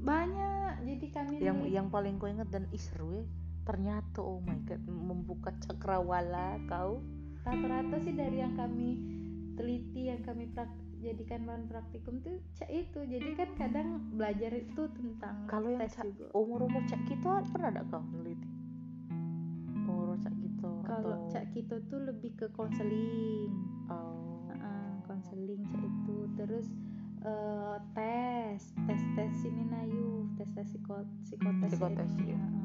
banyak 0.02 0.82
jadi 0.82 1.08
kami 1.14 1.34
Yang 1.38 1.58
nih- 1.62 1.72
yang 1.72 1.88
paling 1.88 2.18
kau 2.18 2.26
ingat 2.26 2.50
dan 2.50 2.66
ih 2.68 2.82
seru 2.82 3.14
ya. 3.14 3.26
Ternyata 3.72 4.20
oh 4.20 4.44
my 4.44 4.60
god 4.68 4.84
membuka 4.84 5.56
cakrawala 5.64 6.60
kau. 6.68 7.00
rata-rata 7.42 7.98
sih 8.06 8.14
dari 8.14 8.38
yang 8.38 8.54
kami 8.54 9.00
teliti 9.58 10.12
yang 10.14 10.22
kami 10.22 10.46
prak- 10.54 10.78
jadikan 11.02 11.48
bahan 11.50 11.66
praktikum 11.72 12.20
tuh 12.22 12.38
cak 12.54 12.70
itu. 12.70 13.00
Jadi 13.08 13.30
kan 13.34 13.50
kadang 13.58 13.88
belajar 14.14 14.52
itu 14.54 14.86
tentang 14.94 15.50
Kalau 15.50 15.74
yang 15.74 15.88
cak, 15.90 16.06
juga. 16.06 16.30
umur 16.38 16.68
umur 16.70 16.84
cak 16.86 17.02
kita 17.10 17.42
pernah 17.50 17.74
ada 17.74 17.82
kau 17.90 18.04
neliti? 18.14 18.46
Umur 19.88 20.20
cak 20.22 20.36
kita 20.38 20.70
kalau 20.86 21.18
atau 21.18 21.32
cak 21.34 21.46
kita 21.56 21.76
tuh 21.90 22.00
lebih 22.12 22.32
ke 22.38 22.46
konseling. 22.54 23.50
Oh, 23.90 24.46
konseling 25.10 25.66
cak 25.66 25.82
itu. 25.82 26.18
Terus 26.38 26.68
eh, 27.26 27.78
tes 27.98 28.62
tes 28.86 29.02
tes 29.18 29.34
ini 29.50 29.64
nayu 29.66 30.30
tes 30.38 30.50
tes 30.54 30.68
psiko 30.70 31.02
psikotes 31.26 31.74
Psikotes, 31.74 32.12
heeh. 32.22 32.61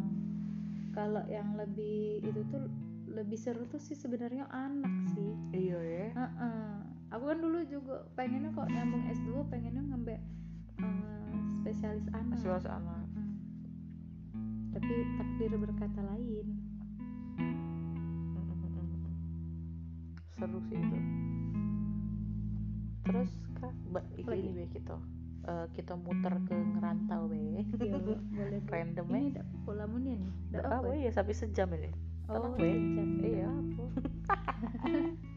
Kalau 0.97 1.21
yang 1.29 1.53
lebih 1.61 2.25
itu 2.25 2.41
tuh 2.49 2.73
lebih 3.13 3.37
seru 3.37 3.69
tuh 3.69 3.77
sih 3.77 3.93
sebenarnya 3.93 4.49
anak 4.49 5.13
sih 5.13 5.31
iya 5.53 5.77
ya. 5.77 6.09
Heeh. 6.17 6.73
Aku 7.13 7.29
kan 7.29 7.39
dulu 7.39 7.61
juga 7.69 8.09
pengennya 8.17 8.51
kok 8.57 8.67
nyambung 8.73 9.05
S2 9.13 9.45
pengennya 9.53 9.85
ngambil 9.93 10.17
eh, 10.81 11.37
spesialis 11.61 12.09
anak. 12.17 12.41
Spesialis 12.41 12.65
anak. 12.65 13.05
Heeh. 13.13 13.29
Tapi 14.73 14.95
takdir 15.21 15.53
berkata 15.61 16.01
lain. 16.01 16.47
Seru 20.37 20.59
sih 20.69 20.77
itu. 20.81 20.99
Terus 23.05 23.31
kak, 23.61 23.73
Lagi? 23.93 24.49
ini 24.49 24.65
kita. 24.73 24.97
Eh, 25.47 25.67
kita 25.73 25.95
muter 25.95 26.35
ke 26.43 26.55
ngerantau 26.55 27.27
be. 27.27 27.39
Iya, 27.77 27.95
boleh. 27.97 28.61
Random 28.73 29.07
Ini 29.07 29.21
ya. 29.23 29.35
dak 29.37 29.47
pola 29.63 29.85
munia 29.87 30.15
nih. 30.17 30.33
Dak 30.51 30.63
apa? 30.67 30.83
oh 30.83 30.93
iya 30.93 31.11
sampai 31.11 31.33
sejam 31.33 31.71
ini. 31.73 31.91
Oh, 32.27 32.35
tenang, 32.35 32.55
Be. 32.57 32.67
sejam. 32.67 33.09
Iya. 33.23 33.47
apa. 33.47 33.85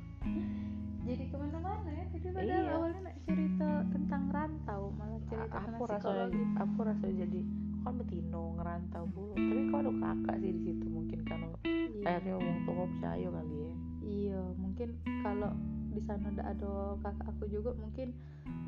Jadi 1.06 1.24
ke 1.26 1.36
mana-mana 1.36 1.90
ya. 1.90 2.04
Jadi 2.12 2.28
padahal 2.28 2.50
Iya. 2.60 2.72
awalnya 2.72 3.02
nak 3.04 3.18
cerita 3.24 3.70
tentang 3.88 4.24
rantau, 4.30 4.82
malah 4.92 5.22
cerita 5.24 5.56
aku 5.56 5.62
tentang 5.62 5.86
rasa 5.86 5.98
psikologi. 6.00 6.42
aku 6.56 6.80
rasa 6.84 7.06
jadi 7.08 7.42
kan 7.80 7.94
betino 7.96 8.44
ngerantau 8.54 9.04
dulu 9.08 9.34
tapi 9.34 9.62
kau 9.66 9.80
ada 9.80 9.92
kakak 9.96 10.36
sih 10.38 10.52
di 10.52 10.62
situ 10.62 10.86
mungkin 10.86 11.20
kan 11.24 11.40
Iya. 11.64 12.04
akhirnya 12.12 12.34
ngomong 12.36 12.58
tuh 12.60 12.74
percaya 12.76 13.28
kali 13.32 13.56
ya 13.56 13.72
Iya, 14.02 14.40
mungkin 14.54 14.88
kalau 15.22 15.52
di 15.90 16.02
sana 16.06 16.30
ada 16.34 16.54
ada 16.54 16.72
kakak 17.02 17.28
aku 17.34 17.46
juga 17.50 17.74
mungkin 17.78 18.14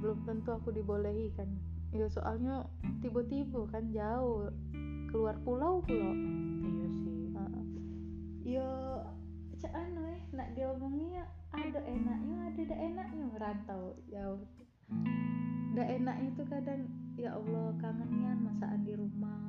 belum 0.02 0.26
tentu 0.26 0.50
aku 0.54 0.74
dibolehi 0.74 1.30
kan. 1.38 1.48
Ya 1.92 2.08
soalnya 2.08 2.66
tiba-tiba 3.04 3.68
kan 3.70 3.92
jauh 3.94 4.50
keluar 5.12 5.36
pulau 5.44 5.84
pulau. 5.84 6.14
iya 6.64 6.88
sih 7.04 7.20
Heeh. 7.36 7.66
Ya 8.58 8.70
cak 9.62 9.74
anu 9.76 10.02
eh 10.10 10.22
nak 10.34 10.56
diomongnya 10.58 11.28
ada 11.52 11.80
enaknya 11.84 12.38
ada 12.50 12.56
tidak 12.56 12.80
enaknya 12.80 13.24
ngerantau 13.36 13.84
jauh. 14.10 14.42
Tidak 15.72 15.88
enaknya 15.88 16.30
tuh 16.36 16.48
kadang 16.48 16.82
ya 17.20 17.36
Allah 17.36 17.76
kangennya 17.80 18.32
masakan 18.40 18.82
di 18.88 18.94
rumah. 18.96 19.40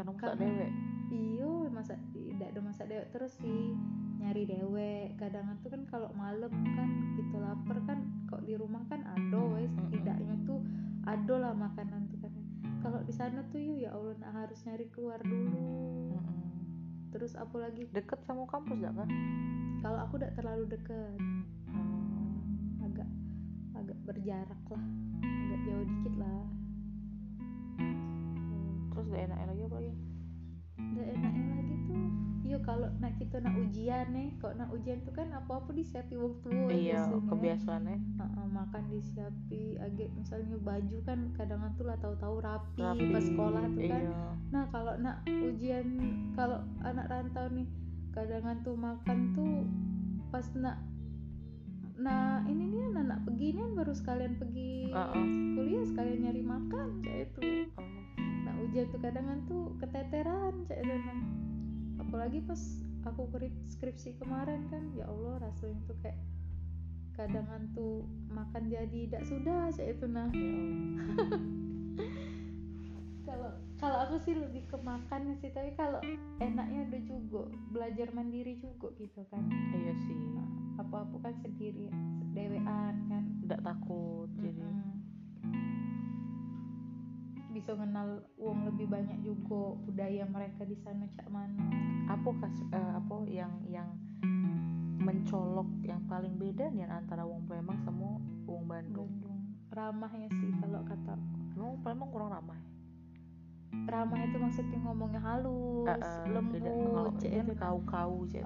karena 0.00 0.16
masa 0.16 0.32
Kangen. 0.32 0.40
dewek 0.40 0.72
iyo 1.12 1.52
masa 1.68 1.94
tidak 2.16 2.48
ada 2.56 2.60
masa 2.64 2.82
dewek 2.88 3.08
terus 3.12 3.36
sih 3.36 3.76
nyari 4.20 4.44
dewek 4.44 5.16
kadang 5.16 5.56
tuh 5.64 5.72
kan 5.72 5.82
kalau 5.88 6.12
malam 6.12 6.52
kan 6.76 6.88
gitu 7.16 7.40
lapar 7.40 7.80
kan 7.88 8.04
kok 8.28 8.44
di 8.44 8.52
rumah 8.54 8.84
kan 8.92 9.00
ada 9.08 9.40
wes 9.56 9.72
tidaknya 9.88 10.36
tuh 10.44 10.60
ada 11.08 11.34
lah 11.40 11.52
makanan 11.56 12.12
tuh 12.12 12.20
kan. 12.20 12.32
Kalau 12.80 13.00
di 13.04 13.12
sana 13.12 13.40
tuh 13.48 13.60
yuk 13.60 13.80
ya 13.80 13.90
Allah 13.96 14.16
nah 14.20 14.32
harus 14.44 14.60
nyari 14.68 14.86
keluar 14.92 15.20
dulu. 15.24 16.12
Mm-mm. 16.12 16.38
terus 17.10 17.34
apalagi 17.34 17.90
deket 17.90 18.22
sama 18.22 18.46
kampus 18.46 18.78
gak 18.78 18.94
kan 18.94 19.10
kalau 19.80 19.98
aku 20.04 20.20
udah 20.20 20.30
terlalu 20.36 20.64
deket. 20.68 21.18
Hmm. 21.72 22.84
agak 22.84 23.08
agak 23.72 23.98
berjarak 24.04 24.62
lah. 24.68 24.84
Agak 25.24 25.58
jauh 25.64 25.84
dikit 25.88 26.14
lah. 26.20 26.44
Terus 28.92 29.06
gak 29.08 29.22
enaknya 29.32 29.46
lagi 29.48 29.62
apa 29.64 29.76
lagi? 29.80 29.92
Udah 30.80 31.06
enaknya 31.08 31.44
lagi 31.56 31.79
Iya 32.50 32.58
kalau 32.66 32.90
nak 32.98 33.14
kita 33.14 33.38
nak 33.38 33.54
ujian 33.54 34.10
nih 34.10 34.34
Kalau 34.42 34.54
nak 34.58 34.74
ujian 34.74 34.98
tuh 35.06 35.14
kan 35.14 35.30
apa-apa 35.30 35.70
disiapi 35.70 36.18
wong 36.18 36.34
tua 36.42 36.66
iya 36.74 37.06
biasanya. 37.06 37.30
kebiasaannya 37.30 37.96
Heeh, 38.18 38.46
makan 38.50 38.82
disiapi 38.90 39.62
agak 39.78 40.10
misalnya 40.18 40.56
baju 40.58 40.98
kan 41.06 41.18
kadang 41.38 41.62
tuh 41.78 41.86
lah 41.86 41.94
tahu-tahu 42.02 42.36
rapi, 42.42 42.82
rapi 42.82 43.04
pas 43.14 43.22
sekolah 43.22 43.62
tuh 43.70 43.82
kan 43.86 44.02
iya 44.02 44.22
nah 44.50 44.64
kalau 44.74 44.98
nak 44.98 45.22
ujian 45.30 45.86
kalau 46.34 46.58
anak 46.82 47.06
rantau 47.06 47.46
nih 47.54 47.70
kadang 48.10 48.42
tuh 48.66 48.74
makan 48.74 49.18
tuh 49.30 49.62
pas 50.34 50.42
nak 50.58 50.82
nah 51.94 52.42
ini 52.50 52.66
nih 52.66 52.82
anak 52.98 53.22
beginian 53.22 53.78
baru 53.78 53.94
sekalian 53.94 54.34
pergi 54.42 54.90
Heeh. 54.90 55.26
kuliah 55.54 55.84
sekalian 55.86 56.18
nyari 56.26 56.42
makan 56.42 56.98
kayak 57.06 57.30
itu 57.30 57.70
Oh. 57.78 57.86
nah 58.42 58.58
ujian 58.58 58.90
tuh 58.90 58.98
kadang 58.98 59.38
tuh 59.46 59.70
keteteran 59.78 60.66
cak 60.66 60.82
Dona 60.82 61.14
apalagi 62.10 62.42
pas 62.42 62.58
aku 63.06 63.22
krip- 63.30 63.62
skripsi 63.70 64.18
kemarin 64.18 64.66
kan 64.66 64.82
ya 64.92 65.06
Allah 65.06 65.38
rasanya 65.40 65.78
tuh 65.86 65.94
kayak 66.02 66.18
kadangan 67.14 67.70
tuh 67.70 68.02
makan 68.26 68.66
jadi 68.66 69.06
tidak 69.06 69.22
sudah 69.24 69.70
cak 69.70 69.94
itu 69.94 70.06
nah 70.10 70.26
Ya 70.26 70.42
Allah. 70.42 70.98
kalau 73.30 73.50
kalau 73.78 73.98
aku 74.04 74.16
sih 74.20 74.34
lebih 74.34 74.66
ke 74.66 74.74
makan 74.76 75.38
sih 75.38 75.54
tapi 75.54 75.70
kalau 75.78 76.02
enaknya 76.42 76.82
ada 76.82 76.98
juga 76.98 77.46
belajar 77.70 78.10
mandiri 78.10 78.58
juga 78.58 78.90
gitu 78.98 79.22
kan 79.30 79.46
iya 79.70 79.94
sih 80.02 80.18
apa 80.76 81.06
apa 81.06 81.16
kan 81.22 81.34
sendiri 81.38 81.86
dewean 82.34 82.94
kan 83.06 83.22
tidak 83.46 83.60
takut 83.62 84.26
jadi 84.34 84.58
Mm-mm. 84.58 84.89
Bisa 87.60 87.76
kenal 87.76 88.24
uang 88.40 88.72
lebih 88.72 88.88
banyak 88.88 89.20
juga 89.20 89.76
budaya 89.84 90.24
mereka 90.24 90.64
di 90.64 90.80
sana 90.80 91.04
cak 91.12 91.28
mana 91.28 91.68
apa 92.08 92.32
kas 92.40 92.56
eh, 92.72 92.92
apa 92.96 93.16
yang 93.28 93.52
yang 93.68 93.92
mencolok 94.96 95.68
yang 95.84 96.00
paling 96.08 96.40
beda 96.40 96.72
nih 96.72 96.88
antara 96.88 97.20
wong 97.28 97.44
Palembang 97.44 97.76
sama 97.84 98.16
wong 98.48 98.64
Bandung? 98.64 99.12
Bandung. 99.12 99.38
Ramahnya 99.76 100.32
sih 100.40 100.56
kalau 100.56 100.80
kata 100.88 101.20
wong 101.60 101.84
Palembang 101.84 102.08
kurang 102.08 102.32
ramah? 102.32 102.56
Ramah 103.84 104.18
itu 104.24 104.36
maksudnya 104.40 104.78
ngomongnya 104.80 105.20
halus 105.20 105.84
Eh, 105.84 106.00
eh, 106.00 106.24
lembut 106.32 106.64
kan 106.64 106.72
itu 107.44 107.52
nah. 107.52 107.60
kau 107.60 107.78
kau 107.84 108.16
sini. 108.24 108.44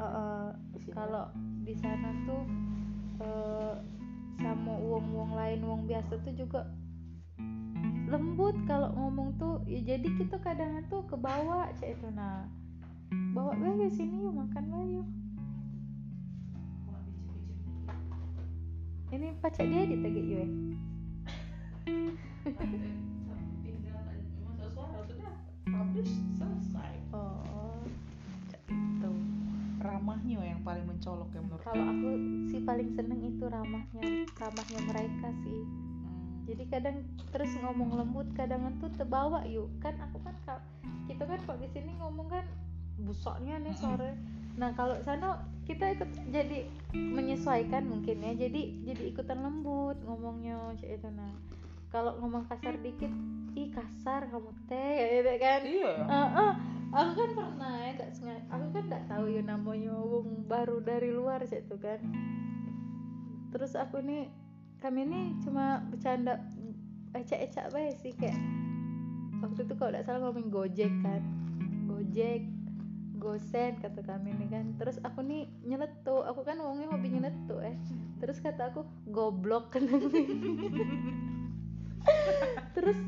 kalau 0.91 1.31
di 1.62 1.75
sana 1.79 2.11
tuh 2.27 2.43
eh, 3.23 3.75
sama 4.43 4.75
uang-uang 4.75 5.39
lain 5.39 5.59
uang 5.62 5.83
biasa 5.87 6.19
tuh 6.19 6.35
juga 6.35 6.67
lembut 8.05 8.57
kalau 8.68 8.92
ngomong 8.92 9.34
tuh 9.40 9.64
ya 9.64 9.80
jadi 9.96 10.09
kita 10.20 10.36
kadang 10.44 10.84
tuh 10.92 11.05
ke 11.09 11.16
bawah 11.16 11.68
cek 11.80 11.96
itu. 11.96 12.09
Nah 12.12 12.44
bawa 13.34 13.55
bae 13.59 13.88
sini 13.90 14.24
yuk 14.24 14.34
makan 14.34 14.64
bae 14.70 14.86
yuk. 15.00 15.09
Ini 19.14 19.30
pacak 19.38 19.66
dia 19.66 19.86
di 19.86 19.96
tagih 20.02 20.26
yuk 20.26 20.50
masuk 24.44 24.68
suara 24.72 25.00
sudah 25.05 25.32
publish 25.68 26.12
selesai 26.40 26.92
oh 27.12 27.84
itu 28.68 29.12
ramahnya 29.84 30.40
yang 30.40 30.61
paling 30.64 30.88
mencolok 30.88 31.28
ya 31.36 31.40
menurut 31.44 31.61
kalau 31.61 31.84
aku 31.84 32.11
sih 32.48 32.61
paling 32.64 32.88
seneng 32.96 33.20
itu 33.22 33.44
ramahnya 33.44 34.24
ramahnya 34.40 34.80
mereka 34.88 35.28
sih. 35.44 35.84
Jadi 36.45 36.64
kadang 36.68 36.97
terus 37.32 37.49
ngomong 37.57 37.97
lembut 37.97 38.28
kadang 38.36 38.68
tuh 38.76 38.92
terbawa 39.01 39.40
yuk. 39.49 39.68
Kan 39.80 39.97
aku 39.97 40.20
kan 40.20 40.36
kita 41.09 41.24
kan 41.24 41.40
kok 41.40 41.59
di 41.61 41.68
sini 41.72 41.97
ngomong 41.97 42.28
kan 42.28 42.45
busoknya 43.01 43.57
nih 43.64 43.72
sore. 43.72 44.12
Nah 44.61 44.76
kalau 44.76 45.01
sana 45.03 45.40
kita 45.64 45.97
ikut 45.97 46.11
jadi 46.28 46.68
menyesuaikan 46.92 47.88
mungkin 47.88 48.20
ya. 48.20 48.32
Jadi 48.36 48.84
jadi 48.84 49.03
ikutan 49.09 49.40
lembut 49.40 49.97
ngomongnya 50.05 50.76
cek 50.76 51.01
itu 51.01 51.09
nah 51.16 51.32
kalau 51.88 52.18
ngomong 52.20 52.45
kasar 52.51 52.76
dikit 52.82 53.11
ih 53.55 53.70
kasar 53.72 54.28
kamu 54.28 54.53
teh 54.68 55.22
gitu 55.24 55.32
kan? 55.40 55.61
Iya. 55.64 55.92
Ya 55.97 56.07
Ah, 56.11 56.28
ah. 56.28 56.53
aku 56.95 57.11
kan 57.18 57.30
pernah 57.34 57.72
ya 57.82 57.90
nggak 57.99 58.11
sengaja 58.14 58.45
aku 58.53 58.66
kan 58.70 58.84
nggak 58.86 59.05
tahu 59.11 59.24
ya 59.32 59.42
namanya 59.42 59.95
wong 59.97 60.45
baru 60.45 60.78
dari 60.84 61.09
luar 61.09 61.40
sih 61.49 61.64
itu 61.64 61.80
kan. 61.80 62.05
Terus 63.49 63.72
aku 63.80 64.05
nih 64.05 64.43
kami 64.85 65.09
ini 65.09 65.32
cuma 65.41 65.80
bercanda 65.89 66.37
ecak-ecak 67.16 67.72
baik 67.72 67.97
sih 68.05 68.12
kayak 68.20 68.37
waktu 69.41 69.64
itu 69.64 69.72
kalau 69.80 69.97
nggak 69.97 70.05
salah 70.05 70.20
ngomong 70.28 70.53
gojek 70.53 70.93
kan. 71.01 71.24
Gojek 71.89 72.45
gosen 73.16 73.80
kata 73.80 74.05
kami 74.05 74.37
nih 74.37 74.53
kan. 74.53 74.76
Terus 74.76 75.01
aku 75.01 75.24
nih 75.24 75.49
nyeletuk 75.64 76.28
aku 76.28 76.45
kan 76.45 76.61
ngomongnya 76.61 76.93
hobi 76.93 77.09
nyeletuk 77.16 77.64
eh. 77.64 77.72
Terus 78.20 78.45
kata 78.45 78.76
aku 78.76 78.85
goblok 79.09 79.72
kan 79.72 79.89
terus 82.76 83.01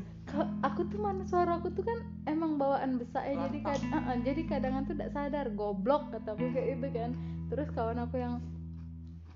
aku 0.65 0.89
tuh 0.89 0.97
mana 0.97 1.21
suara 1.29 1.61
aku 1.61 1.69
tuh 1.69 1.85
kan 1.85 2.01
emang 2.25 2.57
bawaan 2.57 2.97
besar 2.97 3.29
ya 3.29 3.45
jadi 3.45 3.61
kad 3.61 3.81
ah, 3.93 4.09
ah, 4.09 4.17
jadi 4.25 4.41
kadang 4.49 4.81
tuh 4.89 4.97
tidak 4.97 5.13
sadar 5.13 5.53
goblok 5.53 6.09
kata 6.09 6.33
aku 6.33 6.49
kayak 6.57 6.81
itu 6.81 6.87
kan. 6.89 7.13
Terus 7.53 7.69
kawan 7.77 8.01
aku 8.01 8.17
yang 8.17 8.41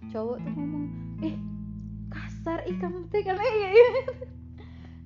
cowok 0.10 0.42
tuh 0.42 0.52
ngomong 0.58 0.89
eh 1.22 1.38
kasar 2.12 2.59
ih 2.68 2.76
kamu 2.76 3.07
teh 3.07 3.24
kan 3.24 3.39
eh 3.39 3.51
iya, 3.55 3.70
iya. 3.72 3.89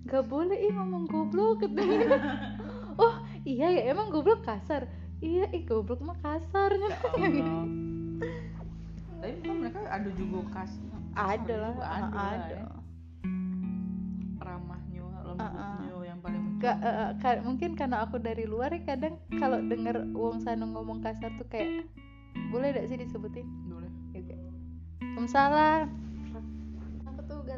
gak 0.05 0.25
boleh 0.25 0.57
ih 0.57 0.73
ngomong 0.73 1.05
goblok. 1.05 1.61
Katanya 1.65 2.17
oh 3.03 3.15
iya 3.45 3.69
ya 3.69 3.81
emang 3.93 4.09
goblok 4.09 4.41
kasar? 4.41 4.89
Iya 5.21 5.49
ih 5.53 5.63
goblok 5.65 6.01
mah 6.01 6.17
kasar 6.19 6.73
Ya 6.75 6.89
tapi 9.25 9.41
mereka 9.49 9.79
ada 9.89 10.09
juga 10.13 10.37
kas 10.53 10.77
ada 11.17 11.55
lah 11.57 11.71
juga 11.73 11.85
ah, 11.87 11.97
ada, 11.97 12.13
lah 12.13 12.29
ada. 12.37 12.53
ya. 12.53 12.65
ramahnya 14.37 15.01
lembutnya 15.25 16.05
yang 16.05 16.19
paling 16.21 16.41
Gak, 16.61 16.77
mencolok 16.77 16.85
eh, 16.85 17.11
ka- 17.17 17.41
mungkin 17.41 17.71
karena 17.73 17.97
aku 18.05 18.15
dari 18.21 18.45
luar 18.45 18.69
ya 18.69 18.81
kadang 18.85 19.17
kalau 19.41 19.57
denger 19.65 20.05
wong 20.13 20.37
sana 20.45 20.69
ngomong 20.69 21.01
kasar 21.01 21.33
tuh 21.41 21.47
kayak 21.49 21.89
boleh 22.53 22.69
gak 22.77 22.85
sih 22.85 22.97
disebutin? 23.01 23.47
Boleh. 23.65 23.89
Gitu 24.13 24.29
Waalaikumsalam. 24.29 25.89
aku 25.89 26.04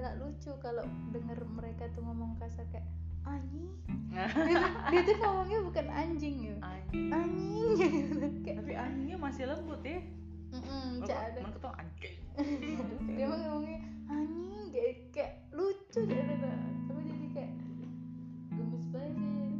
tuh 0.08 0.16
galak 0.16 0.16
lucu 0.24 0.52
kalau 0.64 0.86
denger 1.12 1.40
mereka 1.52 1.84
tuh 1.92 2.02
ngomong 2.04 2.40
kasar 2.40 2.64
kayak 2.72 2.88
anjing. 3.28 3.68
Dia, 4.08 4.56
tuh- 4.64 4.76
dia 4.88 5.02
tuh 5.04 5.16
ngomongnya 5.20 5.60
bukan 5.68 5.88
anjing 5.92 6.36
ya. 6.48 6.56
Anjing. 6.64 7.12
Anjing. 7.12 8.06
Kayak 8.44 8.56
tapi 8.64 8.74
anjingnya 8.80 9.18
masih 9.20 9.44
lembut 9.52 9.82
ya. 9.84 10.00
Mm 10.48 11.04
ada. 11.04 11.40
mereka 11.44 11.60
tuh 11.60 11.74
anjing. 11.76 12.16
Dia 13.20 13.26
mah 13.28 13.38
ngomongnya 13.44 13.80
anjing 14.08 14.72
kayak 14.72 14.94
kayak 15.12 15.34
lucu 15.52 16.00
jadi 16.08 16.24
ada 16.24 16.52
aku 16.88 17.02
jadi 17.04 17.28
kayak 17.36 17.52
gemes 18.56 18.86
banget 18.88 19.60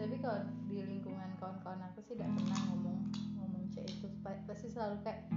tapi 0.00 0.16
kalau 0.16 0.40
di 0.64 0.80
lingkungan 0.80 1.28
kawan-kawan 1.36 1.84
aku 1.92 2.00
sih 2.00 2.16
tidak 2.16 2.32
pernah 2.32 2.60
ngomong 2.72 2.98
ngomong 3.36 3.64
cek 3.68 3.84
itu. 3.84 4.08
Pa- 4.24 4.40
pasti 4.48 4.72
selalu 4.72 4.96
kayak 5.04 5.28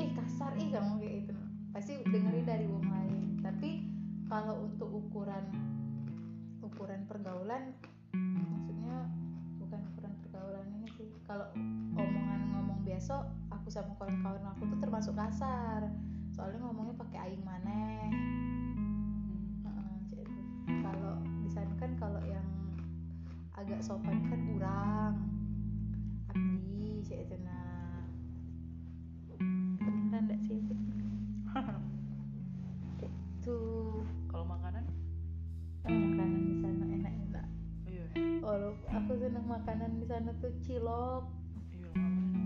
eh 0.00 0.08
kasar 0.16 0.56
ih 0.56 0.72
kamu 0.72 0.96
kayak 0.96 1.28
itu 1.28 1.34
pasti 1.76 2.00
dengerin 2.08 2.48
dari 2.48 2.64
wong 2.64 2.88
lain. 2.88 3.36
Tapi 3.44 3.84
kalau 4.32 4.64
untuk 4.64 4.88
ukuran 4.88 5.44
ukuran 6.64 7.04
pergaulan 7.04 7.76
maksudnya 8.16 9.12
bukan 9.60 9.80
ukuran 9.92 10.14
pergaulan 10.24 10.64
ini 10.80 10.88
sih. 10.96 11.12
Kalau 11.28 11.52
omongan 12.00 12.40
ngomong 12.56 12.80
biasa 12.80 13.28
aku 13.52 13.68
sama 13.68 13.92
kawan-kawan 14.00 14.40
aku 14.56 14.72
tuh 14.72 14.80
termasuk 14.80 15.12
kasar. 15.12 15.92
Soalnya 16.32 16.64
ngomongnya 16.64 16.96
pakai 16.96 17.18
aing 17.28 17.44
itu. 17.44 18.08
kalau 20.80 21.20
di 21.44 21.50
kan 21.76 21.92
kalau 22.00 22.24
yang 22.24 22.46
agak 23.52 23.84
sopan 23.84 24.16
kan 24.32 24.40
urang 24.56 25.14
abdi 26.32 27.04
cek 27.04 27.28
itu 27.28 27.36
nah 27.44 27.59
enggak 30.20 30.40
sih. 30.44 30.60
Itu 33.40 33.56
kalau 34.28 34.44
makanan? 34.44 34.84
Makanan 35.88 36.40
di 36.44 36.54
sana 36.60 36.84
enak-enak 36.84 37.46
iya. 37.88 38.04
Oh 38.44 38.76
aku 38.92 39.16
seneng 39.16 39.48
makanan 39.48 39.96
di 39.96 40.04
sana 40.04 40.30
tuh 40.38 40.52
cilok 40.60 41.24
iya 41.72 41.90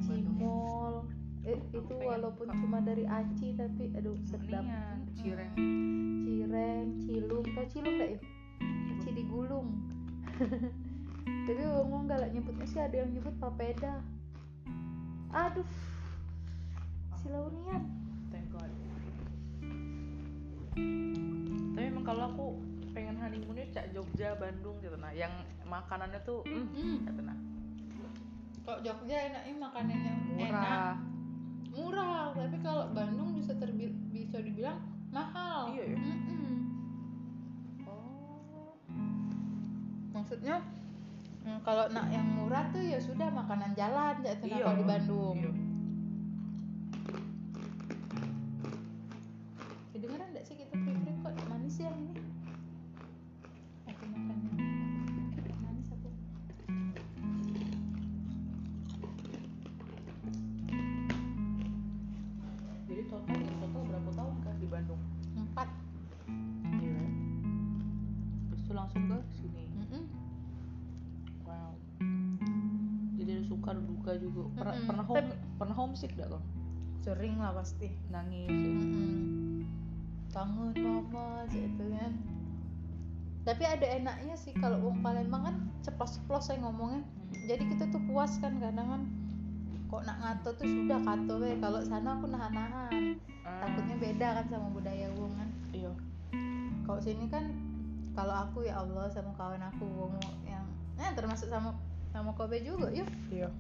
cimol. 0.07 1.11
Eh, 1.45 1.61
itu 1.77 1.95
walaupun 2.01 2.49
buka. 2.49 2.61
cuma 2.65 2.79
dari 2.81 3.05
aci 3.05 3.53
tapi 3.53 3.93
aduh 3.93 4.17
sedap. 4.25 4.65
cireng. 5.13 5.53
cireng 6.25 6.87
cilung. 7.05 7.45
Tau 7.53 7.67
cilung 7.69 7.95
gak 8.01 8.11
ya? 8.17 8.21
Aci 8.97 9.11
digulung 9.13 9.69
tapi 11.45 11.61
ngomong 11.61 12.09
galak 12.09 12.33
nyebutnya 12.33 12.65
sih 12.65 12.81
ada 12.81 13.05
yang 13.05 13.13
nyebut 13.13 13.37
papeda. 13.37 14.01
Aduh 15.35 15.67
silaunian 17.25 17.83
thank 18.29 18.47
god. 18.53 18.69
Tapi 21.75 21.87
emang 21.89 22.05
kalau 22.05 22.23
aku 22.29 22.47
pengen 22.93 23.17
honeymoonnya 23.17 23.67
cak 23.73 23.91
Jogja 23.91 24.37
Bandung 24.37 24.77
gitu 24.79 24.95
nah. 24.95 25.09
Yang 25.11 25.33
makanannya 25.65 26.21
tuh 26.23 26.45
mm, 26.45 26.67
Hmm. 26.69 26.99
gitu 27.03 27.23
nah. 27.25 27.39
Kok 28.65 28.79
Jogja 28.81 29.17
enaknya 29.33 29.55
makanannya 29.57 30.13
enak? 30.13 30.37
Murah. 30.37 30.95
Murah 31.75 32.25
tapi 32.37 32.57
kalau 32.61 32.85
Bandung 32.93 33.33
bisa 33.33 33.57
terbi- 33.57 33.97
bisa 34.13 34.39
dibilang 34.39 34.79
mahal. 35.09 35.73
Iya 35.73 35.85
ya? 35.91 35.99
Mm-mm. 35.99 36.55
oh. 37.89 38.77
Maksudnya 40.13 40.61
mm, 41.43 41.59
kalau 41.65 41.89
nak 41.89 42.13
yang 42.13 42.29
murah 42.29 42.69
tuh 42.69 42.85
ya 42.85 43.01
sudah 43.01 43.33
makanan 43.33 43.73
jalan 43.73 44.15
ya 44.21 44.37
kalau 44.37 44.77
di 44.77 44.85
Bandung. 44.85 45.37
Iya 45.41 45.64
nggak 50.45 50.53
sih 50.53 50.61
kita 50.61 50.77
print 50.77 51.25
kok 51.25 51.33
manis 51.49 51.81
ya 51.81 51.89
ini? 51.89 52.21
Aku 53.89 54.05
makan 54.13 54.39
manis 55.65 55.89
aku 55.89 56.09
jadi 62.85 63.03
total 63.09 63.41
total 63.41 63.83
berapa 63.89 64.11
tahun 64.13 64.35
kah 64.45 64.55
di 64.61 64.69
Bandung? 64.69 65.01
Empat. 65.35 65.69
Iya. 66.77 67.05
Terus 68.53 68.61
tuh 68.69 68.75
langsung 68.77 69.03
ke 69.09 69.17
sini? 69.33 69.65
Mm-mm. 69.73 70.05
wow. 71.49 71.73
Jadi 73.17 73.31
ada 73.33 73.45
suka 73.49 73.69
ada 73.73 73.83
duka 73.83 74.13
juga. 74.21 74.43
Pernah 74.53 74.75
Mm-mm. 74.77 74.89
pernah 74.89 75.05
home 75.09 75.17
Tapi- 75.17 75.39
pernah 75.57 75.75
homesick 75.75 76.13
gak 76.15 76.29
kau 76.29 76.43
sering 77.01 77.41
lah 77.41 77.57
pasti. 77.57 77.89
Nangis. 78.13 78.49
Ya? 78.49 78.53
Mm-mm. 78.53 79.44
Kangen 80.35 80.75
mama 80.83 81.47
sih 81.47 81.63
itu 81.71 81.85
kan. 81.95 82.13
Tapi 83.47 83.63
ada 83.63 83.87
enaknya 83.87 84.35
sih 84.35 84.51
kalau 84.59 84.83
wong 84.83 84.99
Palembang 84.99 85.47
kan 85.47 85.57
ceplos-ceplos 85.87 86.51
saya 86.51 86.59
ngomongnya. 86.67 87.07
Jadi 87.47 87.71
kita 87.71 87.87
tuh 87.95 88.03
puas 88.11 88.35
kan 88.43 88.59
kadang 88.59 88.89
kan. 88.91 89.03
Kok 89.87 90.03
nak 90.03 90.19
ngato 90.19 90.59
tuh 90.59 90.67
sudah 90.67 90.99
kato 91.07 91.39
we 91.39 91.55
kalau 91.63 91.79
sana 91.87 92.19
aku 92.19 92.27
nahan-nahan. 92.27 93.15
Ah, 93.47 93.63
takutnya 93.63 93.95
beda 94.01 94.43
kan 94.43 94.47
sama 94.51 94.69
budaya 94.75 95.07
wong 95.15 95.33
kan. 95.39 95.51
Iya. 95.71 95.93
Kalau 96.83 96.99
sini 96.99 97.31
kan 97.31 97.55
kalau 98.19 98.35
aku 98.35 98.67
ya 98.67 98.83
Allah 98.83 99.07
sama 99.15 99.31
kawan 99.39 99.63
aku 99.63 99.87
wong 99.87 100.19
yang 100.51 100.67
eh 100.99 101.11
termasuk 101.15 101.47
sama 101.47 101.79
sama 102.11 102.35
Kobe 102.35 102.59
juga 102.65 102.91
yuk. 102.91 103.07
Iya. 103.31 103.55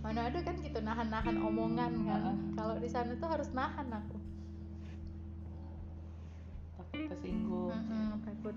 Mana 0.00 0.30
ada 0.30 0.40
kan 0.40 0.56
kita 0.56 0.80
nahan-nahan 0.80 1.36
omongan 1.36 1.92
kan. 2.06 2.20
Ah. 2.32 2.36
kalau 2.56 2.80
di 2.80 2.88
sana 2.88 3.12
tuh 3.20 3.28
harus 3.28 3.50
nahan 3.52 3.92
aku 3.92 4.25
takut 6.96 7.12
kesinggung 7.12 7.72
Mm-mm, 7.72 8.08
takut. 8.24 8.56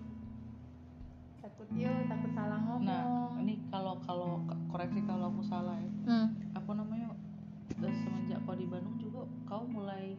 Takut 1.40 1.68
yo 1.76 1.92
takut 2.08 2.32
salah 2.32 2.60
ngomong. 2.64 2.88
Nah 2.88 3.04
ini 3.44 3.60
kalau 3.68 4.00
kalau 4.04 4.40
koreksi 4.72 5.04
kalau 5.04 5.32
aku 5.32 5.44
salah 5.44 5.76
ya. 5.80 5.92
Hmm. 6.10 6.28
apa 6.56 6.72
namanya 6.74 7.14
eh, 7.70 7.94
semenjak 8.02 8.40
kau 8.48 8.58
di 8.58 8.66
Bandung 8.66 8.98
juga 8.98 9.22
kau 9.46 9.64
mulai 9.68 10.18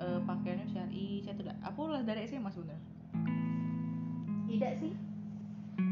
eh, 0.00 0.20
pakaiannya 0.26 0.66
syari 0.66 1.22
saya 1.22 1.36
tidak 1.38 1.56
aku 1.62 1.88
lah 1.92 2.02
dari 2.02 2.24
SMA 2.26 2.50
sebenarnya. 2.50 2.84
Tidak 4.50 4.72
sih. 4.82 4.92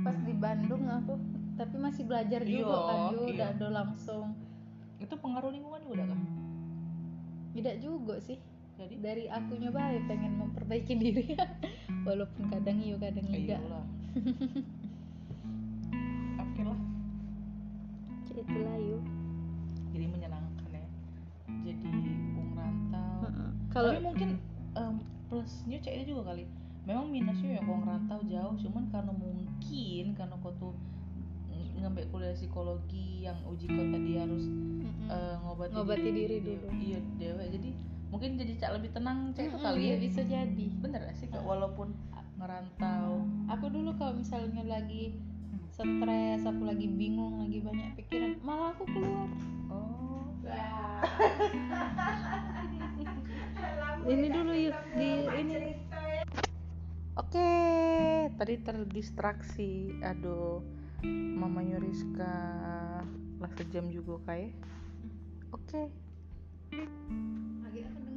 Pas 0.03 0.17
di 0.25 0.35
Bandung 0.35 0.83
aku 0.89 1.15
tapi 1.59 1.75
masih 1.75 2.07
belajar 2.07 2.41
Iya, 2.43 2.63
juga 2.63 2.77
kan. 2.87 2.99
Yo 3.15 3.21
iya. 3.27 3.31
udah 3.35 3.49
udah 3.61 3.71
langsung. 3.85 4.27
Itu 4.99 5.15
pengaruh 5.21 5.53
lingkungan 5.55 5.83
juga 5.87 6.05
kan 6.09 6.21
tidak 7.59 7.77
juga 7.83 8.15
sih 8.23 8.39
jadi 8.79 8.95
dari 8.97 9.25
akunya 9.27 9.69
baik 9.69 10.07
pengen 10.07 10.39
memperbaiki 10.39 10.95
diri. 11.03 11.35
Walaupun 12.01 12.47
kadang 12.49 12.79
iya 12.79 12.95
kadang 12.97 13.27
ya 13.27 13.35
enggak. 13.35 13.61
iyalah 13.61 13.85
oke 16.39 16.63
lah. 16.63 16.79
Ya, 18.29 18.39
itulah 18.39 18.77
yuk. 18.79 19.03
Jadi 19.91 20.05
menyenangkan 20.07 20.69
ya. 20.73 20.87
Jadi 21.65 21.91
bung 22.33 22.55
rantau. 22.55 23.21
Kalau 23.69 23.91
tapi 23.91 24.01
mungkin 24.01 24.29
em, 24.73 24.95
plusnya 25.27 25.79
ceknya 25.79 26.05
juga 26.07 26.23
kali. 26.29 26.47
Memang 26.85 27.11
minusnya 27.11 27.59
ya 27.59 27.63
kalau 27.63 27.83
ngerantau 27.83 28.21
jauh. 28.25 28.55
Cuman 28.59 28.85
karena 28.89 29.13
mungkin 29.13 29.45
karena 30.15 30.35
kau 30.39 30.55
tuh 30.55 30.73
ng- 31.51 31.83
ngambil 31.83 32.05
kuliah 32.09 32.33
psikologi 32.33 33.21
yang 33.21 33.37
uji 33.45 33.67
kau 33.67 33.85
tadi 33.85 34.13
harus 34.17 34.45
Mm-mm. 34.47 35.09
eh, 35.09 35.37
ngobati, 35.39 35.75
Ngobati 35.75 36.09
diri 36.09 36.37
dia- 36.39 36.57
dulu. 36.57 36.67
iya 36.73 36.99
mungkin 38.19 38.35
jadi 38.35 38.59
cak 38.59 38.83
lebih 38.83 38.91
tenang 38.91 39.31
cek 39.31 39.47
itu 39.47 39.59
kali 39.63 39.95
ya 39.95 39.97
bisa 40.03 40.27
jadi. 40.27 40.67
Bener 40.83 41.07
gak 41.07 41.15
sih 41.23 41.31
Kak? 41.31 41.39
walaupun 41.39 41.95
ngerantau. 42.35 43.23
Aku 43.47 43.71
dulu 43.71 43.95
kalau 43.95 44.19
misalnya 44.19 44.67
lagi 44.67 45.15
stres 45.71 46.43
aku 46.43 46.67
lagi 46.67 46.91
bingung 46.91 47.47
lagi 47.47 47.63
banyak 47.63 47.95
pikiran 47.95 48.35
malah 48.43 48.75
aku 48.75 48.91
keluar. 48.91 49.31
Oh. 49.71 50.27
Ini 54.11 54.27
dulu 54.35 54.51
yuk 54.51 54.75
di 54.99 55.11
ini. 55.39 55.79
Oke, 57.15 57.51
tadi 58.35 58.55
terdistraksi. 58.67 59.95
Aduh, 60.03 60.59
mamanya 61.07 61.79
Rizka 61.79 62.35
lah 63.39 63.51
sejam 63.55 63.87
juga 63.95 64.19
kayak. 64.27 64.51
Oke, 65.55 65.87
lagi 67.65 67.81
aku 67.81 67.97
denger 67.97 68.07
ah 68.07 68.08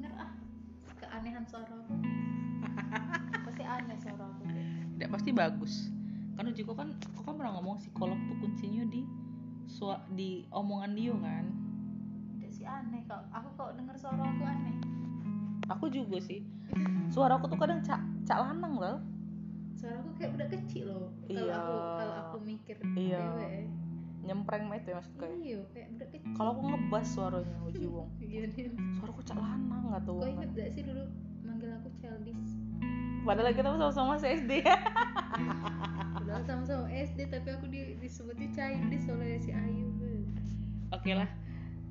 keanehan 1.11 1.43
suara 1.43 1.75
aku 1.75 1.93
pasti 3.43 3.63
aneh 3.67 3.97
suara 3.99 4.23
aku 4.23 4.43
tidak 4.95 5.09
pasti 5.11 5.29
bagus. 5.33 5.73
Kan 6.31 6.47
uji 6.47 6.63
kok 6.63 6.77
kan, 6.77 6.87
kok 6.95 7.23
kan 7.25 7.35
pernah 7.35 7.51
ngomong 7.57 7.75
psikolog 7.75 8.15
tuh 8.23 8.37
kuncinya 8.39 8.87
di 8.87 9.03
sua, 9.67 9.99
di 10.07 10.47
omongan 10.49 10.91
dia 10.93 11.11
kan. 11.13 11.45
tidak 12.31 12.51
sih 12.53 12.63
aneh 12.63 13.03
kalau 13.03 13.27
aku 13.29 13.49
kalau 13.55 13.71
denger 13.75 13.95
suara 13.97 14.23
aku 14.23 14.43
aneh 14.45 14.75
Aku 15.69 15.85
juga 15.87 16.19
sih. 16.19 16.43
Suara 17.07 17.35
aku 17.35 17.47
tuh 17.47 17.55
kadang 17.55 17.79
cak 17.81 17.99
cak 18.23 18.39
lanang 18.39 18.75
loh. 18.75 18.97
suara 19.73 19.99
aku 19.99 20.11
kayak 20.15 20.31
udah 20.35 20.47
kecil 20.47 20.85
loh 20.87 21.09
kalau 21.25 21.41
Iya. 21.41 21.55
aku 21.57 21.73
kalau 21.97 22.15
aku 22.21 22.37
mikir 22.45 22.75
Iya. 22.93 23.19
dewe 23.19 23.51
Nyempreng 24.21 24.69
mah 24.69 24.77
itu 24.77 24.93
ya 24.93 24.95
maksud 25.01 25.13
kayak. 25.17 25.35
iya 25.41 25.59
kayak 25.73 25.87
Kalau 26.37 26.49
aku 26.53 26.61
ngebas 26.69 27.05
suaranya 27.09 27.57
uji 27.65 27.85
wong. 27.89 28.09
iya 28.21 28.45
Din. 28.49 28.73
Suaraku 28.97 29.21
cak 29.25 29.37
lanang 29.37 29.83
nggak 29.89 30.03
tahu. 30.05 30.17
kau 30.21 30.29
inget 30.29 30.49
gak 30.53 30.69
sih 30.73 30.83
dulu 30.85 31.03
manggil 31.41 31.69
aku 31.73 31.89
childish 31.97 32.53
Padahal 33.21 33.53
kita 33.53 33.69
sama-sama 33.77 34.17
SD 34.17 34.65
ya. 34.65 34.77
Padahal 36.17 36.41
sama-sama 36.41 36.89
SD 36.89 37.29
tapi 37.29 37.53
aku 37.53 37.69
di, 37.69 37.93
disebutnya 38.01 38.49
childish 38.49 39.05
oleh 39.13 39.37
si 39.37 39.53
Ayu. 39.53 39.93
Oke 40.89 41.13
lah. 41.13 41.29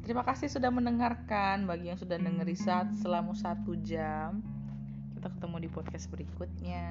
Terima 0.02 0.26
kasih 0.26 0.50
sudah 0.50 0.74
mendengarkan. 0.74 1.70
Bagi 1.70 1.94
yang 1.94 1.98
sudah 2.02 2.18
dengeri 2.18 2.58
saat 2.58 2.90
selama 2.98 3.30
satu 3.32 3.78
jam, 3.78 4.42
kita 5.14 5.30
ketemu 5.30 5.56
di 5.64 5.68
podcast 5.70 6.10
berikutnya. 6.10 6.84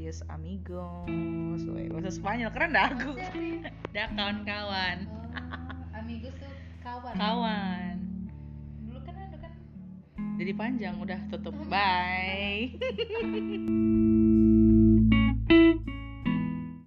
Adios 0.00 0.24
amigos. 0.32 1.60
Weh, 1.76 1.92
bahasa 1.92 2.08
Spanyol 2.08 2.48
keren 2.56 2.72
dah 2.72 2.88
aku. 2.88 3.20
Dah 3.94 4.08
kawan-kawan. 4.16 5.04
Oh, 5.12 5.28
amigos 5.92 6.32
tuh 6.40 6.48
kawan. 6.80 7.12
Kawan. 7.20 7.94
Dulu 8.80 8.96
kan 9.04 9.12
ada 9.28 9.36
kan 9.44 9.52
Jadi 10.40 10.52
panjang 10.56 10.96
udah 11.04 11.20
tutup. 11.28 11.52
Bye. 11.68 12.80